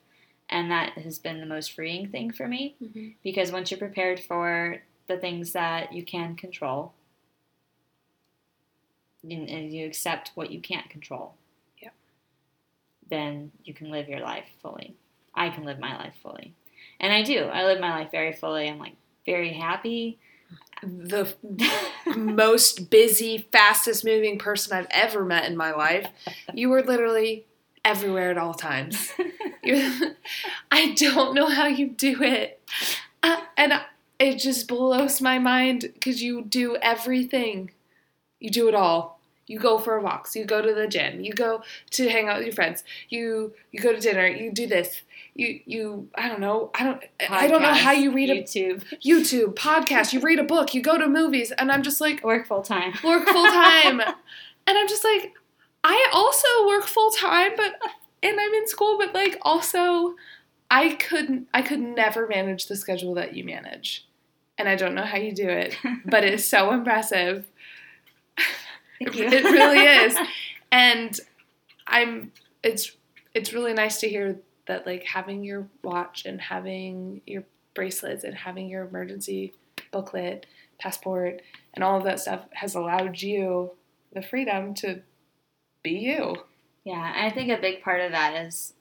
and 0.48 0.70
that 0.70 0.92
has 0.98 1.18
been 1.18 1.40
the 1.40 1.46
most 1.46 1.72
freeing 1.72 2.08
thing 2.08 2.30
for 2.32 2.46
me 2.46 2.76
mm-hmm. 2.82 3.08
because 3.22 3.50
once 3.52 3.70
you're 3.70 3.78
prepared 3.78 4.20
for 4.20 4.78
the 5.08 5.16
things 5.16 5.52
that 5.52 5.92
you 5.92 6.04
can 6.04 6.36
control, 6.36 6.92
and 9.24 9.72
you 9.72 9.86
accept 9.86 10.32
what 10.34 10.50
you 10.50 10.60
can't 10.60 10.88
control, 10.90 11.34
Yep. 11.80 11.94
then 13.08 13.52
you 13.64 13.72
can 13.74 13.90
live 13.90 14.08
your 14.08 14.20
life 14.20 14.46
fully. 14.62 14.94
I 15.34 15.48
can 15.50 15.64
live 15.64 15.78
my 15.78 15.96
life 15.96 16.14
fully, 16.22 16.54
and 17.00 17.12
I 17.12 17.22
do. 17.22 17.44
I 17.44 17.64
live 17.64 17.80
my 17.80 17.90
life 17.90 18.10
very 18.10 18.32
fully. 18.32 18.68
I'm 18.68 18.78
like 18.78 18.96
very 19.26 19.52
happy. 19.52 20.18
The 20.82 21.34
most 22.16 22.90
busy, 22.90 23.46
fastest 23.52 24.04
moving 24.04 24.38
person 24.38 24.76
I've 24.76 24.88
ever 24.90 25.24
met 25.24 25.44
in 25.48 25.56
my 25.56 25.72
life. 25.72 26.08
You 26.52 26.70
were 26.70 26.82
literally 26.82 27.46
everywhere 27.84 28.30
at 28.30 28.38
all 28.38 28.54
times. 28.54 29.12
I 30.70 30.94
don't 30.96 31.34
know 31.34 31.46
how 31.48 31.66
you 31.66 31.88
do 31.88 32.22
it. 32.22 32.60
Uh, 33.22 33.40
and 33.56 33.80
it 34.18 34.38
just 34.38 34.66
blows 34.68 35.20
my 35.20 35.38
mind 35.38 35.82
because 35.94 36.22
you 36.22 36.42
do 36.42 36.76
everything. 36.82 37.70
You 38.40 38.50
do 38.50 38.68
it 38.68 38.74
all. 38.74 39.20
You 39.46 39.58
go 39.58 39.78
for 39.78 39.96
a 39.96 40.02
walk. 40.02 40.28
You 40.34 40.44
go 40.44 40.62
to 40.62 40.74
the 40.74 40.86
gym. 40.86 41.20
You 41.20 41.32
go 41.32 41.62
to 41.90 42.08
hang 42.08 42.28
out 42.28 42.38
with 42.38 42.46
your 42.46 42.54
friends. 42.54 42.84
You 43.08 43.52
you 43.70 43.80
go 43.80 43.92
to 43.92 44.00
dinner. 44.00 44.26
You 44.26 44.52
do 44.52 44.66
this. 44.66 45.02
You 45.34 45.60
you 45.64 46.08
I 46.14 46.28
don't 46.28 46.40
know. 46.40 46.70
I 46.74 46.84
don't 46.84 47.02
I 47.30 47.46
don't 47.46 47.62
know 47.62 47.72
how 47.72 47.92
you 47.92 48.12
read 48.12 48.28
a 48.28 48.42
YouTube, 48.42 48.84
YouTube 49.04 49.54
podcast. 49.54 50.12
You 50.12 50.20
read 50.20 50.38
a 50.38 50.44
book. 50.44 50.74
You 50.74 50.82
go 50.82 50.98
to 50.98 51.08
movies, 51.08 51.52
and 51.52 51.72
I'm 51.72 51.82
just 51.82 52.00
like 52.00 52.22
work 52.22 52.46
full 52.46 52.62
time. 52.62 52.92
work 53.02 53.26
full 53.26 53.46
time, 53.46 54.00
and 54.66 54.78
I'm 54.78 54.88
just 54.88 55.04
like 55.04 55.32
I 55.84 56.10
also 56.12 56.46
work 56.66 56.84
full 56.84 57.10
time, 57.10 57.52
but 57.56 57.74
and 58.22 58.38
I'm 58.38 58.54
in 58.54 58.68
school, 58.68 58.98
but 58.98 59.14
like 59.14 59.38
also 59.42 60.16
I 60.70 60.90
couldn't 60.94 61.48
I 61.54 61.62
could 61.62 61.80
never 61.80 62.26
manage 62.26 62.66
the 62.66 62.76
schedule 62.76 63.14
that 63.14 63.34
you 63.34 63.42
manage, 63.44 64.06
and 64.58 64.68
I 64.68 64.76
don't 64.76 64.94
know 64.94 65.04
how 65.04 65.16
you 65.18 65.32
do 65.32 65.48
it, 65.48 65.76
but 66.04 66.24
it's 66.24 66.44
so 66.44 66.72
impressive. 66.72 67.46
It, 69.00 69.14
it 69.16 69.44
really 69.44 69.80
is, 69.80 70.16
and 70.72 71.18
I'm 71.86 72.32
it's 72.62 72.96
it's 73.34 73.52
really 73.52 73.72
nice 73.72 73.98
to 74.00 74.08
hear 74.08 74.38
that 74.66 74.86
like 74.86 75.04
having 75.04 75.44
your 75.44 75.68
watch 75.82 76.24
and 76.24 76.40
having 76.40 77.20
your 77.26 77.44
bracelets 77.74 78.24
and 78.24 78.34
having 78.34 78.68
your 78.68 78.86
emergency 78.86 79.54
booklet, 79.90 80.46
passport, 80.78 81.42
and 81.74 81.82
all 81.82 81.96
of 81.98 82.04
that 82.04 82.20
stuff 82.20 82.46
has 82.52 82.74
allowed 82.74 83.20
you 83.20 83.72
the 84.12 84.22
freedom 84.22 84.74
to 84.74 85.02
be 85.82 85.90
you. 85.92 86.36
Yeah, 86.84 87.12
and 87.16 87.26
I 87.26 87.30
think 87.30 87.50
a 87.50 87.60
big 87.60 87.82
part 87.82 88.00
of 88.00 88.12
that 88.12 88.46
is 88.46 88.74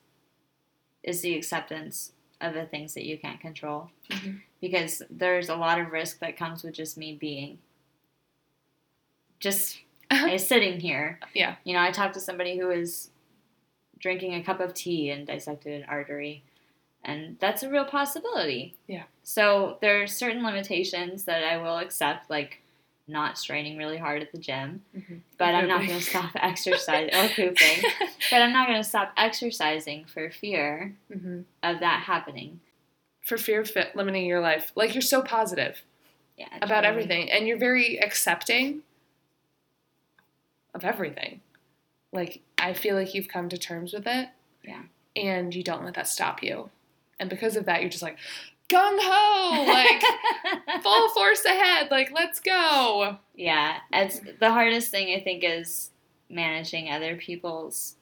is 1.03 1.21
the 1.21 1.35
acceptance 1.35 2.11
of 2.39 2.53
the 2.53 2.65
things 2.65 2.93
that 2.93 3.05
you 3.05 3.17
can't 3.17 3.39
control. 3.39 3.89
Mhm. 4.09 4.41
Because 4.59 5.01
there's 5.09 5.49
a 5.49 5.55
lot 5.55 5.79
of 5.79 5.91
risk 5.91 6.19
that 6.19 6.37
comes 6.37 6.63
with 6.63 6.75
just 6.75 6.97
me 6.97 7.15
being 7.15 7.57
just 9.39 9.79
sitting 10.37 10.79
here. 10.79 11.19
Yeah. 11.33 11.55
You 11.63 11.73
know, 11.73 11.81
I 11.81 11.91
talked 11.91 12.13
to 12.15 12.19
somebody 12.19 12.57
who 12.57 12.67
was 12.67 13.09
drinking 14.01 14.33
a 14.35 14.43
cup 14.43 14.59
of 14.59 14.73
tea 14.73 15.09
and 15.11 15.25
dissected 15.25 15.81
an 15.81 15.87
artery. 15.89 16.43
And 17.03 17.37
that's 17.39 17.63
a 17.63 17.69
real 17.69 17.85
possibility. 17.85 18.75
Yeah. 18.87 19.03
So 19.23 19.77
there 19.81 20.01
are 20.03 20.07
certain 20.07 20.43
limitations 20.43 21.23
that 21.25 21.43
I 21.43 21.57
will 21.57 21.77
accept, 21.77 22.29
like 22.29 22.59
not 23.07 23.37
straining 23.37 23.77
really 23.77 23.97
hard 23.97 24.21
at 24.21 24.31
the 24.31 24.37
gym. 24.37 24.83
But 25.37 25.55
I'm 25.55 25.67
not 25.67 25.85
going 25.87 25.99
to 25.99 26.05
stop 26.05 26.31
exercising 26.35 27.13
or 27.15 27.27
pooping. 27.29 27.83
But 28.29 28.41
I'm 28.41 28.53
not 28.53 28.67
going 28.67 28.79
to 28.81 28.87
stop 28.87 29.13
exercising 29.17 30.05
for 30.05 30.29
fear 30.29 30.95
Mhm. 31.11 31.45
of 31.63 31.79
that 31.79 32.03
happening. 32.03 32.59
For 33.23 33.37
fear 33.37 33.61
of 33.61 33.71
limiting 33.95 34.25
your 34.25 34.39
life, 34.41 34.71
like 34.75 34.93
you're 34.93 35.01
so 35.01 35.21
positive 35.23 35.81
Yeah. 36.37 36.47
about 36.57 36.67
totally. 36.83 36.87
everything, 36.87 37.31
and 37.31 37.47
you're 37.47 37.57
very 37.57 37.97
accepting 37.99 38.81
of 40.73 40.83
everything. 40.85 41.41
Like 42.11 42.41
I 42.57 42.73
feel 42.73 42.95
like 42.95 43.13
you've 43.13 43.27
come 43.27 43.49
to 43.49 43.57
terms 43.57 43.93
with 43.93 44.07
it. 44.07 44.29
Yeah. 44.63 44.83
And 45.15 45.53
you 45.53 45.63
don't 45.63 45.83
let 45.83 45.95
that 45.95 46.07
stop 46.07 46.41
you, 46.41 46.69
and 47.19 47.29
because 47.29 47.57
of 47.57 47.65
that, 47.65 47.81
you're 47.81 47.89
just 47.89 48.03
like 48.03 48.17
gung 48.69 48.97
ho, 49.01 49.65
like 49.67 50.01
full 50.83 51.09
force 51.09 51.43
ahead, 51.45 51.91
like 51.91 52.11
let's 52.13 52.39
go. 52.39 53.17
yeah. 53.35 53.79
It's 53.91 54.21
the 54.39 54.51
hardest 54.51 54.89
thing 54.89 55.13
I 55.13 55.21
think 55.21 55.43
is 55.43 55.91
managing 56.29 56.89
other 56.89 57.15
people's 57.17 57.95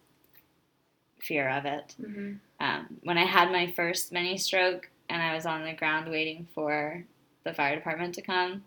fear 1.19 1.49
of 1.49 1.65
it. 1.65 1.95
Mm-hmm. 2.01 2.33
Um, 2.59 2.97
when 3.03 3.17
I 3.17 3.25
had 3.25 3.51
my 3.51 3.71
first 3.71 4.11
mini 4.11 4.37
stroke 4.37 4.89
and 5.09 5.21
I 5.21 5.33
was 5.33 5.45
on 5.45 5.63
the 5.63 5.73
ground 5.73 6.09
waiting 6.09 6.47
for 6.53 7.03
the 7.43 7.53
fire 7.53 7.75
department 7.75 8.15
to 8.15 8.21
come, 8.21 8.63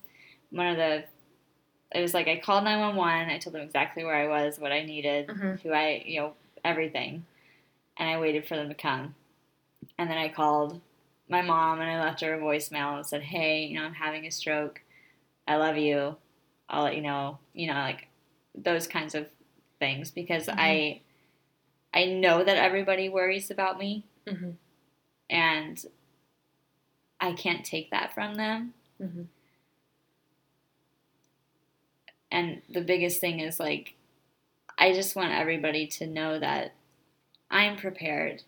one 0.50 0.66
of 0.66 0.76
the 0.76 1.04
it 1.94 2.00
was 2.00 2.14
like 2.14 2.28
I 2.28 2.36
called 2.38 2.64
911. 2.64 3.30
I 3.30 3.38
told 3.38 3.54
them 3.54 3.62
exactly 3.62 4.04
where 4.04 4.14
I 4.14 4.26
was, 4.28 4.58
what 4.58 4.72
I 4.72 4.82
needed, 4.84 5.28
Mhm. 5.28 5.60
who 5.62 5.72
I, 5.72 6.02
you 6.06 6.20
know, 6.20 6.34
everything. 6.64 7.26
And 7.96 8.08
I 8.08 8.18
waited 8.18 8.46
for 8.46 8.56
them 8.56 8.68
to 8.68 8.74
come. 8.74 9.14
And 9.98 10.08
then 10.10 10.16
I 10.18 10.28
called 10.28 10.80
my 11.28 11.42
mom 11.42 11.80
and 11.80 11.90
I 11.90 12.02
left 12.02 12.20
her 12.22 12.34
a 12.34 12.38
voicemail 12.40 12.96
and 12.96 13.06
said, 13.06 13.22
"Hey, 13.22 13.64
you 13.64 13.78
know, 13.78 13.84
I'm 13.84 13.94
having 13.94 14.26
a 14.26 14.30
stroke. 14.30 14.82
I 15.46 15.56
love 15.56 15.76
you. 15.76 16.16
I'll 16.68 16.84
let 16.84 16.96
you 16.96 17.02
know." 17.02 17.38
You 17.52 17.68
know, 17.68 17.74
like 17.74 18.08
those 18.54 18.86
kinds 18.86 19.14
of 19.14 19.28
things 19.78 20.10
because 20.10 20.46
Mhm. 20.46 20.54
I 20.58 21.00
I 21.94 22.06
know 22.06 22.42
that 22.42 22.56
everybody 22.56 23.08
worries 23.10 23.50
about 23.50 23.78
me 23.78 24.04
Mm-hmm. 24.26 24.52
and 25.28 25.84
I 27.20 27.32
can't 27.34 27.64
take 27.64 27.90
that 27.90 28.14
from 28.14 28.34
them. 28.36 28.74
And 32.32 32.62
the 32.68 32.80
biggest 32.80 33.20
thing 33.20 33.38
is 33.38 33.60
like, 33.60 33.94
I 34.78 34.92
just 34.92 35.14
want 35.14 35.32
everybody 35.32 35.86
to 35.86 36.06
know 36.06 36.40
that 36.40 36.72
I'm 37.50 37.76
prepared 37.76 38.42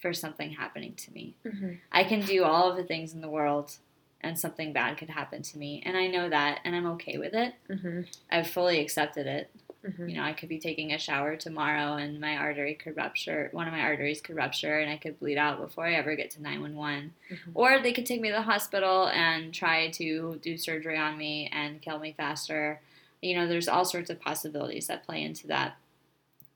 for 0.00 0.12
something 0.12 0.50
happening 0.50 0.94
to 0.94 1.12
me. 1.12 1.34
Mm-hmm. 1.44 1.72
I 1.90 2.04
can 2.04 2.20
do 2.20 2.44
all 2.44 2.70
of 2.70 2.76
the 2.76 2.84
things 2.84 3.14
in 3.14 3.22
the 3.22 3.30
world 3.30 3.78
and 4.20 4.38
something 4.38 4.72
bad 4.72 4.98
could 4.98 5.10
happen 5.10 5.42
to 5.42 5.58
me. 5.58 5.82
And 5.84 5.96
I 5.96 6.06
know 6.06 6.28
that 6.28 6.60
and 6.64 6.76
I'm 6.76 6.86
okay 6.92 7.18
with 7.18 7.34
it. 7.34 7.54
Mm-hmm. 7.68 8.02
I've 8.30 8.48
fully 8.48 8.78
accepted 8.78 9.26
it. 9.26 9.50
Mm-hmm. 9.86 10.08
You 10.08 10.16
know, 10.16 10.24
I 10.24 10.32
could 10.32 10.48
be 10.48 10.58
taking 10.58 10.92
a 10.92 10.98
shower 10.98 11.36
tomorrow 11.36 11.94
and 11.94 12.20
my 12.20 12.36
artery 12.36 12.74
could 12.74 12.96
rupture, 12.96 13.48
one 13.52 13.68
of 13.68 13.72
my 13.72 13.80
arteries 13.80 14.20
could 14.20 14.34
rupture 14.34 14.80
and 14.80 14.90
I 14.90 14.96
could 14.96 15.20
bleed 15.20 15.38
out 15.38 15.60
before 15.60 15.86
I 15.86 15.94
ever 15.94 16.16
get 16.16 16.32
to 16.32 16.42
911. 16.42 17.14
Mhm. 17.30 17.52
Or 17.54 17.78
they 17.78 17.92
could 17.92 18.04
take 18.04 18.20
me 18.20 18.28
to 18.28 18.34
the 18.34 18.42
hospital 18.42 19.06
and 19.08 19.54
try 19.54 19.88
to 19.90 20.40
do 20.42 20.58
surgery 20.58 20.98
on 20.98 21.16
me 21.16 21.48
and 21.52 21.80
kill 21.80 22.00
me 22.00 22.12
faster. 22.16 22.80
You 23.22 23.36
know, 23.36 23.46
there's 23.46 23.68
all 23.68 23.84
sorts 23.84 24.10
of 24.10 24.20
possibilities 24.20 24.88
that 24.88 25.06
play 25.06 25.22
into 25.22 25.46
that. 25.46 25.76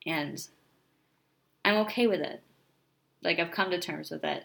And 0.05 0.45
I'm 1.63 1.75
okay 1.85 2.07
with 2.07 2.19
it. 2.19 2.41
Like, 3.21 3.39
I've 3.39 3.51
come 3.51 3.71
to 3.71 3.79
terms 3.79 4.11
with 4.11 4.25
it. 4.25 4.43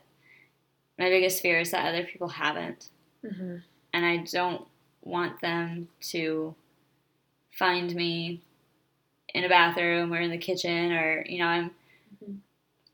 My 0.99 1.09
biggest 1.09 1.43
fear 1.43 1.59
is 1.59 1.73
that 1.73 1.87
other 1.87 2.05
people 2.05 2.29
haven't. 2.29 2.91
Mm-hmm. 3.25 3.57
And 3.93 4.07
I 4.07 4.19
don't 4.19 4.69
want 5.03 5.41
them 5.41 5.89
to 6.01 6.55
find 7.51 7.93
me 7.95 8.43
in 9.35 9.45
a 9.45 9.49
bathroom 9.49 10.13
or 10.13 10.19
in 10.21 10.31
the 10.31 10.39
kitchen 10.39 10.93
or, 10.93 11.25
you 11.29 11.39
know, 11.39 11.47
I'm 11.47 11.71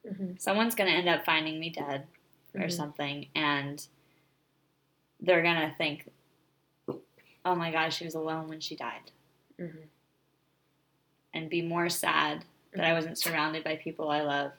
Mm-hmm. 0.07 0.32
someone's 0.37 0.74
going 0.74 0.91
to 0.91 0.97
end 0.97 1.09
up 1.09 1.24
finding 1.24 1.59
me 1.59 1.70
dead 1.70 2.07
or 2.55 2.62
Mhm. 2.66 2.72
something 2.72 3.26
and 3.35 3.87
they're 5.20 5.41
going 5.43 5.57
to 5.70 5.74
think 5.78 6.11
oh 7.47 7.55
my 7.55 7.72
god 7.72 7.91
she 7.91 8.05
was 8.05 8.14
alone 8.14 8.47
when 8.49 8.61
she 8.61 8.76
died 8.76 9.11
Mm-hmm. 9.59 9.78
and 11.32 11.49
be 11.49 11.62
more 11.62 11.89
sad 11.89 12.45
that 12.74 12.85
i 12.85 12.93
wasn't 12.93 13.18
surrounded 13.18 13.64
by 13.64 13.76
people 13.76 14.11
i 14.11 14.20
love 14.20 14.53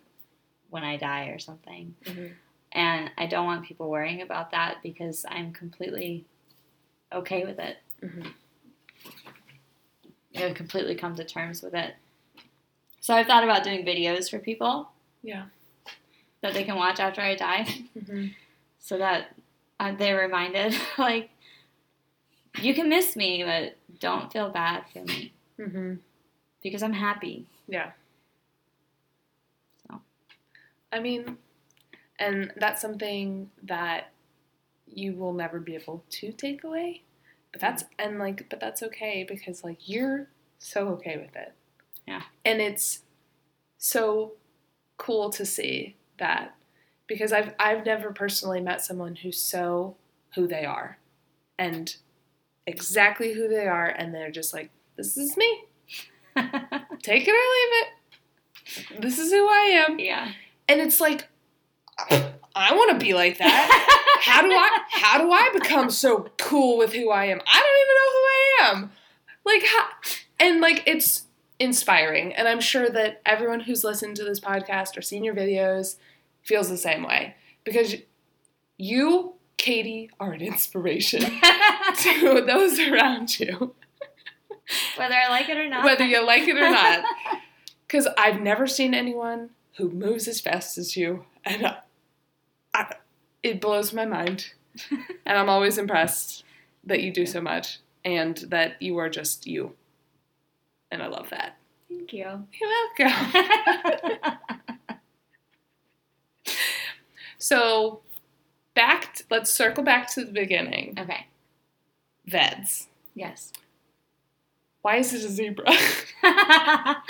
when 0.71 0.83
i 0.83 0.97
die 0.97 1.27
or 1.27 1.37
something 1.37 1.93
Mm-hmm. 2.05 2.33
and 2.71 3.11
i 3.19 3.27
don't 3.27 3.45
want 3.45 3.65
people 3.65 3.87
worrying 3.89 4.21
about 4.23 4.49
that 4.51 4.77
because 4.81 5.25
i'm 5.29 5.53
completely 5.53 6.25
okay 7.13 7.45
with 7.45 7.59
it 7.59 7.77
Mm-hmm. 10.35 10.45
i've 10.49 10.55
completely 10.55 10.95
come 10.95 11.15
to 11.15 11.23
terms 11.23 11.61
with 11.61 11.73
it 11.73 11.95
so 12.99 13.13
i've 13.15 13.27
thought 13.27 13.43
about 13.43 13.63
doing 13.63 13.85
videos 13.85 14.29
for 14.29 14.39
people 14.39 14.89
Yeah. 15.23 15.45
that 16.41 16.53
they 16.53 16.63
can 16.63 16.75
watch 16.75 16.99
after 16.99 17.21
i 17.21 17.35
die 17.35 17.65
Mm-hmm. 17.97 18.27
so 18.79 18.97
that 18.97 19.35
uh, 19.79 19.93
they're 19.97 20.17
reminded 20.19 20.75
like 20.97 21.29
you 22.61 22.73
can 22.73 22.87
miss 22.89 23.15
me 23.15 23.43
but 23.43 23.77
don't 23.99 24.31
feel 24.31 24.49
bad 24.49 24.83
for 24.91 25.03
me 25.03 25.33
Mm-hmm. 25.59 25.93
because 26.63 26.83
i'm 26.83 26.93
happy 26.93 27.45
Yeah. 27.67 27.91
So. 29.87 30.01
I 30.91 30.99
mean, 30.99 31.37
and 32.19 32.51
that's 32.57 32.81
something 32.81 33.49
that 33.63 34.11
you 34.87 35.13
will 35.13 35.33
never 35.33 35.59
be 35.59 35.75
able 35.75 36.03
to 36.09 36.31
take 36.31 36.63
away. 36.63 37.01
But 37.55 37.61
that's 37.61 37.85
and 37.97 38.19
like 38.19 38.49
but 38.49 38.59
that's 38.59 38.83
okay 38.83 39.23
because 39.25 39.63
like 39.63 39.87
you're 39.87 40.27
so 40.59 40.89
okay 40.89 41.15
with 41.15 41.33
it. 41.37 41.53
Yeah. 42.05 42.23
And 42.43 42.59
it's 42.59 43.03
so 43.77 44.33
cool 44.97 45.29
to 45.29 45.45
see 45.45 45.95
that 46.19 46.53
because 47.07 47.31
I've 47.31 47.53
I've 47.57 47.85
never 47.85 48.11
personally 48.11 48.59
met 48.59 48.81
someone 48.81 49.15
who's 49.15 49.41
so 49.41 49.95
who 50.33 50.49
they 50.49 50.65
are 50.65 50.97
and 51.57 51.95
exactly 52.67 53.31
who 53.31 53.47
they 53.47 53.67
are 53.67 53.87
and 53.87 54.13
they're 54.13 54.31
just 54.31 54.53
like 54.53 54.69
this 54.97 55.15
is 55.15 55.37
me. 55.37 55.63
Take 57.03 57.25
it 57.25 57.31
or 57.31 57.45
leave 57.55 57.85
it. 58.97 59.01
This 59.01 59.17
is 59.17 59.31
who 59.31 59.47
I 59.47 59.85
am. 59.87 59.97
yeah 59.97 60.33
And 60.67 60.81
it's 60.81 60.99
like 60.99 61.29
I 62.55 62.73
want 62.73 62.99
to 62.99 63.05
be 63.05 63.13
like 63.13 63.37
that. 63.37 63.91
How 64.21 64.41
do 64.41 64.51
I 64.51 64.79
how 64.91 65.17
do 65.19 65.31
I 65.31 65.49
become 65.53 65.89
so 65.89 66.27
cool 66.37 66.77
with 66.77 66.93
who 66.93 67.11
I 67.11 67.25
am? 67.25 67.41
I 67.45 67.59
don't 67.59 67.81
even 67.81 67.95
know 67.95 68.11
who 68.11 68.25
I 68.27 68.69
am. 68.69 68.91
Like 69.45 69.63
how 69.65 69.87
and 70.39 70.61
like 70.61 70.83
it's 70.85 71.23
inspiring 71.59 72.33
and 72.33 72.47
I'm 72.47 72.61
sure 72.61 72.89
that 72.89 73.21
everyone 73.25 73.61
who's 73.61 73.83
listened 73.83 74.15
to 74.17 74.23
this 74.23 74.39
podcast 74.39 74.97
or 74.97 75.01
seen 75.01 75.23
your 75.23 75.35
videos 75.35 75.97
feels 76.43 76.69
the 76.69 76.77
same 76.77 77.03
way 77.03 77.35
because 77.63 77.95
you 78.77 79.33
Katie 79.57 80.09
are 80.19 80.33
an 80.33 80.41
inspiration 80.41 81.21
to 81.99 82.43
those 82.45 82.77
around 82.79 83.39
you 83.39 83.73
whether 84.97 85.15
i 85.15 85.29
like 85.29 85.47
it 85.47 85.57
or 85.57 85.69
not 85.69 85.85
whether 85.85 86.03
you 86.03 86.25
like 86.25 86.45
it 86.47 86.57
or 86.57 86.69
not. 86.69 87.05
Because 87.87 88.07
I've 88.17 88.41
never 88.41 88.67
seen 88.67 88.93
anyone 88.93 89.51
who 89.77 89.89
moves 89.89 90.27
as 90.27 90.41
fast 90.41 90.77
as 90.77 90.97
you, 90.97 91.25
and 91.43 91.75
it 93.45 93.61
blows 93.61 93.93
my 93.93 94.05
mind. 94.05 94.53
and 95.25 95.37
I'm 95.37 95.49
always 95.49 95.77
impressed 95.77 96.43
that 96.83 97.01
you 97.01 97.11
do 97.13 97.25
so 97.25 97.39
much 97.41 97.79
and 98.03 98.37
that 98.49 98.81
you 98.81 98.97
are 98.97 99.09
just 99.09 99.45
you. 99.47 99.73
And 100.91 101.01
I 101.03 101.07
love 101.07 101.29
that. 101.29 101.57
thank 101.89 102.11
you 102.13 102.47
You're 102.59 102.69
welcome. 102.99 104.37
so, 107.37 108.01
back. 108.73 109.21
let's 109.29 109.51
circle 109.51 109.83
back 109.83 110.11
to 110.13 110.25
the 110.25 110.31
beginning. 110.31 110.95
okay 110.99 111.27
VEDS. 112.27 112.87
yes 113.13 113.51
Why 114.81 114.97
is 114.97 115.13
it 115.13 115.23
a 115.23 115.29
zebra? 115.29 115.65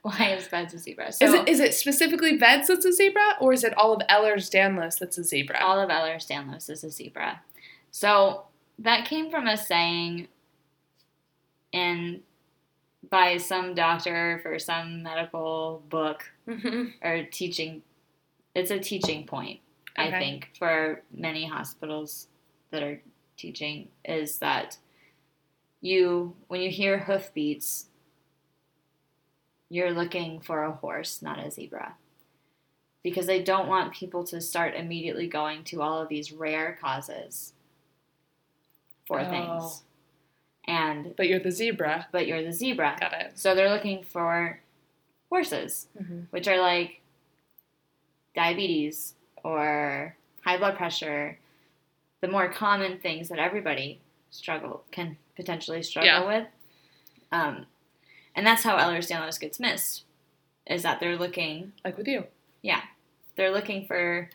why 0.18 0.34
is 0.36 0.46
VEDS 0.48 0.74
a 0.74 0.78
zebra 0.78 1.12
so 1.12 1.24
is 1.24 1.34
it 1.34 1.48
is 1.48 1.60
it 1.60 1.74
specifically 1.74 2.36
VEDS 2.38 2.68
that's 2.68 2.84
a 2.84 2.92
zebra, 2.92 3.36
or 3.40 3.52
is 3.52 3.64
it 3.64 3.76
all 3.76 3.92
of 3.92 4.00
Ehlers-Danlos 4.08 4.98
that's 4.98 5.18
a 5.18 5.24
zebra? 5.24 5.58
all 5.62 5.78
of 5.80 5.90
Ehlers-Danlos 5.90 6.70
is 6.70 6.82
a 6.84 6.90
zebra. 6.90 7.40
So 7.90 8.44
that 8.78 9.04
came 9.06 9.30
from 9.30 9.46
a 9.46 9.56
saying 9.56 10.28
in 11.72 12.22
by 13.10 13.36
some 13.38 13.74
doctor 13.74 14.40
for 14.42 14.58
some 14.58 15.02
medical 15.02 15.82
book 15.88 16.30
Mhm. 16.46 16.92
or 17.02 17.24
teaching. 17.24 17.82
It's 18.54 18.70
a 18.70 18.78
teaching 18.78 19.26
point, 19.26 19.60
I 19.96 20.10
think, 20.10 20.50
for 20.58 21.02
many 21.12 21.44
hospitals 21.46 22.28
that 22.70 22.82
are 22.82 23.00
teaching 23.36 23.88
is 24.04 24.38
that 24.38 24.78
you 25.80 26.34
when 26.48 26.60
you 26.60 26.70
hear 26.70 26.98
hoofbeats, 26.98 27.89
you're 29.70 29.92
looking 29.92 30.40
for 30.40 30.64
a 30.64 30.72
horse, 30.72 31.22
not 31.22 31.38
a 31.38 31.50
zebra 31.50 31.94
because 33.02 33.24
they 33.26 33.42
don't 33.42 33.66
want 33.68 33.94
people 33.94 34.22
to 34.24 34.40
start 34.42 34.74
immediately 34.74 35.26
going 35.26 35.64
to 35.64 35.80
all 35.80 36.02
of 36.02 36.08
these 36.10 36.32
rare 36.32 36.76
causes 36.82 37.54
for 39.06 39.20
Oh. 39.20 39.30
things. 39.30 39.82
And 40.66 41.16
But 41.16 41.26
you're 41.28 41.38
the 41.38 41.50
zebra. 41.50 42.08
but 42.12 42.26
you're 42.26 42.42
the 42.42 42.52
zebra. 42.52 42.98
Got 43.00 43.14
it. 43.14 43.38
So 43.38 43.54
they're 43.54 43.70
looking 43.70 44.02
for 44.04 44.60
horses, 45.30 45.88
Mm-hmm. 45.98 46.20
which 46.30 46.46
are 46.46 46.58
like 46.60 47.00
diabetes 48.34 49.14
or 49.42 50.16
high 50.44 50.58
blood 50.58 50.76
pressure, 50.76 51.38
the 52.20 52.28
more 52.28 52.52
common 52.52 52.98
things 52.98 53.28
that 53.30 53.38
everybody 53.38 54.00
struggle 54.30 54.84
can 54.90 55.16
potentially 55.36 55.82
struggle 55.82 56.10
Yeah. 56.10 56.26
with. 56.26 56.46
Um, 57.32 57.66
and 58.40 58.46
that's 58.46 58.62
how 58.62 58.78
Ehlers-Danlos 58.78 59.38
gets 59.38 59.60
missed, 59.60 60.04
is 60.66 60.82
that 60.82 60.98
they're 60.98 61.18
looking 61.18 61.74
Like 61.84 61.98
with 61.98 62.08
you. 62.08 62.24
Yeah, 62.62 62.80
they're 63.36 63.50
looking 63.52 63.84
for 63.86 64.30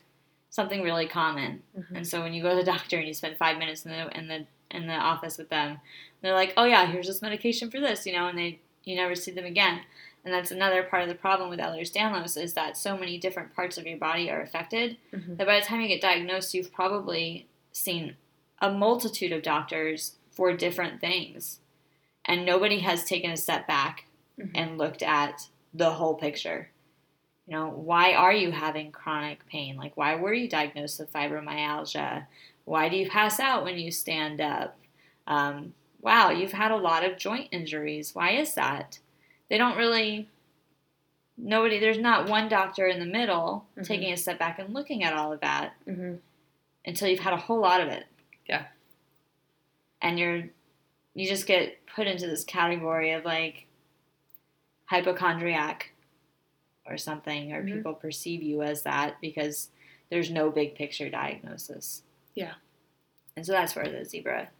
something 0.51 0.83
really 0.83 1.07
common. 1.07 1.63
Mhm. 1.75 1.95
And 1.95 2.07
so 2.07 2.21
when 2.21 2.31
you 2.31 2.43
go 2.43 2.51
to 2.51 2.55
the 2.55 2.63
doctor 2.63 2.99
and 2.99 3.07
you 3.07 3.15
spend 3.15 3.35
five 3.37 3.57
minutes 3.57 3.83
in 3.83 3.89
the 3.91 4.15
in 4.15 4.27
the 4.27 4.45
in 4.69 4.85
the 4.85 4.93
office 4.93 5.39
with 5.39 5.49
them, 5.49 5.79
they're 6.21 6.35
like, 6.35 6.53
"Oh 6.55 6.65
yeah, 6.65 6.85
here's 6.85 7.07
this 7.07 7.23
medication 7.23 7.71
for 7.71 7.79
this," 7.79 8.05
you 8.05 8.13
know, 8.13 8.27
and 8.27 8.37
they 8.37 8.59
you 8.83 8.95
never 8.95 9.15
see 9.15 9.31
them 9.31 9.45
again. 9.45 9.81
And 10.23 10.31
that's 10.31 10.51
another 10.51 10.83
part 10.83 11.01
of 11.01 11.09
the 11.09 11.15
problem 11.15 11.49
with 11.49 11.59
Ehlers-Danlos 11.59 12.39
is 12.39 12.53
that 12.53 12.77
so 12.77 12.95
many 12.95 13.17
different 13.17 13.55
parts 13.55 13.79
of 13.79 13.87
your 13.87 13.97
body 13.97 14.29
are 14.29 14.41
affected 14.41 14.97
Mhm. 15.13 15.37
that 15.37 15.47
by 15.47 15.59
the 15.59 15.65
time 15.65 15.81
you 15.81 15.87
get 15.87 15.99
diagnosed, 16.01 16.53
you've 16.53 16.71
probably 16.71 17.47
seen 17.71 18.15
a 18.59 18.71
multitude 18.71 19.31
of 19.31 19.41
doctors 19.41 20.17
for 20.29 20.53
different 20.53 21.01
things. 21.01 21.59
And 22.25 22.45
nobody 22.45 22.79
has 22.79 23.03
taken 23.05 23.31
a 23.31 23.37
step 23.37 23.67
back 23.67 24.05
Mhm. 24.37 24.51
and 24.55 24.77
looked 24.77 25.03
at 25.03 25.47
the 25.73 25.91
whole 25.91 26.15
picture. 26.15 26.69
You 27.47 27.53
know, 27.53 27.69
why 27.69 28.13
are 28.13 28.33
you 28.33 28.51
having 28.51 28.91
chronic 28.91 29.45
pain? 29.47 29.77
Like, 29.77 29.95
why 29.95 30.15
were 30.15 30.33
you 30.33 30.47
diagnosed 30.49 30.99
with 30.99 31.13
fibromyalgia? 31.13 32.25
Why 32.65 32.89
do 32.89 32.97
you 32.97 33.07
pass 33.09 33.39
out 33.39 33.63
when 33.63 33.77
you 33.77 33.91
stand 33.91 34.41
up? 34.41 34.77
Um, 35.27 35.75
wow, 36.01 36.31
you've 36.31 36.53
had 36.53 36.71
a 36.71 36.75
lot 36.77 37.03
of 37.03 37.17
joint 37.17 37.49
injuries. 37.51 38.15
Why 38.15 38.31
is 38.31 38.55
that? 38.55 38.99
They 39.47 39.59
don't 39.59 39.77
really, 39.77 40.27
nobody, 41.37 41.79
there's 41.79 41.99
not 41.99 42.27
one 42.27 42.49
doctor 42.49 42.87
in 42.87 42.99
the 42.99 43.05
middle 43.05 43.67
Mhm. 43.77 43.85
taking 43.85 44.11
a 44.11 44.17
step 44.17 44.39
back 44.39 44.57
and 44.57 44.73
looking 44.73 45.03
at 45.03 45.13
all 45.13 45.31
of 45.31 45.41
that 45.41 45.73
Mhm. 45.85 46.19
until 46.83 47.07
you've 47.07 47.19
had 47.19 47.33
a 47.33 47.37
whole 47.37 47.59
lot 47.59 47.81
of 47.81 47.89
it. 47.89 48.07
Yeah. 48.47 48.65
And 50.01 50.17
you're, 50.17 50.49
you 51.15 51.27
just 51.27 51.47
get 51.47 51.85
put 51.87 52.07
into 52.07 52.27
this 52.27 52.43
category 52.43 53.11
of 53.13 53.25
like 53.25 53.65
hypochondriac 54.85 55.91
or 56.85 56.97
something, 56.97 57.51
or 57.53 57.63
Mhm. 57.63 57.73
people 57.77 57.93
perceive 57.93 58.43
you 58.43 58.61
as 58.61 58.83
that 58.83 59.19
because 59.21 59.71
there's 60.09 60.29
no 60.29 60.51
big 60.51 60.75
picture 60.75 61.09
diagnosis. 61.09 62.03
Yeah. 62.35 62.55
And 63.35 63.45
so 63.45 63.53
that's 63.53 63.75
where 63.75 63.89
the 63.89 64.05
zebra. 64.05 64.51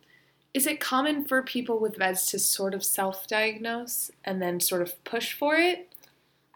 Is 0.53 0.65
it 0.65 0.79
common 0.79 1.25
for 1.25 1.43
people 1.43 1.79
with 1.79 1.97
VEDS 1.97 2.27
to 2.31 2.39
sort 2.39 2.73
of 2.73 2.83
self 2.83 3.27
diagnose 3.27 4.09
and 4.23 4.41
then 4.41 4.59
sort 4.59 4.81
of 4.81 5.03
push 5.03 5.33
for 5.33 5.55
it? 5.55 5.93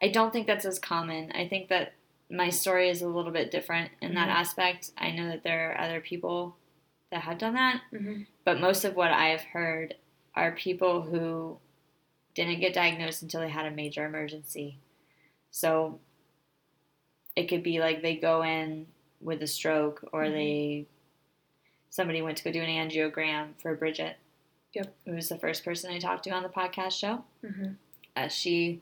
I 0.01 0.07
don't 0.07 0.31
think 0.31 0.47
that's 0.47 0.65
as 0.65 0.79
common. 0.79 1.31
I 1.33 1.47
think 1.47 1.67
that 1.67 1.93
my 2.29 2.49
story 2.49 2.89
is 2.89 3.01
a 3.01 3.07
little 3.07 3.31
bit 3.31 3.51
different 3.51 3.91
in 4.01 4.13
that 4.15 4.29
Mhm. 4.29 4.33
aspect. 4.33 4.91
I 4.97 5.11
know 5.11 5.27
that 5.27 5.43
there 5.43 5.71
are 5.71 5.77
other 5.81 5.99
people 5.99 6.55
that 7.11 7.21
have 7.23 7.37
done 7.37 7.53
that, 7.55 7.81
Mm-hmm. 7.93 8.21
but 8.45 8.59
most 8.59 8.85
of 8.85 8.95
what 8.95 9.11
I've 9.11 9.41
heard 9.41 9.95
are 10.35 10.51
people 10.51 11.01
who 11.01 11.57
didn't 12.35 12.59
get 12.59 12.73
diagnosed 12.73 13.21
until 13.23 13.41
they 13.41 13.49
had 13.49 13.65
a 13.65 13.71
major 13.71 14.05
emergency. 14.05 14.77
So 15.51 15.99
it 17.35 17.47
could 17.47 17.63
be 17.63 17.79
like 17.79 18.01
they 18.01 18.15
go 18.15 18.43
in 18.43 18.87
with 19.21 19.41
a 19.41 19.47
stroke 19.47 20.07
or 20.13 20.23
Mhm. 20.25 20.31
they 20.33 20.85
somebody 21.89 22.21
went 22.21 22.37
to 22.37 22.43
go 22.43 22.51
do 22.51 22.61
an 22.61 22.69
angiogram 22.69 23.59
for 23.59 23.75
Bridget. 23.75 24.17
Yep. 24.73 24.95
Who 25.05 25.13
was 25.13 25.27
the 25.29 25.39
first 25.39 25.65
person 25.65 25.91
I 25.91 25.97
talked 25.97 26.23
to 26.25 26.29
on 26.29 26.43
the 26.43 26.49
podcast 26.49 26.99
show. 26.99 27.25
Mm-hmm. 27.43 27.71
Uh, 28.15 28.27
she 28.27 28.81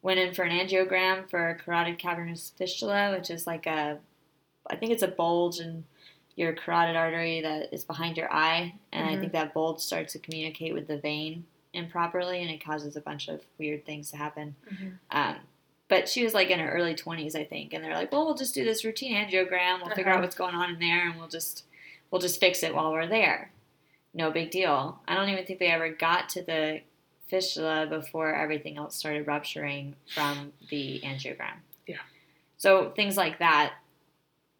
went 0.00 0.18
in 0.18 0.32
for 0.32 0.42
an 0.44 0.58
angiogram 0.58 1.28
for 1.28 1.60
carotid 1.62 1.98
cavernous 1.98 2.50
fistula, 2.56 3.14
which 3.14 3.28
is 3.30 3.46
like 3.46 3.66
a, 3.66 3.98
I 4.68 4.76
think 4.76 4.92
it's 4.92 5.02
a 5.02 5.08
bulge 5.08 5.60
in 5.60 5.84
your 6.36 6.52
carotid 6.52 6.96
artery 6.96 7.40
that 7.40 7.72
is 7.72 7.82
behind 7.84 8.16
your 8.16 8.32
eye, 8.32 8.74
and 8.92 9.08
I 9.08 9.14
Mhm. 9.16 9.20
think 9.20 9.32
that 9.32 9.54
bulge 9.54 9.80
starts 9.80 10.12
to 10.12 10.18
communicate 10.18 10.74
with 10.74 10.86
the 10.86 10.98
vein 10.98 11.46
improperly, 11.72 12.40
and 12.42 12.50
it 12.50 12.62
causes 12.64 12.94
a 12.96 13.00
bunch 13.00 13.28
of 13.28 13.44
weird 13.58 13.84
things 13.86 14.10
to 14.10 14.16
happen. 14.16 14.54
Mm-hmm. 14.70 14.88
Um, 15.10 15.36
but 15.88 16.08
she 16.08 16.24
was 16.24 16.34
like 16.34 16.50
in 16.50 16.58
her 16.58 16.70
early 16.70 16.94
20s, 16.94 17.34
I 17.34 17.44
think, 17.44 17.72
and 17.72 17.82
they're 17.84 17.94
like, 17.94 18.12
"Well, 18.12 18.24
we'll 18.26 18.34
just 18.34 18.54
do 18.54 18.64
this 18.64 18.84
routine 18.84 19.14
angiogram. 19.14 19.78
We'll 19.84 19.94
figure 19.94 20.10
Uh-huh. 20.10 20.18
out 20.18 20.22
what's 20.22 20.36
going 20.36 20.54
on 20.54 20.70
in 20.74 20.78
there, 20.78 21.08
and 21.08 21.18
we'll 21.18 21.28
just 21.28 21.64
we'll 22.10 22.20
just 22.20 22.38
fix 22.38 22.62
it 22.62 22.74
while 22.74 22.92
we're 22.92 23.06
there. 23.06 23.50
No 24.14 24.30
big 24.30 24.50
deal." 24.50 25.00
I 25.08 25.14
don't 25.14 25.28
even 25.28 25.44
think 25.46 25.58
they 25.58 25.68
ever 25.68 25.88
got 25.90 26.28
to 26.30 26.42
the 26.42 26.82
fistula 27.28 27.86
before 27.86 28.34
everything 28.34 28.76
else 28.76 28.94
started 28.94 29.26
rupturing 29.26 29.96
from 30.14 30.52
the 30.70 31.00
angiogram. 31.00 31.56
Yeah. 31.86 31.96
So 32.58 32.90
things 32.90 33.16
like 33.16 33.38
that 33.40 33.74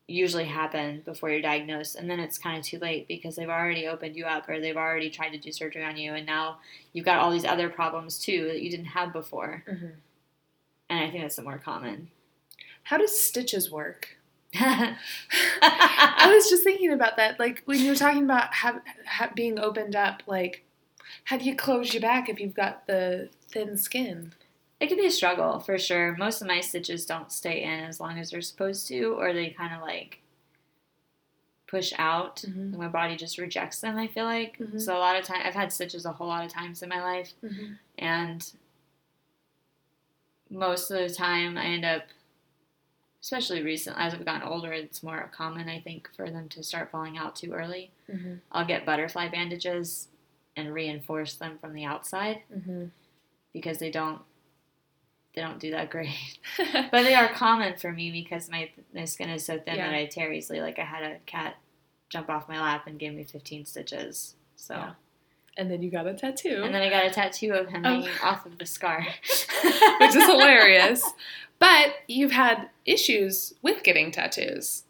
usually 0.08 0.44
happen 0.44 1.02
before 1.04 1.30
you're 1.30 1.42
diagnosed, 1.42 1.96
and 1.96 2.08
then 2.08 2.20
it's 2.20 2.38
kind 2.38 2.58
of 2.58 2.64
too 2.64 2.78
late 2.78 3.08
because 3.08 3.36
they've 3.36 3.48
already 3.48 3.88
opened 3.88 4.16
you 4.16 4.24
up 4.24 4.48
or 4.48 4.60
they've 4.60 4.76
already 4.76 5.10
tried 5.10 5.30
to 5.30 5.38
do 5.38 5.50
surgery 5.50 5.84
on 5.84 5.96
you, 5.96 6.14
and 6.14 6.26
now 6.26 6.58
you've 6.92 7.04
got 7.04 7.18
all 7.18 7.30
these 7.30 7.44
other 7.44 7.68
problems 7.68 8.18
too 8.18 8.44
that 8.48 8.62
you 8.62 8.70
didn't 8.70 8.86
have 8.86 9.12
before. 9.12 9.64
Mm-hmm. 9.68 9.86
And 10.88 11.00
I 11.00 11.10
think 11.10 11.22
that's 11.22 11.36
the 11.36 11.42
more 11.42 11.58
common. 11.58 12.10
How 12.84 12.98
does 12.98 13.20
stitches 13.20 13.70
work? 13.70 14.16
I 14.54 14.96
was 16.32 16.48
just 16.48 16.62
thinking 16.62 16.92
about 16.92 17.16
that. 17.16 17.40
Like 17.40 17.62
when 17.64 17.80
you 17.80 17.90
were 17.90 17.96
talking 17.96 18.22
about 18.22 18.54
have, 18.54 18.80
ha 19.06 19.30
being 19.34 19.58
opened 19.58 19.96
up, 19.96 20.22
like 20.26 20.64
how 21.24 21.36
do 21.36 21.44
you 21.44 21.56
close 21.56 21.92
your 21.92 22.00
back 22.00 22.28
if 22.28 22.38
you've 22.38 22.54
got 22.54 22.86
the 22.86 23.28
thin 23.50 23.76
skin? 23.76 24.32
It 24.80 24.88
can 24.88 24.98
be 24.98 25.06
a 25.06 25.10
struggle 25.10 25.58
for 25.58 25.78
sure. 25.78 26.14
Most 26.18 26.42
of 26.42 26.48
my 26.48 26.60
stitches 26.60 27.06
don't 27.06 27.32
stay 27.32 27.62
in 27.62 27.80
as 27.84 27.98
long 27.98 28.18
as 28.18 28.30
they're 28.30 28.42
supposed 28.42 28.86
to, 28.88 29.14
or 29.18 29.32
they 29.32 29.50
kind 29.50 29.74
of 29.74 29.80
like 29.80 30.20
push 31.66 31.92
out. 31.98 32.36
Mhm. 32.46 32.76
My 32.76 32.88
body 32.88 33.16
just 33.16 33.38
rejects 33.38 33.80
them. 33.80 33.96
I 33.96 34.06
feel 34.06 34.24
like 34.24 34.58
Mhm. 34.58 34.80
so. 34.80 34.96
A 34.96 34.98
lot 34.98 35.16
of 35.16 35.24
time, 35.24 35.40
I've 35.44 35.54
had 35.54 35.72
stitches 35.72 36.04
a 36.04 36.12
whole 36.12 36.28
lot 36.28 36.44
of 36.44 36.52
times 36.52 36.82
in 36.82 36.88
my 36.88 37.02
life, 37.02 37.32
Mm-hmm. 37.42 37.72
and 37.98 38.52
most 40.50 40.90
of 40.90 40.98
the 40.98 41.12
time, 41.12 41.56
I 41.58 41.64
end 41.64 41.84
up, 41.84 42.04
especially 43.20 43.62
recently 43.62 44.00
as 44.00 44.14
I've 44.14 44.24
gotten 44.24 44.46
older, 44.46 44.72
it's 44.72 45.02
more 45.02 45.28
common 45.34 45.68
I 45.68 45.80
think 45.80 46.08
for 46.14 46.30
them 46.30 46.48
to 46.50 46.62
start 46.62 46.90
falling 46.90 47.18
out 47.18 47.34
too 47.34 47.52
early. 47.52 47.90
Mm-hmm. 48.08 48.34
I'll 48.52 48.66
get 48.66 48.86
butterfly 48.86 49.28
bandages 49.28 50.08
and 50.54 50.72
reinforce 50.72 51.34
them 51.34 51.58
from 51.58 51.72
the 51.74 51.84
outside 51.84 52.42
Mm-hmm. 52.54 52.86
because 53.52 53.78
they 53.78 53.90
don't 53.90 54.22
they 55.36 55.42
don't 55.42 55.60
do 55.60 55.70
that 55.72 55.90
great. 55.90 56.38
but 56.90 57.02
they 57.02 57.14
are 57.14 57.28
common 57.28 57.76
for 57.76 57.92
me 57.92 58.10
because 58.10 58.50
my 58.50 58.70
my 58.94 59.04
skin 59.04 59.28
is 59.30 59.44
so 59.44 59.58
thin 59.58 59.76
Yeah. 59.76 59.90
that 59.90 59.94
I 59.94 60.06
tear 60.06 60.32
easily. 60.32 60.60
Like 60.60 60.78
I 60.80 60.84
had 60.84 61.04
a 61.04 61.18
cat 61.26 61.56
jump 62.08 62.28
off 62.30 62.48
my 62.48 62.60
lap 62.60 62.86
and 62.86 62.98
give 62.98 63.14
me 63.14 63.22
15 63.24 63.66
stitches. 63.66 64.34
So 64.56 64.74
Yeah. 64.74 64.92
and 65.56 65.70
then 65.70 65.82
you 65.82 65.90
got 65.90 66.06
a 66.06 66.14
tattoo, 66.14 66.62
and 66.64 66.74
then 66.74 66.82
I 66.82 66.88
got 66.90 67.04
a 67.06 67.10
tattoo 67.10 67.52
of 67.52 67.68
him 67.68 67.82
Oh. 67.84 68.08
off 68.22 68.46
of 68.46 68.58
the 68.58 68.66
scar, 68.66 69.06
which 70.00 70.16
is 70.16 70.26
hilarious. 70.26 71.04
But 71.58 71.94
you've 72.08 72.32
had 72.32 72.68
issues 72.84 73.54
with 73.62 73.82
getting 73.82 74.10
tattoos, 74.10 74.84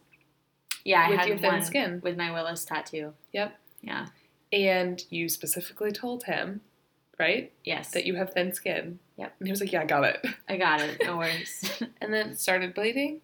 Yeah, 0.84 1.04
I 1.06 1.10
with 1.10 1.18
had 1.20 1.28
your 1.28 1.38
thin 1.38 1.52
one 1.52 1.62
skin. 1.64 2.00
with 2.02 2.16
my 2.16 2.30
Willis 2.32 2.64
tattoo. 2.64 3.14
Yep. 3.32 3.56
Yeah. 3.82 4.06
and 4.52 5.04
you 5.10 5.28
specifically 5.28 5.90
told 5.92 6.24
him, 6.24 6.60
right, 7.18 7.52
Yes. 7.64 7.90
that 7.92 8.04
you 8.06 8.14
have 8.16 8.32
thin 8.32 8.52
skin. 8.52 8.98
Yep. 9.16 9.34
And 9.38 9.48
he 9.48 9.50
was 9.52 9.60
like, 9.60 9.72
"Yeah, 9.72 9.82
I 9.82 9.86
got 9.86 10.04
it." 10.04 10.26
I 10.48 10.56
got 10.56 10.80
it. 10.80 11.00
No 11.04 11.16
worries. 11.18 11.64
And 12.00 12.12
then 12.12 12.30
it 12.30 12.38
started 12.40 12.74
bleeding. 12.74 13.20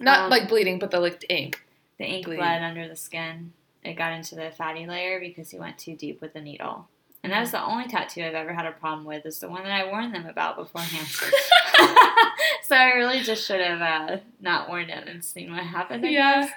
Not 0.00 0.20
Um, 0.24 0.30
like 0.30 0.48
bleeding, 0.48 0.78
but 0.78 0.90
the 0.90 1.00
like 1.00 1.24
ink. 1.28 1.62
the 1.98 2.04
ink 2.04 2.24
Bleed. 2.26 2.36
bled 2.36 2.62
under 2.62 2.86
the 2.86 2.94
skin. 2.96 3.52
It 3.82 3.94
got 3.94 4.12
into 4.12 4.34
the 4.36 4.50
fatty 4.50 4.86
layer 4.86 5.18
because 5.20 5.50
he 5.50 5.58
went 5.58 5.78
too 5.78 5.96
deep 5.96 6.20
with 6.20 6.34
the 6.34 6.40
needle. 6.40 6.88
And 7.24 7.32
that 7.32 7.40
was 7.40 7.50
the 7.50 7.60
only 7.64 7.88
tattoo 7.88 8.22
I've 8.22 8.34
ever 8.34 8.52
had 8.52 8.66
a 8.66 8.70
problem 8.72 9.04
with. 9.04 9.26
Is 9.26 9.40
the 9.40 9.48
one 9.48 9.64
that 9.64 9.72
I 9.72 9.86
warned 9.90 10.14
them 10.14 10.26
about 10.26 10.56
beforehand. 10.56 11.06
so 12.62 12.76
I 12.76 12.92
really 12.94 13.20
just 13.20 13.44
should 13.46 13.60
have 13.60 13.80
uh, 13.82 14.18
not 14.40 14.68
warned 14.68 14.90
them 14.90 15.08
and 15.08 15.24
seen 15.24 15.50
what 15.52 15.64
happened. 15.64 16.04
I 16.04 16.08
Yeah. 16.10 16.40
guess. 16.42 16.50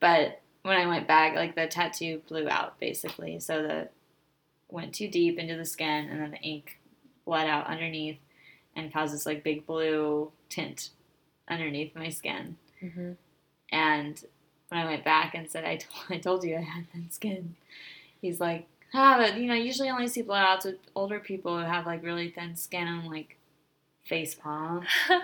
But 0.00 0.40
when 0.62 0.76
I 0.78 0.86
went 0.86 1.06
back, 1.06 1.34
like 1.34 1.54
the 1.54 1.66
tattoo 1.66 2.22
blew 2.28 2.48
out 2.48 2.78
basically. 2.80 3.40
So 3.40 3.62
the 3.62 3.88
went 4.70 4.94
too 4.94 5.08
deep 5.08 5.38
into 5.38 5.56
the 5.56 5.64
skin, 5.64 6.08
and 6.08 6.20
then 6.20 6.30
the 6.30 6.38
ink 6.38 6.78
bled 7.24 7.48
out 7.48 7.66
underneath 7.66 8.18
and 8.76 8.92
caused 8.92 9.14
this 9.14 9.26
like 9.26 9.44
big 9.44 9.66
blue 9.66 10.30
tint 10.48 10.90
underneath 11.48 11.94
my 11.94 12.08
skin. 12.08 12.56
Mm-hmm. 12.82 13.12
And 13.72 14.24
when 14.68 14.80
I 14.80 14.84
went 14.84 15.04
back 15.04 15.34
and 15.34 15.50
said, 15.50 15.64
I 15.64 15.76
told, 15.76 16.04
I 16.10 16.18
told 16.18 16.44
you 16.44 16.56
I 16.56 16.60
had 16.60 16.90
thin 16.92 17.10
skin, 17.10 17.56
he's 18.20 18.40
like, 18.40 18.66
ah, 18.94 19.16
but 19.18 19.36
you 19.36 19.46
know, 19.46 19.54
I 19.54 19.58
usually 19.58 19.90
only 19.90 20.08
see 20.08 20.22
blowouts 20.22 20.64
with 20.64 20.76
older 20.94 21.20
people 21.20 21.58
who 21.58 21.64
have 21.64 21.86
like 21.86 22.02
really 22.02 22.30
thin 22.30 22.56
skin. 22.56 22.86
I'm 22.86 23.06
like, 23.06 23.36
face 24.04 24.34
palm. 24.34 24.86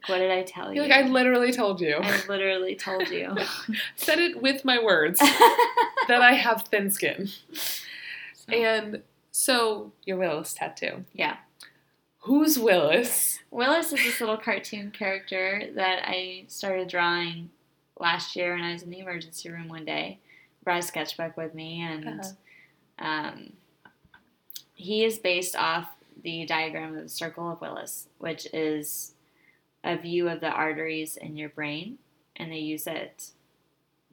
Like, 0.00 0.08
what 0.08 0.18
did 0.18 0.30
I 0.30 0.42
tell 0.44 0.72
you? 0.72 0.80
You're 0.80 0.88
like, 0.88 1.04
I 1.04 1.08
literally 1.08 1.52
told 1.52 1.80
you. 1.80 1.96
I 1.96 2.22
literally 2.26 2.74
told 2.74 3.08
you. 3.08 3.36
Said 3.96 4.18
it 4.18 4.40
with 4.40 4.64
my 4.64 4.82
words 4.82 5.20
that 5.20 6.22
I 6.22 6.32
have 6.32 6.62
thin 6.62 6.90
skin. 6.90 7.28
And 8.52 9.02
so 9.30 9.92
your 10.04 10.16
Willis 10.18 10.52
tattoo. 10.54 11.04
yeah. 11.12 11.36
Who's 12.24 12.58
Willis? 12.58 13.38
Willis 13.50 13.92
is 13.94 14.04
this 14.04 14.20
little 14.20 14.36
cartoon 14.36 14.90
character 14.90 15.62
that 15.74 16.02
I 16.06 16.44
started 16.48 16.88
drawing 16.88 17.48
last 17.98 18.36
year 18.36 18.54
when 18.54 18.62
I 18.62 18.72
was 18.74 18.82
in 18.82 18.90
the 18.90 18.98
emergency 18.98 19.48
room 19.50 19.68
one 19.68 19.86
day. 19.86 20.18
Brought 20.62 20.80
a 20.80 20.82
sketchbook 20.82 21.38
with 21.38 21.54
me, 21.54 21.80
and 21.80 22.20
Uh-huh. 22.20 23.06
um, 23.06 23.52
he 24.74 25.02
is 25.04 25.18
based 25.18 25.56
off 25.56 25.88
the 26.22 26.44
diagram 26.44 26.94
of 26.94 27.02
the 27.02 27.08
circle 27.08 27.50
of 27.50 27.60
Willis, 27.62 28.08
which 28.18 28.46
is 28.52 29.14
a 29.82 29.96
view 29.96 30.28
of 30.28 30.40
the 30.40 30.50
arteries 30.50 31.16
in 31.16 31.38
your 31.38 31.48
brain, 31.48 31.96
and 32.36 32.52
they 32.52 32.58
use 32.58 32.86
it 32.86 33.30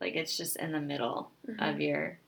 like 0.00 0.14
it's 0.14 0.34
just 0.36 0.56
in 0.56 0.72
the 0.72 0.80
middle 0.80 1.30
Mhm. 1.46 1.74
of 1.74 1.80
your 1.80 2.18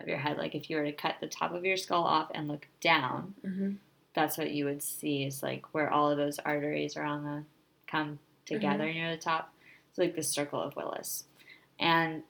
of 0.00 0.08
your 0.08 0.18
head. 0.18 0.36
Like 0.38 0.54
if 0.54 0.68
you 0.70 0.76
were 0.76 0.84
to 0.84 0.92
cut 0.92 1.16
the 1.20 1.26
top 1.26 1.52
of 1.54 1.64
your 1.64 1.76
skull 1.76 2.04
off 2.04 2.30
and 2.34 2.48
look 2.48 2.66
down, 2.80 3.34
Mm-hmm. 3.44 3.72
that's 4.14 4.38
what 4.38 4.50
you 4.52 4.64
would 4.64 4.82
see 4.82 5.24
is 5.24 5.42
like 5.42 5.74
where 5.74 5.90
all 5.90 6.10
of 6.10 6.16
those 6.18 6.38
arteries 6.40 6.96
are 6.96 7.04
on 7.04 7.24
the 7.24 7.44
come 7.86 8.18
together 8.44 8.84
near 8.92 9.10
the 9.14 9.20
top. 9.20 9.52
It's 9.90 9.98
like 9.98 10.14
the 10.16 10.22
circle 10.22 10.60
of 10.60 10.76
Willis. 10.76 11.24
And 11.78 12.22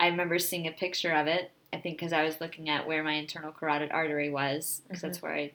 I 0.00 0.08
remember 0.08 0.38
seeing 0.38 0.66
a 0.66 0.72
picture 0.72 1.12
of 1.12 1.26
it, 1.26 1.50
I 1.72 1.78
think 1.78 1.98
because 1.98 2.12
I 2.12 2.22
was 2.24 2.40
looking 2.40 2.68
at 2.68 2.86
where 2.86 3.02
my 3.02 3.12
internal 3.12 3.52
carotid 3.52 3.90
artery 3.90 4.30
was, 4.30 4.82
because 4.86 5.02
that's 5.02 5.22
where 5.22 5.32
I 5.34 5.52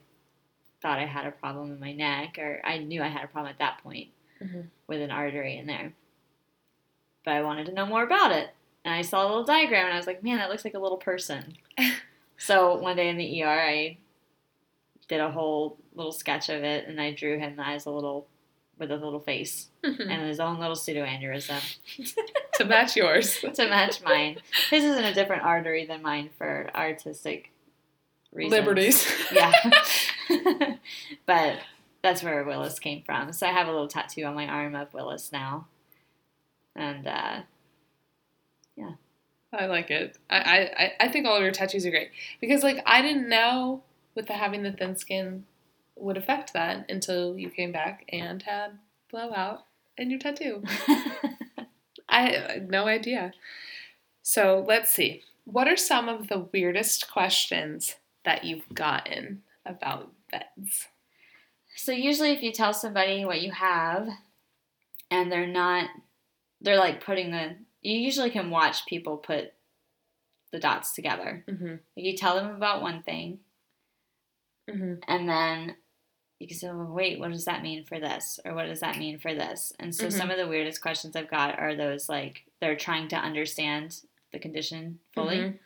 thought 0.82 0.98
I 0.98 1.06
had 1.06 1.26
a 1.26 1.30
problem 1.30 1.72
in 1.72 1.80
my 1.80 1.92
neck, 1.92 2.36
or 2.38 2.60
I 2.64 2.78
knew 2.78 3.02
I 3.02 3.08
had 3.08 3.24
a 3.24 3.28
problem 3.28 3.50
at 3.50 3.58
that 3.58 3.82
point 3.82 4.08
Mhm. 4.42 4.68
with 4.86 5.00
an 5.02 5.10
artery 5.10 5.56
in 5.56 5.66
there. 5.66 5.92
But 7.24 7.34
I 7.34 7.42
wanted 7.42 7.66
to 7.66 7.72
know 7.72 7.84
more 7.86 8.02
about 8.02 8.32
it. 8.32 8.50
And 8.84 8.94
I 8.94 9.02
saw 9.02 9.22
a 9.24 9.28
little 9.28 9.44
diagram 9.44 9.84
and 9.86 9.94
I 9.94 9.96
was 9.96 10.06
like, 10.06 10.22
man, 10.22 10.38
that 10.38 10.48
looks 10.50 10.64
like 10.64 10.74
a 10.74 10.78
little 10.78 10.96
person. 10.98 11.56
so 12.38 12.76
one 12.76 12.96
day 12.96 13.08
in 13.08 13.16
the 13.18 13.42
ER, 13.42 13.48
I 13.48 13.98
did 15.08 15.20
a 15.20 15.30
whole 15.30 15.76
little 15.94 16.12
sketch 16.12 16.48
of 16.48 16.62
it 16.62 16.86
and 16.88 17.00
I 17.00 17.12
drew 17.12 17.38
him 17.38 17.58
as 17.60 17.84
a 17.86 17.90
little, 17.90 18.26
with 18.78 18.90
a 18.90 18.96
little 18.96 19.20
face 19.20 19.68
Mhm. 19.84 20.00
and 20.10 20.22
his 20.28 20.40
own 20.40 20.58
little 20.58 20.76
pseudoaneurysm 20.76 21.76
to 22.54 22.64
match 22.64 22.96
yours. 22.96 23.38
to 23.54 23.68
match 23.68 24.02
mine. 24.02 24.38
His 24.70 24.84
is 24.84 24.96
in 24.96 25.04
a 25.04 25.12
different 25.14 25.42
artery 25.42 25.84
than 25.86 26.00
mine 26.02 26.30
for 26.38 26.70
artistic 26.74 27.50
reasons. 28.32 28.52
Liberties. 28.58 29.12
Yeah. 29.32 29.52
but 31.26 31.58
that's 32.02 32.22
where 32.22 32.44
Willis 32.44 32.78
came 32.78 33.02
from. 33.02 33.32
So 33.32 33.46
I 33.46 33.50
have 33.50 33.68
a 33.68 33.72
little 33.72 33.88
tattoo 33.88 34.24
on 34.24 34.34
my 34.34 34.46
arm 34.46 34.74
of 34.74 34.92
Willis 34.94 35.32
now. 35.32 35.66
And 36.76 37.06
uh, 37.06 37.40
I 39.52 39.66
like 39.66 39.90
it. 39.90 40.16
I, 40.28 40.38
I, 40.38 40.92
I 41.00 41.08
think 41.08 41.26
all 41.26 41.36
of 41.36 41.42
your 41.42 41.50
tattoos 41.50 41.84
are 41.84 41.90
great 41.90 42.10
because 42.40 42.62
like 42.62 42.82
I 42.86 43.02
didn't 43.02 43.28
know 43.28 43.82
with 44.14 44.26
the 44.26 44.34
having 44.34 44.62
the 44.62 44.72
thin 44.72 44.96
skin 44.96 45.44
would 45.96 46.16
affect 46.16 46.52
that 46.52 46.86
until 46.88 47.36
you 47.38 47.50
came 47.50 47.72
back 47.72 48.04
and 48.10 48.42
had 48.42 48.78
blowout 49.10 49.64
in 49.98 50.10
your 50.10 50.20
tattoo. 50.20 50.62
I 52.08 52.30
had 52.30 52.70
no 52.70 52.86
idea. 52.86 53.32
So 54.22 54.64
let's 54.66 54.90
see. 54.90 55.22
What 55.44 55.68
are 55.68 55.76
some 55.76 56.08
of 56.08 56.28
the 56.28 56.48
weirdest 56.52 57.10
questions 57.10 57.96
that 58.24 58.44
you've 58.44 58.68
gotten 58.72 59.42
about 59.66 60.12
VEDS? 60.32 60.86
so 61.76 61.92
usually 61.92 62.32
if 62.32 62.42
you 62.42 62.52
tell 62.52 62.74
somebody 62.74 63.24
what 63.24 63.40
you 63.40 63.52
have 63.52 64.08
and 65.10 65.30
they're 65.30 65.46
not 65.46 65.88
they're 66.60 66.78
like 66.78 67.02
putting 67.02 67.30
the 67.30 67.56
you 67.82 67.96
usually 67.98 68.30
can 68.30 68.50
watch 68.50 68.86
people 68.86 69.16
put 69.16 69.52
the 70.52 70.58
dots 70.58 70.92
together. 70.94 71.44
Mm-hmm. 71.48 71.74
You 71.96 72.16
tell 72.16 72.34
them 72.36 72.54
about 72.54 72.82
one 72.82 73.02
thing 73.02 73.38
Mm-hmm. 74.68 74.94
and 75.08 75.28
then 75.28 75.74
you 76.38 76.46
can 76.46 76.56
say, 76.56 76.68
well, 76.68 76.84
wait, 76.86 77.18
what 77.18 77.32
does 77.32 77.44
that 77.46 77.62
mean 77.62 77.84
for 77.84 77.98
this? 77.98 78.38
Or 78.44 78.54
what 78.54 78.66
does 78.66 78.80
that 78.80 78.98
mean 78.98 79.18
for 79.18 79.34
this? 79.34 79.72
And 79.80 79.92
so 79.94 80.06
Mhm. 80.06 80.12
some 80.12 80.30
of 80.30 80.36
the 80.38 80.46
weirdest 80.48 80.80
questions 80.80 81.16
I've 81.16 81.28
got 81.30 81.58
are 81.58 81.74
those 81.74 82.08
like 82.08 82.44
they're 82.60 82.76
trying 82.76 83.08
to 83.08 83.16
understand 83.16 84.00
the 84.32 84.38
condition 84.38 85.00
fully. 85.12 85.36
Mhm. 85.38 85.58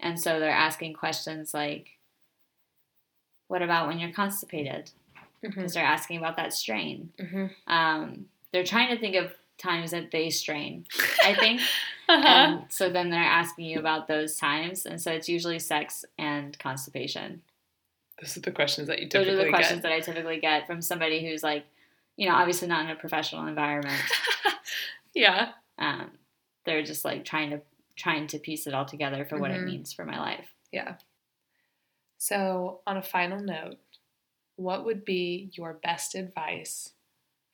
And 0.00 0.20
so 0.20 0.40
they're 0.40 0.50
asking 0.50 0.94
questions 0.94 1.54
like, 1.54 1.98
what 3.46 3.62
about 3.62 3.86
when 3.86 3.98
you're 3.98 4.12
constipated? 4.12 4.90
Mm-hmm. 5.42 5.48
Because 5.50 5.74
they're 5.74 5.84
asking 5.84 6.18
about 6.18 6.36
that 6.36 6.52
strain. 6.52 7.12
Mm-hmm. 7.18 7.46
Um, 7.72 8.28
they're 8.52 8.64
trying 8.64 8.88
to 8.94 9.00
think 9.00 9.14
of 9.14 9.34
times 9.58 9.90
that 9.90 10.10
they 10.10 10.30
strain, 10.30 10.86
I 11.24 11.34
think. 11.38 11.60
Uh-huh. 12.08 12.26
and 12.26 12.64
so 12.70 12.88
then 12.88 13.10
they're 13.10 13.20
asking 13.22 13.66
you 13.66 13.78
about 13.78 14.08
those 14.08 14.36
times. 14.36 14.86
And 14.86 15.00
so 15.00 15.12
it's 15.12 15.28
usually 15.28 15.58
sex 15.58 16.04
and 16.16 16.58
constipation. 16.58 17.42
Those 18.20 18.36
are 18.36 18.40
the 18.40 18.50
questions 18.52 18.88
that 18.88 18.98
you 19.00 19.08
Those 19.08 19.28
are 19.28 19.36
the 19.36 19.48
questions 19.50 19.82
get. 19.82 19.88
that 19.88 19.92
I 19.92 20.00
typically 20.00 20.40
get 20.40 20.66
from 20.66 20.80
somebody 20.80 21.22
who's 21.28 21.42
like, 21.42 21.64
you 22.16 22.28
know, 22.28 22.34
obviously 22.34 22.66
not 22.66 22.84
in 22.84 22.90
a 22.90 22.96
professional 22.96 23.46
environment. 23.46 24.00
yeah. 25.14 25.50
Um, 25.78 26.10
they're 26.64 26.82
just 26.82 27.04
like 27.04 27.24
trying 27.24 27.50
to 27.50 27.60
trying 27.96 28.26
to 28.28 28.38
piece 28.38 28.66
it 28.66 28.74
all 28.74 28.84
together 28.84 29.24
for 29.24 29.38
what 29.38 29.50
it 29.50 29.60
Mhm. 29.60 29.64
means 29.64 29.92
for 29.92 30.04
my 30.04 30.18
life. 30.18 30.52
Yeah. 30.72 30.94
So, 32.16 32.80
on 32.86 32.96
a 32.96 33.02
final 33.02 33.40
note, 33.40 33.78
what 34.56 34.84
would 34.84 35.04
be 35.04 35.50
your 35.52 35.74
best 35.74 36.14
advice 36.14 36.90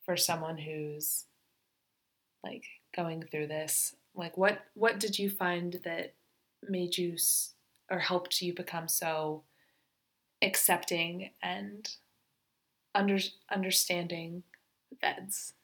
for 0.04 0.16
someone 0.16 0.58
who's 0.58 1.24
like 2.44 2.64
going 2.94 3.22
through 3.22 3.48
this? 3.48 3.96
Like 4.14 4.36
what 4.36 4.60
what 4.74 5.00
did 5.00 5.18
you 5.18 5.30
find 5.30 5.80
that 5.84 6.14
made 6.68 6.96
you 6.96 7.16
or 7.90 7.98
helped 7.98 8.40
you 8.40 8.54
become 8.54 8.88
so 8.88 9.42
accepting 10.42 11.30
and 11.42 11.88
under, 12.94 13.18
understanding 13.50 14.42
VEDS? 15.00 15.54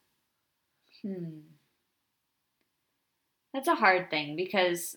Hmm. 1.02 1.40
That's 3.52 3.68
a 3.68 3.74
hard 3.74 4.10
thing 4.10 4.36
because 4.36 4.96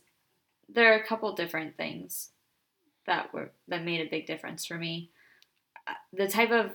there 0.70 0.92
are 0.94 1.00
a 1.00 1.06
couple 1.06 1.34
different 1.34 1.78
things 1.78 2.30
that 3.06 3.34
were 3.34 3.52
that 3.68 3.84
made 3.84 4.06
a 4.06 4.10
big 4.10 4.26
difference 4.26 4.66
for 4.66 4.78
me. 4.78 5.12
Uh, 5.88 5.94
The 6.14 6.28
type 6.28 6.52
of 6.52 6.72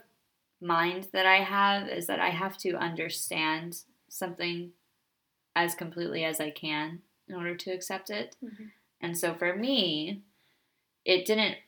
mind 0.61 1.09
that 1.13 1.27
I 1.27 1.37
have 1.37 1.89
is 1.89 2.07
that 2.07 2.21
I 2.21 2.31
have 2.31 2.57
to 2.59 2.75
understand 2.75 3.83
something 4.09 4.73
as 5.57 5.75
completely 5.75 6.25
as 6.25 6.41
I 6.41 6.51
can 6.51 7.03
in 7.29 7.35
order 7.35 7.55
to 7.57 7.71
accept 7.71 8.11
it. 8.11 8.37
Mhm. 8.43 8.71
And 9.01 9.17
so 9.17 9.35
for 9.35 9.55
me, 9.55 10.23
it 11.05 11.27
didn't 11.27 11.59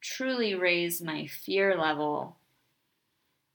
truly 0.00 0.54
raise 0.54 1.02
my 1.02 1.26
fear 1.26 1.76
level 1.76 2.38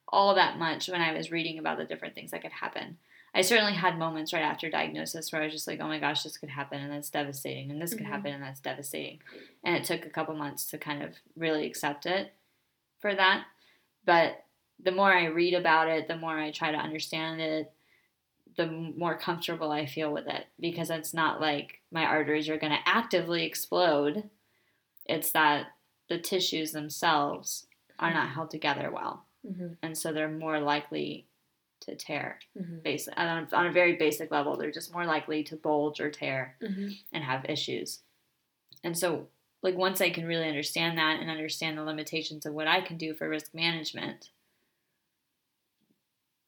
all 0.08 0.36
that 0.36 0.58
much 0.58 0.88
when 0.88 1.01
I 1.01 1.14
was 1.14 1.32
reading 1.32 1.58
about 1.60 1.78
the 1.78 1.86
different 1.86 2.16
things 2.16 2.32
that 2.32 2.41
could 2.41 2.51
happen. 2.51 2.97
I 3.34 3.41
certainly 3.41 3.74
had 3.74 3.97
moments 3.97 4.32
right 4.32 4.43
after 4.43 4.70
diagnosis 4.70 5.32
where 5.32 5.41
I 5.41 5.45
was 5.45 5.53
just 5.53 5.68
like, 5.68 5.82
oh 5.82 5.88
my 5.88 5.99
gosh, 5.99 6.24
this 6.24 6.38
could 6.38 6.49
happen 6.49 6.80
and 6.80 6.91
that's 6.91 7.10
devastating, 7.10 7.70
and 7.70 7.82
this 7.82 7.93
could 7.93 8.06
Mhm. 8.06 8.12
happen 8.12 8.34
and 8.34 8.41
that's 8.43 8.62
devastating. 8.62 9.22
And 9.64 9.76
it 9.76 9.84
took 9.84 10.06
a 10.06 10.10
couple 10.10 10.36
months 10.36 10.68
to 10.68 10.78
kind 10.78 11.03
of 11.03 11.18
really 11.36 11.66
accept 11.66 12.06
it 12.06 12.34
for 12.99 13.14
that. 13.14 13.47
But 14.06 14.45
the 14.80 14.91
more 14.91 15.12
I 15.12 15.26
read 15.26 15.53
about 15.53 15.89
it, 15.89 16.08
the 16.08 16.16
more 16.16 16.38
I 16.39 16.51
try 16.51 16.72
to 16.72 16.78
understand 16.78 17.41
it, 17.41 17.74
the 18.58 18.68
more 18.68 19.18
comfortable 19.18 19.72
I 19.72 19.86
feel 19.86 20.12
with 20.14 20.28
it 20.28 20.45
because 20.60 20.89
it's 20.89 21.14
not 21.14 21.41
like 21.41 21.82
my 21.91 22.06
arteries 22.06 22.47
are 22.49 22.58
going 22.58 22.72
to 22.72 22.80
actively 22.89 23.43
explode. 23.45 24.30
It's 25.06 25.32
that 25.32 25.68
the 26.10 26.18
tissues 26.20 26.72
themselves 26.72 27.68
are 27.99 28.14
not 28.14 28.30
held 28.30 28.51
together 28.51 28.91
well, 28.91 29.26
Mm-hmm. 29.45 29.74
and 29.84 29.95
so 29.97 30.12
they're 30.12 30.28
more 30.28 30.60
likely 30.60 31.28
to 31.82 31.95
tear. 31.95 32.39
Mm-hmm. 32.60 32.78
Basic 32.84 33.14
on 33.16 33.47
a, 33.51 33.56
on 33.56 33.68
a 33.68 33.72
very 33.72 33.95
basic 33.95 34.32
level, 34.32 34.58
they're 34.58 34.72
just 34.72 34.91
more 34.93 35.06
likely 35.06 35.43
to 35.43 35.56
bulge 35.56 35.99
or 35.99 36.10
tear 36.10 36.56
Mm-hmm. 36.64 36.88
and 37.14 37.24
have 37.24 37.45
issues. 37.45 37.99
And 38.84 38.97
so, 38.97 39.28
like 39.62 39.76
once 39.76 40.01
I 40.01 40.10
can 40.10 40.26
really 40.26 40.47
understand 40.47 40.97
that 40.97 41.20
and 41.20 41.30
understand 41.30 41.78
the 41.78 41.84
limitations 41.84 42.45
of 42.45 42.53
what 42.53 42.68
I 42.68 42.82
can 42.82 42.97
do 42.97 43.14
for 43.14 43.28
risk 43.30 43.53
management, 43.53 44.30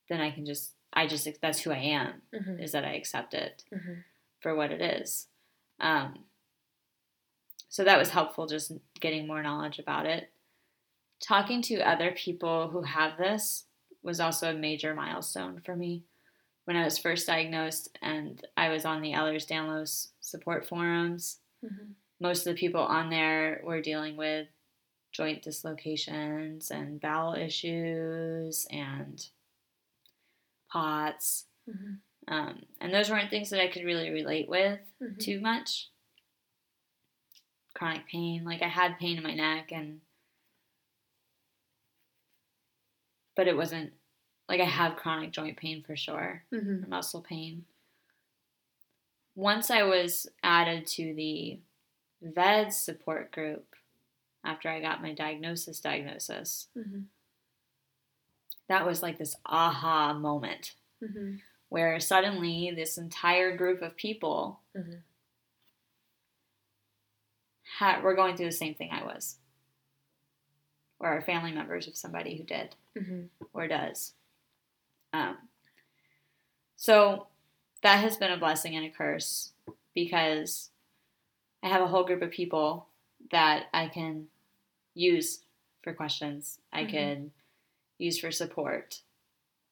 then 0.10 0.22
I 0.22 0.32
can 0.32 0.46
just 0.46 0.72
I 0.94 1.08
just 1.08 1.28
that's 1.42 1.60
who 1.62 1.72
I 1.72 1.78
am 1.78 2.22
Mm-hmm. 2.34 2.60
is 2.62 2.72
that 2.72 2.86
I 2.86 2.94
accept 2.96 3.34
it 3.34 3.64
Mm-hmm. 3.74 3.94
for 4.40 4.56
what 4.56 4.72
it 4.72 4.82
is. 4.82 5.28
Um, 5.80 6.24
so 7.70 7.84
that 7.84 8.00
was 8.00 8.10
helpful, 8.10 8.48
just 8.48 8.72
getting 9.00 9.28
more 9.28 9.44
knowledge 9.44 9.78
about 9.80 10.06
it. 10.06 10.32
Talking 11.20 11.62
to 11.64 11.82
other 11.82 12.12
people 12.12 12.70
who 12.70 12.82
have 12.84 13.18
this 13.18 13.66
was 14.04 14.20
also 14.20 14.52
a 14.52 14.58
major 14.58 14.94
milestone 14.96 15.62
for 15.66 15.76
me. 15.76 16.04
When 16.66 16.76
I 16.78 16.84
was 16.84 16.98
first 16.98 17.28
diagnosed 17.28 17.98
and 18.02 18.46
I 18.56 18.70
was 18.70 18.86
on 18.86 19.02
the 19.02 19.12
Ehlers 19.14 19.46
Danlos 19.48 20.10
support 20.22 20.68
forums, 20.68 21.40
Mm-hmm. 21.66 21.92
most 22.22 22.46
of 22.46 22.54
the 22.54 22.60
people 22.60 22.82
on 22.82 23.10
there 23.10 23.62
were 23.64 23.82
dealing 23.82 24.16
with 24.16 24.48
joint 25.12 25.42
dislocations 25.42 26.70
and 26.70 27.02
bowel 27.02 27.34
issues 27.34 28.68
and 28.70 29.26
POTS. 30.72 31.46
Mm-hmm. 31.70 32.34
Um, 32.34 32.64
and 32.82 32.94
those 32.94 33.10
weren't 33.10 33.30
things 33.30 33.50
that 33.52 33.62
I 33.62 33.68
could 33.68 33.86
really 33.86 34.10
relate 34.10 34.50
with 34.50 34.80
Mhm. 35.02 35.18
too 35.20 35.40
much. 35.40 35.90
Chronic 37.74 38.08
pain, 38.08 38.44
like 38.44 38.62
I 38.62 38.68
had 38.68 38.98
pain 39.00 39.18
in 39.18 39.24
my 39.24 39.34
neck, 39.34 39.72
and 39.72 40.02
but 43.36 43.48
it 43.48 43.56
wasn't 43.56 43.94
like 44.50 44.60
I 44.62 44.66
have 44.66 44.96
chronic 44.96 45.32
joint 45.32 45.58
pain 45.58 45.84
for 45.84 45.96
sure, 45.96 46.44
Mm-hmm. 46.52 46.90
muscle 46.90 47.22
pain. 47.22 47.66
Once 49.36 49.70
I 49.70 49.84
was 49.84 50.28
added 50.42 50.88
to 50.88 51.14
the 51.14 51.60
VEDS 52.24 52.76
support 52.78 53.32
group 53.32 53.76
after 54.44 54.68
I 54.70 54.82
got 54.82 55.02
my 55.04 55.14
diagnosis, 55.14 55.80
diagnosis, 55.80 56.68
Mm-hmm. 56.76 57.02
That 58.68 58.86
was 58.86 59.02
like 59.02 59.18
this 59.18 59.36
aha 59.46 60.14
moment 60.14 60.74
Mm-hmm. 61.04 61.36
where 61.70 62.00
suddenly 62.00 62.72
this 62.76 62.98
entire 62.98 63.56
group 63.56 63.82
of 63.84 63.96
people 63.96 64.62
Mhm. 64.76 65.02
had, 67.78 68.02
were 68.02 68.16
going 68.16 68.36
through 68.36 68.48
the 68.48 68.52
same 68.52 68.74
thing 68.76 68.90
I 68.92 69.04
was. 69.04 69.38
or 71.00 71.10
are 71.10 71.22
family 71.22 71.52
members 71.52 71.88
of 71.88 71.96
somebody 71.96 72.36
who 72.38 72.44
did 72.44 72.76
Mm-hmm. 72.98 73.26
or 73.54 73.68
does. 73.68 74.14
Um, 75.14 75.38
so 76.76 77.28
that 77.84 77.98
has 77.98 78.18
been 78.18 78.32
a 78.32 78.38
blessing 78.38 78.76
and 78.76 78.84
a 78.84 78.90
curse 78.90 79.52
because 79.94 80.72
I 81.62 81.68
have 81.70 81.84
a 81.84 81.88
whole 81.88 82.04
group 82.04 82.24
of 82.24 82.32
people 82.32 82.88
that 83.30 83.68
I 83.72 83.88
can 83.90 84.30
use 84.96 85.44
for 85.84 85.94
questions. 85.94 86.60
I 86.74 86.86
Mhm. 86.86 86.90
can 86.90 87.34
use 87.98 88.20
for 88.20 88.32
support. 88.32 89.02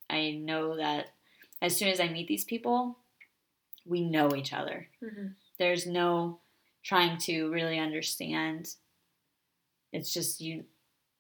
I 0.10 0.32
know 0.32 0.78
that 0.78 1.08
as 1.62 1.76
soon 1.76 1.88
as 1.90 2.00
I 2.00 2.08
meet 2.08 2.28
these 2.28 2.44
people, 2.46 2.98
we 3.86 4.02
know 4.02 4.36
each 4.36 4.54
other. 4.54 4.88
Mm-hmm. 5.04 5.28
There's 5.58 5.86
no 5.88 6.40
trying 6.84 7.18
to 7.20 7.50
really 7.50 7.80
understand. 7.80 8.76
It's 9.94 10.14
just 10.14 10.42
you 10.42 10.66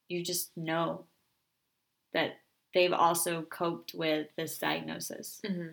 you 0.07 0.23
just 0.23 0.55
know 0.55 1.05
that 2.13 2.37
they've 2.73 2.93
also 2.93 3.41
coped 3.43 3.93
with 3.93 4.27
this 4.35 4.57
diagnosis 4.57 5.41
Mm-hmm. 5.45 5.67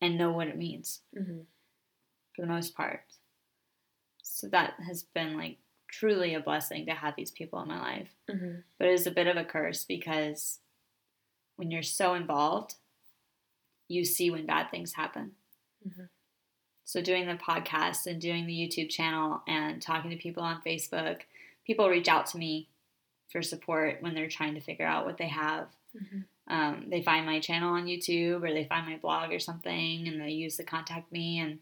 and 0.00 0.18
know 0.18 0.32
what 0.32 0.48
it 0.48 0.56
means 0.58 1.00
Mm-hmm. 1.18 1.40
for 2.34 2.42
the 2.42 2.48
most 2.48 2.74
part. 2.76 3.04
So 4.22 4.48
that 4.48 4.74
has 4.86 5.02
been 5.04 5.36
like 5.36 5.58
truly 5.92 6.34
a 6.34 6.40
blessing 6.40 6.86
to 6.86 6.92
have 6.92 7.14
these 7.16 7.30
people 7.30 7.60
in 7.60 7.68
my 7.68 7.78
life. 7.78 8.08
Mm-hmm. 8.28 8.60
But 8.78 8.88
it 8.88 8.94
is 8.94 9.06
a 9.06 9.10
bit 9.12 9.26
of 9.28 9.36
a 9.36 9.44
curse 9.44 9.84
because 9.84 10.58
when 11.56 11.70
you're 11.70 11.82
so 11.82 12.14
involved, 12.14 12.74
you 13.88 14.04
see 14.04 14.30
when 14.30 14.46
bad 14.46 14.70
things 14.70 14.94
happen. 14.94 15.32
Mhm. 15.86 16.08
So 16.84 17.02
doing 17.02 17.26
the 17.26 17.34
podcast 17.34 18.06
and 18.06 18.20
doing 18.20 18.46
the 18.46 18.54
YouTube 18.54 18.88
channel 18.90 19.42
and 19.46 19.82
talking 19.82 20.10
to 20.10 20.16
people 20.16 20.42
on 20.42 20.62
Facebook, 20.62 21.20
people 21.66 21.88
reach 21.88 22.08
out 22.08 22.26
to 22.26 22.38
me 22.38 22.68
for 23.30 23.42
support 23.42 23.98
when 24.00 24.14
they're 24.14 24.28
trying 24.28 24.54
to 24.54 24.60
figure 24.60 24.86
out 24.86 25.04
what 25.04 25.18
they 25.18 25.28
have. 25.28 25.68
Mm-hmm. 25.94 26.20
Um, 26.52 26.86
they 26.88 27.02
find 27.02 27.26
my 27.26 27.38
channel 27.38 27.74
on 27.74 27.84
YouTube 27.86 28.42
or 28.42 28.52
they 28.52 28.64
find 28.64 28.86
my 28.86 28.96
blog 28.96 29.30
or 29.30 29.38
something 29.38 30.08
and 30.08 30.20
they 30.20 30.30
use 30.30 30.56
to 30.56 30.64
contact 30.64 31.12
me 31.12 31.38
and 31.38 31.60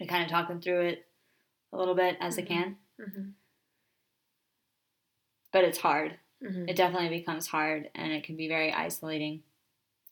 I 0.00 0.06
kind 0.06 0.24
of 0.24 0.30
talk 0.30 0.48
them 0.48 0.60
through 0.62 0.80
it 0.80 1.06
a 1.72 1.76
little 1.76 1.94
bit 1.94 2.16
as 2.20 2.36
Mhm. 2.36 2.42
I 2.42 2.46
can. 2.46 2.76
Mm-hmm. 5.56 5.64
But 5.64 5.68
it's 5.68 5.78
hard. 5.78 6.18
Mm-hmm. 6.42 6.68
It 6.68 6.76
definitely 6.76 7.08
becomes 7.18 7.46
hard 7.46 7.90
and 7.94 8.12
it 8.12 8.24
can 8.24 8.36
be 8.36 8.48
very 8.48 8.72
isolating 8.72 9.42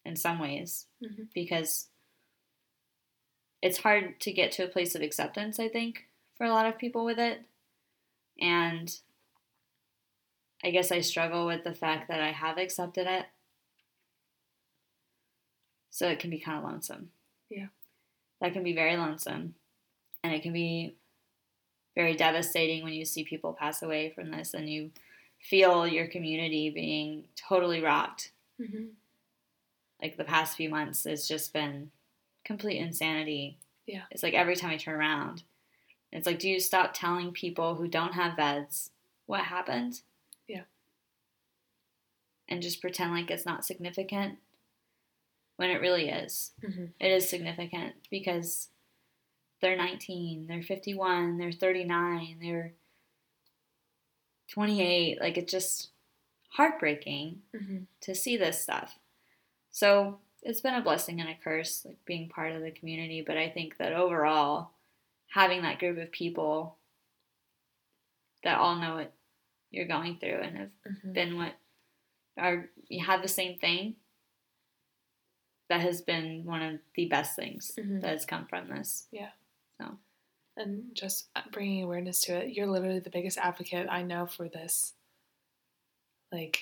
in 0.04 0.16
some 0.16 0.38
ways 0.38 0.86
Mhm. 1.02 1.28
because 1.34 1.88
it's 3.62 3.78
hard 3.78 4.20
to 4.20 4.32
get 4.32 4.52
to 4.52 4.64
a 4.64 4.68
place 4.68 4.94
of 4.94 5.02
acceptance, 5.02 5.58
I 5.58 5.68
think, 5.68 6.06
for 6.36 6.44
a 6.44 6.50
lot 6.50 6.66
of 6.66 6.78
people 6.78 7.04
with 7.04 7.18
it. 7.18 7.42
And 8.40 8.94
I 10.62 10.70
guess 10.70 10.90
I 10.92 11.00
struggle 11.00 11.46
with 11.46 11.64
the 11.64 11.74
fact 11.74 12.08
that 12.08 12.20
I 12.20 12.32
have 12.32 12.58
accepted 12.58 13.06
it. 13.06 13.26
So 15.90 16.08
it 16.08 16.18
can 16.18 16.30
be 16.30 16.38
kind 16.40 16.58
of 16.58 16.64
lonesome. 16.64 17.10
Yeah. 17.50 17.68
That 18.40 18.52
can 18.52 18.64
be 18.64 18.74
very 18.74 18.96
lonesome. 18.96 19.54
And 20.22 20.34
it 20.34 20.42
can 20.42 20.52
be 20.52 20.96
very 21.94 22.14
devastating 22.14 22.82
when 22.82 22.92
you 22.94 23.04
see 23.04 23.24
people 23.24 23.52
pass 23.52 23.82
away 23.82 24.10
from 24.10 24.30
this 24.30 24.52
and 24.54 24.68
you 24.68 24.90
feel 25.44 25.86
your 25.86 26.06
community 26.06 26.70
being 26.70 27.24
totally 27.36 27.82
rocked. 27.82 28.32
Mm-hmm. 28.60 28.86
Like 30.00 30.16
the 30.16 30.24
past 30.24 30.56
few 30.56 30.70
months, 30.70 31.04
it's 31.06 31.28
just 31.28 31.52
been 31.52 31.90
complete 32.44 32.78
insanity. 32.78 33.58
Yeah. 33.86 34.02
It's 34.10 34.22
like 34.22 34.34
every 34.34 34.56
time 34.56 34.70
I 34.70 34.76
turn 34.78 34.94
around, 34.94 35.42
it's 36.12 36.26
like, 36.26 36.38
do 36.38 36.48
you 36.48 36.60
stop 36.60 36.92
telling 36.94 37.32
people 37.32 37.74
who 37.74 37.88
don't 37.88 38.14
have 38.14 38.36
VEDS 38.36 38.90
what 39.26 39.42
happened? 39.42 40.00
Yeah. 40.48 40.62
And 42.48 42.62
just 42.62 42.80
pretend 42.80 43.12
like 43.12 43.30
it's 43.30 43.46
not 43.46 43.64
significant 43.64 44.38
when 45.56 45.70
it 45.70 45.80
really 45.80 46.08
is. 46.08 46.52
Mm-hmm. 46.64 46.86
It 47.00 47.08
is 47.10 47.28
significant 47.28 47.94
because 48.10 48.68
they're 49.60 49.76
19, 49.76 50.46
they're 50.46 50.62
51, 50.62 51.38
they're 51.38 51.52
39, 51.52 52.36
they're 52.40 52.72
28. 54.48 55.20
Like 55.20 55.36
it's 55.38 55.50
just 55.52 55.88
heartbreaking 56.50 57.42
Mm-hmm. 57.54 57.78
to 58.02 58.14
see 58.14 58.36
this 58.36 58.60
stuff. 58.60 58.98
So 59.70 60.18
it's 60.42 60.60
been 60.60 60.74
a 60.74 60.82
blessing 60.82 61.20
and 61.20 61.28
a 61.28 61.34
curse, 61.42 61.84
like 61.84 61.98
being 62.04 62.28
part 62.28 62.52
of 62.52 62.62
the 62.62 62.70
community. 62.70 63.22
But 63.26 63.36
I 63.38 63.48
think 63.50 63.78
that 63.78 63.92
overall, 63.92 64.70
having 65.32 65.62
that 65.62 65.78
group 65.78 65.98
of 65.98 66.12
people 66.12 66.76
that 68.44 68.58
all 68.58 68.76
know 68.76 68.94
what 68.96 69.12
you're 69.70 69.86
going 69.88 70.18
through 70.18 70.40
and 70.42 70.56
have 70.58 70.68
Mm-hmm. 70.88 71.12
been 71.12 71.36
what 71.38 71.54
are 72.38 72.68
you 72.88 73.04
have 73.04 73.22
the 73.22 73.28
same 73.28 73.58
thing. 73.58 73.96
That 75.70 75.80
has 75.80 76.02
been 76.02 76.44
one 76.44 76.60
of 76.62 76.78
the 76.94 77.06
best 77.06 77.34
things 77.36 77.72
Mhm. 77.78 78.02
that 78.02 78.10
has 78.10 78.26
come 78.26 78.46
from 78.46 78.68
this. 78.68 79.08
And 80.56 80.94
just 80.94 81.28
uh, 81.34 81.40
bringing 81.52 81.82
awareness 81.82 82.22
to 82.22 82.36
it. 82.36 82.54
You're 82.54 82.68
literally 82.68 83.00
the 83.00 83.10
biggest 83.10 83.38
advocate 83.38 83.88
I 83.90 84.02
know 84.02 84.26
for 84.26 84.48
this. 84.48 84.92
Like, 86.30 86.60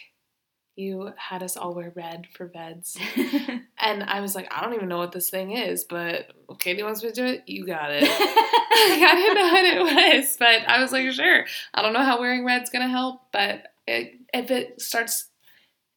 you 0.76 1.12
had 1.16 1.42
us 1.42 1.56
all 1.56 1.74
wear 1.74 1.92
red 1.94 2.26
for 2.32 2.48
VEDS. 2.48 2.96
And 3.82 4.04
I 4.04 4.20
was 4.20 4.36
like, 4.36 4.46
I 4.54 4.62
don't 4.62 4.74
even 4.74 4.88
know 4.88 4.98
what 4.98 5.10
this 5.10 5.28
thing 5.28 5.50
is, 5.50 5.82
but 5.82 6.30
Katie 6.60 6.84
wants 6.84 7.02
me 7.02 7.08
to 7.08 7.14
do 7.14 7.26
it. 7.26 7.42
You 7.46 7.66
got 7.66 7.90
it. 7.90 8.02
like, 8.02 8.10
I 8.12 9.14
didn't 9.16 9.34
know 9.34 9.52
what 9.52 9.64
it 9.64 10.20
was, 10.20 10.36
but 10.38 10.68
I 10.68 10.80
was 10.80 10.92
like, 10.92 11.10
sure. 11.10 11.44
I 11.74 11.82
don't 11.82 11.92
know 11.92 12.04
how 12.04 12.20
wearing 12.20 12.44
red's 12.44 12.70
gonna 12.70 12.88
help, 12.88 13.22
but 13.32 13.72
it, 13.88 14.20
if 14.32 14.52
it 14.52 14.80
starts, 14.80 15.30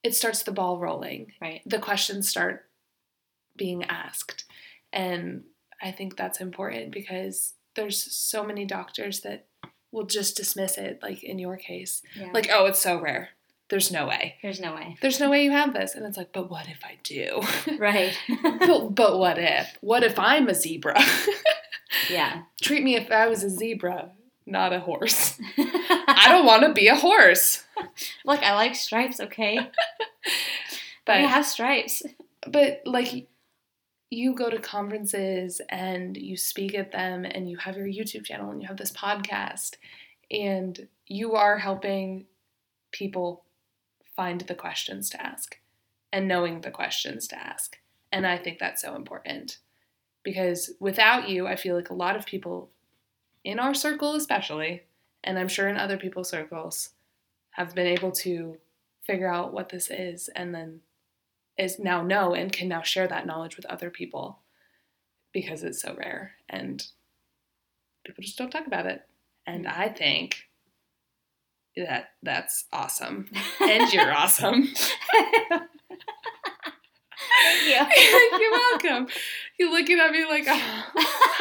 it 0.02 0.16
starts 0.16 0.42
the 0.42 0.52
ball 0.52 0.80
rolling. 0.80 1.34
right. 1.40 1.62
The 1.68 1.78
questions 1.78 2.28
start 2.28 2.66
being 3.56 3.84
asked, 3.84 4.46
and 4.92 5.44
I 5.80 5.92
think 5.92 6.18
that's 6.18 6.42
important 6.42 6.92
because 6.92 7.54
there's 7.76 7.98
so 8.16 8.44
many 8.44 8.66
doctors 8.66 9.22
that 9.22 9.46
will 9.92 10.06
just 10.06 10.36
dismiss 10.38 10.78
it. 10.78 11.00
Like 11.02 11.24
in 11.24 11.40
your 11.40 11.58
case, 11.58 12.02
Yeah. 12.16 12.30
like, 12.34 12.50
oh, 12.52 12.66
it's 12.66 12.82
so 12.82 13.00
rare. 13.00 13.30
There's 13.70 13.92
no 13.92 14.06
way. 14.08 14.36
there's 14.44 14.60
no 14.60 14.76
way. 14.76 14.96
There's 15.02 15.20
no 15.20 15.30
way 15.32 15.44
you 15.44 15.52
have 15.52 15.74
this, 15.74 15.96
and 15.96 16.06
it's 16.06 16.18
like, 16.18 16.32
but 16.32 16.52
what 16.52 16.68
if 16.70 16.82
I 16.86 16.98
do? 17.04 17.42
Right. 17.80 18.14
but, 18.44 18.94
but 18.94 19.18
what 19.18 19.38
if? 19.40 19.76
What 19.82 20.04
if 20.04 20.20
I'm 20.20 20.48
a 20.50 20.54
zebra? 20.54 21.02
yeah. 22.10 22.44
Treat 22.62 22.84
me 22.84 22.96
if 22.96 23.10
I 23.12 23.28
was 23.28 23.44
a 23.44 23.50
zebra, 23.50 24.12
not 24.46 24.72
a 24.74 24.80
horse. 24.82 25.40
I 25.58 26.26
don't 26.30 26.46
want 26.46 26.62
to 26.64 26.74
be 26.74 26.88
a 26.88 26.96
horse. 26.96 27.64
Look, 28.24 28.44
I 28.44 28.54
like 28.54 28.76
stripes, 28.76 29.20
okay? 29.20 29.58
But 29.58 29.72
But 31.06 31.16
I 31.18 31.20
have 31.22 31.46
stripes. 31.46 32.04
but 32.48 32.82
like 32.86 33.28
you 34.16 34.34
go 34.34 34.50
to 34.50 34.60
conferences 34.60 35.62
and 35.70 36.16
you 36.16 36.38
speak 36.38 36.74
at 36.74 36.92
them 36.92 37.26
and 37.26 37.50
you 37.50 37.58
have 37.58 37.76
your 37.76 37.88
YouTube 37.88 38.26
channel 38.26 38.50
and 38.50 38.62
you 38.62 38.68
have 38.68 38.78
this 38.78 38.92
podcast 38.92 39.76
and 40.32 40.88
you 41.06 41.34
are 41.34 41.58
helping 41.58 42.26
people 42.92 43.44
find 44.16 44.42
the 44.42 44.56
questions 44.56 45.10
to 45.10 45.22
ask 45.22 45.60
and 46.14 46.28
knowing 46.28 46.62
the 46.62 46.72
questions 46.72 47.28
to 47.28 47.38
ask. 47.38 47.78
And 48.12 48.26
I 48.26 48.38
think 48.38 48.58
that's 48.58 48.82
so 48.82 48.96
important 48.96 49.58
because 50.24 50.72
without 50.80 51.28
you, 51.28 51.46
I 51.46 51.58
feel 51.58 51.76
like 51.76 51.90
a 51.90 51.96
lot 51.96 52.16
of 52.16 52.26
people 52.26 52.70
in 53.44 53.60
our 53.60 53.74
circle, 53.74 54.16
especially, 54.16 54.84
and 55.24 55.38
I'm 55.38 55.50
sure 55.50 55.68
in 55.68 55.78
other 55.78 55.98
people's 55.98 56.30
circles, 56.30 56.92
have 57.52 57.76
been 57.76 57.88
able 57.88 58.12
to 58.12 58.58
figure 59.04 59.32
out 59.32 59.54
what 59.54 59.70
this 59.70 59.90
is 59.92 60.30
and 60.30 60.56
then 60.56 60.80
is 61.58 61.80
now 61.80 62.02
know 62.02 62.34
and 62.34 62.52
can 62.52 62.68
now 62.68 62.82
share 62.82 63.08
that 63.08 63.26
knowledge 63.26 63.56
with 63.56 63.66
other 63.68 63.90
people 63.90 64.40
because 65.34 65.64
it's 65.64 65.82
so 65.82 65.96
rare 65.98 66.34
and 66.50 66.88
people 68.06 68.24
just 68.24 68.38
don't 68.38 68.52
talk 68.52 68.68
about 68.68 68.86
it. 68.86 69.02
And 69.46 69.66
mm. 69.66 69.78
I 69.78 69.90
think 69.90 70.46
that 71.76 72.10
that's 72.24 72.66
awesome. 72.72 73.30
And 73.62 73.92
you're 73.92 74.14
awesome. 74.14 74.68
Thank 77.42 77.92
you. 77.98 78.40
you're 78.40 78.52
welcome. 78.52 79.08
You're 79.58 79.72
looking 79.72 80.00
at 80.00 80.12
me 80.12 80.26
like 80.26 80.46
oh, 80.48 80.84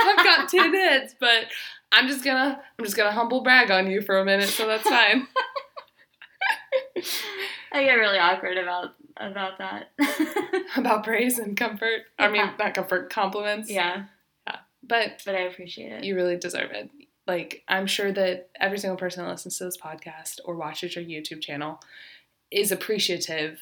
I've 0.01 0.25
got 0.25 0.49
two 0.51 0.59
heads, 0.59 1.15
but 1.19 1.47
I'm 1.93 2.09
just 2.09 2.25
gonna 2.25 2.61
I'm 2.79 2.85
just 2.85 2.97
gonna 2.97 3.13
humble 3.13 3.43
brag 3.43 3.71
on 3.71 3.91
you 3.91 4.01
for 4.01 4.19
a 4.19 4.25
minute, 4.25 4.49
so 4.49 4.67
that's 4.67 4.89
fine. 4.89 5.27
I 7.75 7.85
get 7.85 7.95
really 7.95 8.19
awkward 8.19 8.57
about 8.57 8.95
about 9.17 9.59
that. 9.59 9.91
About 10.77 11.05
praise 11.05 11.39
and 11.39 11.57
comfort. 11.57 12.03
I 12.19 12.27
mean, 12.29 12.37
Yeah. 12.37 12.55
not 12.59 12.75
comfort, 12.75 13.11
compliments. 13.11 13.71
yeah, 13.71 14.05
Yeah. 14.47 14.57
But 14.83 15.23
but 15.25 15.35
I 15.37 15.41
appreciate 15.43 15.93
it. 15.93 16.05
You 16.05 16.17
really 16.17 16.37
deserve 16.37 16.71
it. 16.73 16.91
Like, 17.27 17.63
I'm 17.69 17.87
sure 17.87 18.11
that 18.13 18.51
every 18.61 18.79
single 18.79 18.97
person 18.97 19.25
that 19.25 19.31
listens 19.31 19.57
to 19.59 19.65
this 19.65 19.77
podcast 19.79 20.41
or 20.45 20.57
watches 20.57 20.97
your 20.97 21.05
YouTube 21.05 21.41
channel 21.43 21.81
is 22.51 22.73
appreciative 22.73 23.61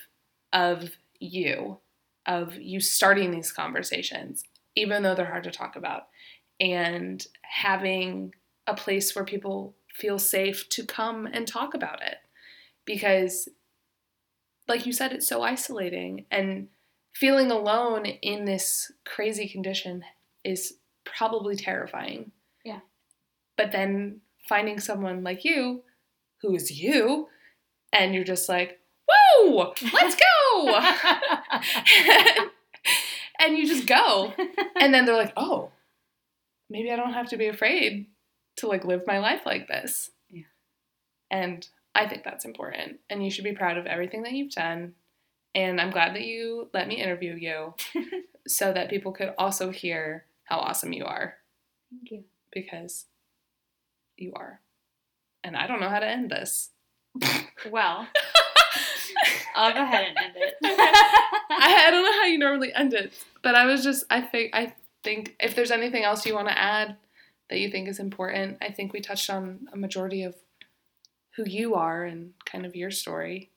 of 0.53 0.91
you, 1.21 1.79
of 2.27 2.55
you 2.57 2.81
starting 2.81 3.31
these 3.31 3.53
conversations, 3.53 4.45
even 4.75 5.03
though 5.03 5.15
they're 5.15 5.27
hard 5.27 5.45
to 5.45 5.51
talk 5.51 5.77
about, 5.77 6.09
and 6.61 7.27
having 7.43 8.35
a 8.67 8.75
place 8.75 9.15
where 9.15 9.25
people 9.25 9.75
feel 9.95 10.19
safe 10.19 10.69
to 10.71 10.85
come 10.87 11.27
and 11.27 11.47
talk 11.47 11.75
about 11.75 12.01
it. 12.03 12.17
because 12.85 13.49
like 14.73 14.87
you 14.87 14.93
said 14.93 15.13
it's 15.13 15.29
so 15.29 15.43
isolating 15.43 16.25
and 16.31 16.69
feeling 17.15 17.51
alone 17.51 18.07
in 18.07 18.47
this 18.47 18.91
crazy 19.05 19.47
condition 19.47 20.03
is 20.45 20.79
probably 21.05 21.57
terrifying. 21.57 22.33
Yeah. 22.65 22.81
But 23.59 23.71
then 23.71 24.23
finding 24.49 24.81
someone 24.81 25.23
like 25.23 25.45
you 25.45 25.83
who 26.41 26.55
is 26.55 26.71
you 26.71 27.29
and 27.93 28.15
you're 28.15 28.25
just 28.25 28.49
like, 28.49 28.81
"Whoa, 29.07 29.75
let's 29.93 30.17
go." 30.17 30.81
and 33.39 33.59
you 33.59 33.67
just 33.67 33.87
go. 33.87 34.33
And 34.77 34.95
then 34.95 35.05
they're 35.05 35.15
like, 35.15 35.35
"Oh, 35.37 35.71
maybe 36.71 36.91
I 36.91 36.97
don't 36.97 37.13
have 37.13 37.29
to 37.29 37.37
be 37.37 37.49
afraid 37.49 38.07
to 38.57 38.69
like 38.69 38.87
live 38.87 39.03
my 39.07 39.19
life 39.19 39.43
like 39.45 39.69
this." 39.69 40.09
Yeah. 40.31 40.45
And 41.31 41.69
I 41.95 42.07
think 42.09 42.25
that's 42.25 42.45
important. 42.45 43.01
And 43.11 43.25
you 43.25 43.31
should 43.31 43.45
be 43.45 43.53
proud 43.53 43.77
of 43.77 43.87
everything 43.87 44.23
that 44.23 44.33
you've 44.33 44.53
done. 44.53 44.95
And 45.55 45.81
I'm 45.81 45.91
glad 45.91 46.15
that 46.15 46.23
you 46.23 46.69
let 46.73 46.89
me 46.89 46.95
interview 46.95 47.35
you 47.35 47.75
so 48.47 48.73
that 48.73 48.89
people 48.91 49.13
could 49.13 49.35
also 49.39 49.71
hear 49.71 50.25
how 50.45 50.59
awesome 50.59 50.93
you 50.93 51.05
are 51.05 51.35
Thank 51.91 52.11
you. 52.11 52.25
because 52.53 53.07
you 54.17 54.33
are. 54.35 54.61
And 55.45 55.57
I 55.57 55.67
don't 55.67 55.81
know 55.81 55.89
how 55.91 55.99
to 55.99 56.07
end 56.09 56.31
this. 56.31 56.71
Well, 57.71 58.07
I'll 59.55 59.73
go 59.75 59.83
ahead 59.83 60.07
and 60.09 60.17
end 60.19 60.35
it. 60.37 60.55
I, 60.65 61.85
I 61.87 61.91
don't 61.91 62.05
know 62.05 62.13
how 62.13 62.25
you 62.25 62.39
normally 62.39 62.73
end 62.73 62.95
it, 62.95 63.13
but 63.43 63.55
I 63.55 63.67
was 63.67 63.85
just 63.85 64.05
I 64.09 64.21
think 64.23 64.51
I 64.55 64.73
think 65.05 65.37
if 65.41 65.55
there's 65.55 65.71
anything 65.71 66.05
else 66.05 66.25
you 66.25 66.35
want 66.35 66.49
to 66.49 66.59
add 66.59 66.97
that 67.51 67.59
you 67.59 67.71
think 67.71 67.89
is 67.89 67.99
important, 67.99 68.59
I 68.63 68.71
think 68.71 68.93
we 68.93 69.01
touched 69.01 69.29
on 69.29 69.69
a 69.73 69.77
majority 69.77 70.23
of 70.23 70.35
who 71.37 71.45
you 71.45 71.75
are 71.75 72.05
and 72.05 72.33
kind 72.45 72.67
of 72.67 72.77
your 72.77 72.91
story. 72.91 73.51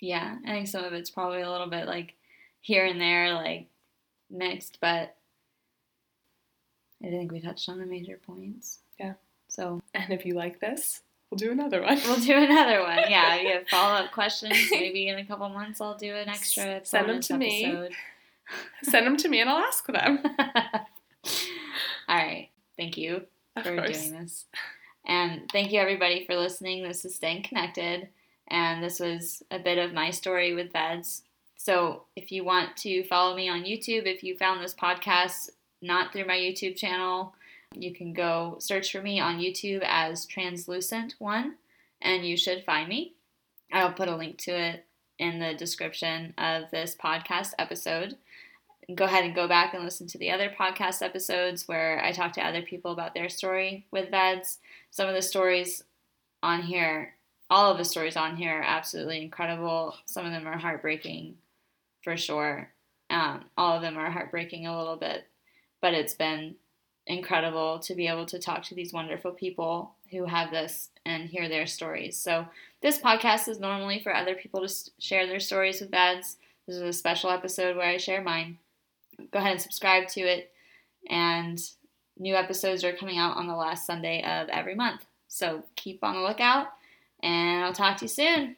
yeah, 0.00 0.36
I 0.46 0.50
think 0.50 0.68
some 0.68 0.84
of 0.84 0.92
it's 0.92 1.10
probably 1.10 1.40
a 1.42 1.50
little 1.50 1.66
bit 1.68 1.86
like 1.86 2.14
here 2.60 2.84
and 2.86 3.00
there, 3.00 3.34
like 3.34 3.66
mixed, 4.30 4.78
but 4.80 5.16
I 7.04 7.08
think 7.08 7.32
we 7.32 7.40
touched 7.40 7.68
on 7.68 7.78
the 7.78 7.86
major 7.86 8.18
points. 8.26 8.78
Yeah. 8.98 9.14
So 9.48 9.80
And 9.94 10.12
if 10.12 10.24
you 10.26 10.34
like 10.34 10.60
this, 10.60 11.00
we'll 11.30 11.38
do 11.38 11.50
another 11.50 11.82
one. 11.82 11.98
we'll 12.04 12.20
do 12.20 12.36
another 12.36 12.82
one. 12.82 12.98
Yeah, 13.08 13.36
you 13.40 13.48
have 13.54 13.68
follow 13.68 13.94
up 14.04 14.12
questions. 14.12 14.54
Maybe 14.70 15.08
in 15.08 15.18
a 15.18 15.24
couple 15.24 15.48
months 15.48 15.80
I'll 15.80 15.96
do 15.96 16.14
an 16.14 16.28
extra. 16.28 16.84
Send 16.84 17.08
them 17.08 17.20
to 17.22 17.36
me. 17.36 17.88
Send 18.82 19.06
them 19.06 19.16
to 19.16 19.28
me 19.28 19.40
and 19.40 19.48
I'll 19.50 19.58
ask 19.64 19.86
them. 19.86 20.18
All 22.08 22.16
right. 22.16 22.48
Thank 22.76 22.96
you 22.96 23.22
Of 23.56 23.64
for 23.64 23.74
course. 23.76 24.08
doing 24.08 24.22
this. 24.22 24.46
And 25.10 25.50
thank 25.50 25.72
you 25.72 25.80
everybody 25.80 26.24
for 26.24 26.36
listening. 26.36 26.84
This 26.84 27.04
is 27.04 27.16
Staying 27.16 27.42
Connected. 27.42 28.10
And 28.46 28.80
this 28.80 29.00
was 29.00 29.42
a 29.50 29.58
bit 29.58 29.76
of 29.76 29.92
my 29.92 30.12
story 30.12 30.54
with 30.54 30.72
VEDS. 30.72 31.22
So 31.56 32.04
if 32.14 32.30
you 32.30 32.44
want 32.44 32.76
to 32.76 33.02
follow 33.02 33.34
me 33.34 33.48
on 33.48 33.64
YouTube, 33.64 34.06
if 34.06 34.22
you 34.22 34.36
found 34.36 34.62
this 34.62 34.72
podcast 34.72 35.50
not 35.82 36.12
through 36.12 36.28
my 36.28 36.36
YouTube 36.36 36.76
channel, 36.76 37.34
you 37.74 37.92
can 37.92 38.12
go 38.12 38.54
search 38.60 38.92
for 38.92 39.02
me 39.02 39.18
on 39.18 39.40
YouTube 39.40 39.82
as 39.84 40.26
Translucent 40.26 41.16
One, 41.18 41.56
and 42.00 42.24
you 42.24 42.36
should 42.36 42.62
find 42.64 42.88
me. 42.88 43.14
I'll 43.72 43.92
put 43.92 44.08
a 44.08 44.14
link 44.14 44.38
to 44.42 44.52
it 44.52 44.86
in 45.18 45.40
the 45.40 45.54
description 45.54 46.34
of 46.38 46.70
this 46.70 46.94
podcast 46.94 47.50
episode. 47.58 48.16
Go 48.94 49.04
ahead 49.04 49.24
and 49.24 49.34
go 49.34 49.46
back 49.46 49.74
and 49.74 49.84
listen 49.84 50.06
to 50.08 50.18
the 50.18 50.30
other 50.30 50.50
podcast 50.58 51.02
episodes 51.02 51.68
where 51.68 52.02
I 52.02 52.12
talk 52.12 52.32
to 52.32 52.44
other 52.44 52.62
people 52.62 52.92
about 52.92 53.14
their 53.14 53.28
story 53.28 53.86
with 53.90 54.10
VEDS. 54.10 54.58
Some 54.90 55.08
of 55.08 55.14
the 55.14 55.22
stories 55.22 55.84
on 56.42 56.62
here, 56.62 57.14
all 57.50 57.70
of 57.70 57.78
the 57.78 57.84
stories 57.84 58.16
on 58.16 58.36
here 58.36 58.58
are 58.58 58.64
absolutely 58.64 59.22
incredible. 59.22 59.94
Some 60.06 60.26
of 60.26 60.32
them 60.32 60.46
are 60.46 60.58
heartbreaking 60.58 61.36
for 62.02 62.16
sure. 62.16 62.70
Um, 63.10 63.44
all 63.56 63.76
of 63.76 63.82
them 63.82 63.98
are 63.98 64.10
heartbreaking 64.10 64.66
a 64.66 64.76
little 64.76 64.96
bit, 64.96 65.26
but 65.80 65.94
it's 65.94 66.14
been 66.14 66.54
incredible 67.06 67.80
to 67.80 67.94
be 67.94 68.06
able 68.06 68.26
to 68.26 68.38
talk 68.38 68.62
to 68.64 68.74
these 68.74 68.92
wonderful 68.92 69.32
people 69.32 69.94
who 70.10 70.24
have 70.26 70.50
this 70.50 70.90
and 71.04 71.28
hear 71.28 71.48
their 71.48 71.66
stories. 71.66 72.16
So, 72.16 72.46
this 72.82 72.98
podcast 72.98 73.48
is 73.48 73.60
normally 73.60 74.00
for 74.00 74.14
other 74.14 74.34
people 74.34 74.66
to 74.66 74.90
share 74.98 75.26
their 75.26 75.40
stories 75.40 75.80
with 75.80 75.90
VEDS. 75.90 76.36
This 76.66 76.76
is 76.76 76.82
a 76.82 76.92
special 76.92 77.30
episode 77.30 77.76
where 77.76 77.88
I 77.88 77.96
share 77.96 78.22
mine. 78.22 78.58
Go 79.30 79.38
ahead 79.38 79.52
and 79.52 79.60
subscribe 79.60 80.08
to 80.08 80.20
it. 80.20 80.52
And 81.08 81.60
new 82.18 82.34
episodes 82.34 82.84
are 82.84 82.96
coming 82.96 83.18
out 83.18 83.36
on 83.36 83.46
the 83.46 83.56
last 83.56 83.86
Sunday 83.86 84.22
of 84.22 84.48
every 84.48 84.74
month. 84.74 85.06
So, 85.28 85.64
keep 85.76 86.02
on 86.02 86.14
the 86.14 86.22
lookout, 86.22 86.68
and 87.22 87.64
I'll 87.64 87.72
talk 87.72 87.98
to 87.98 88.04
you 88.04 88.08
soon. 88.08 88.56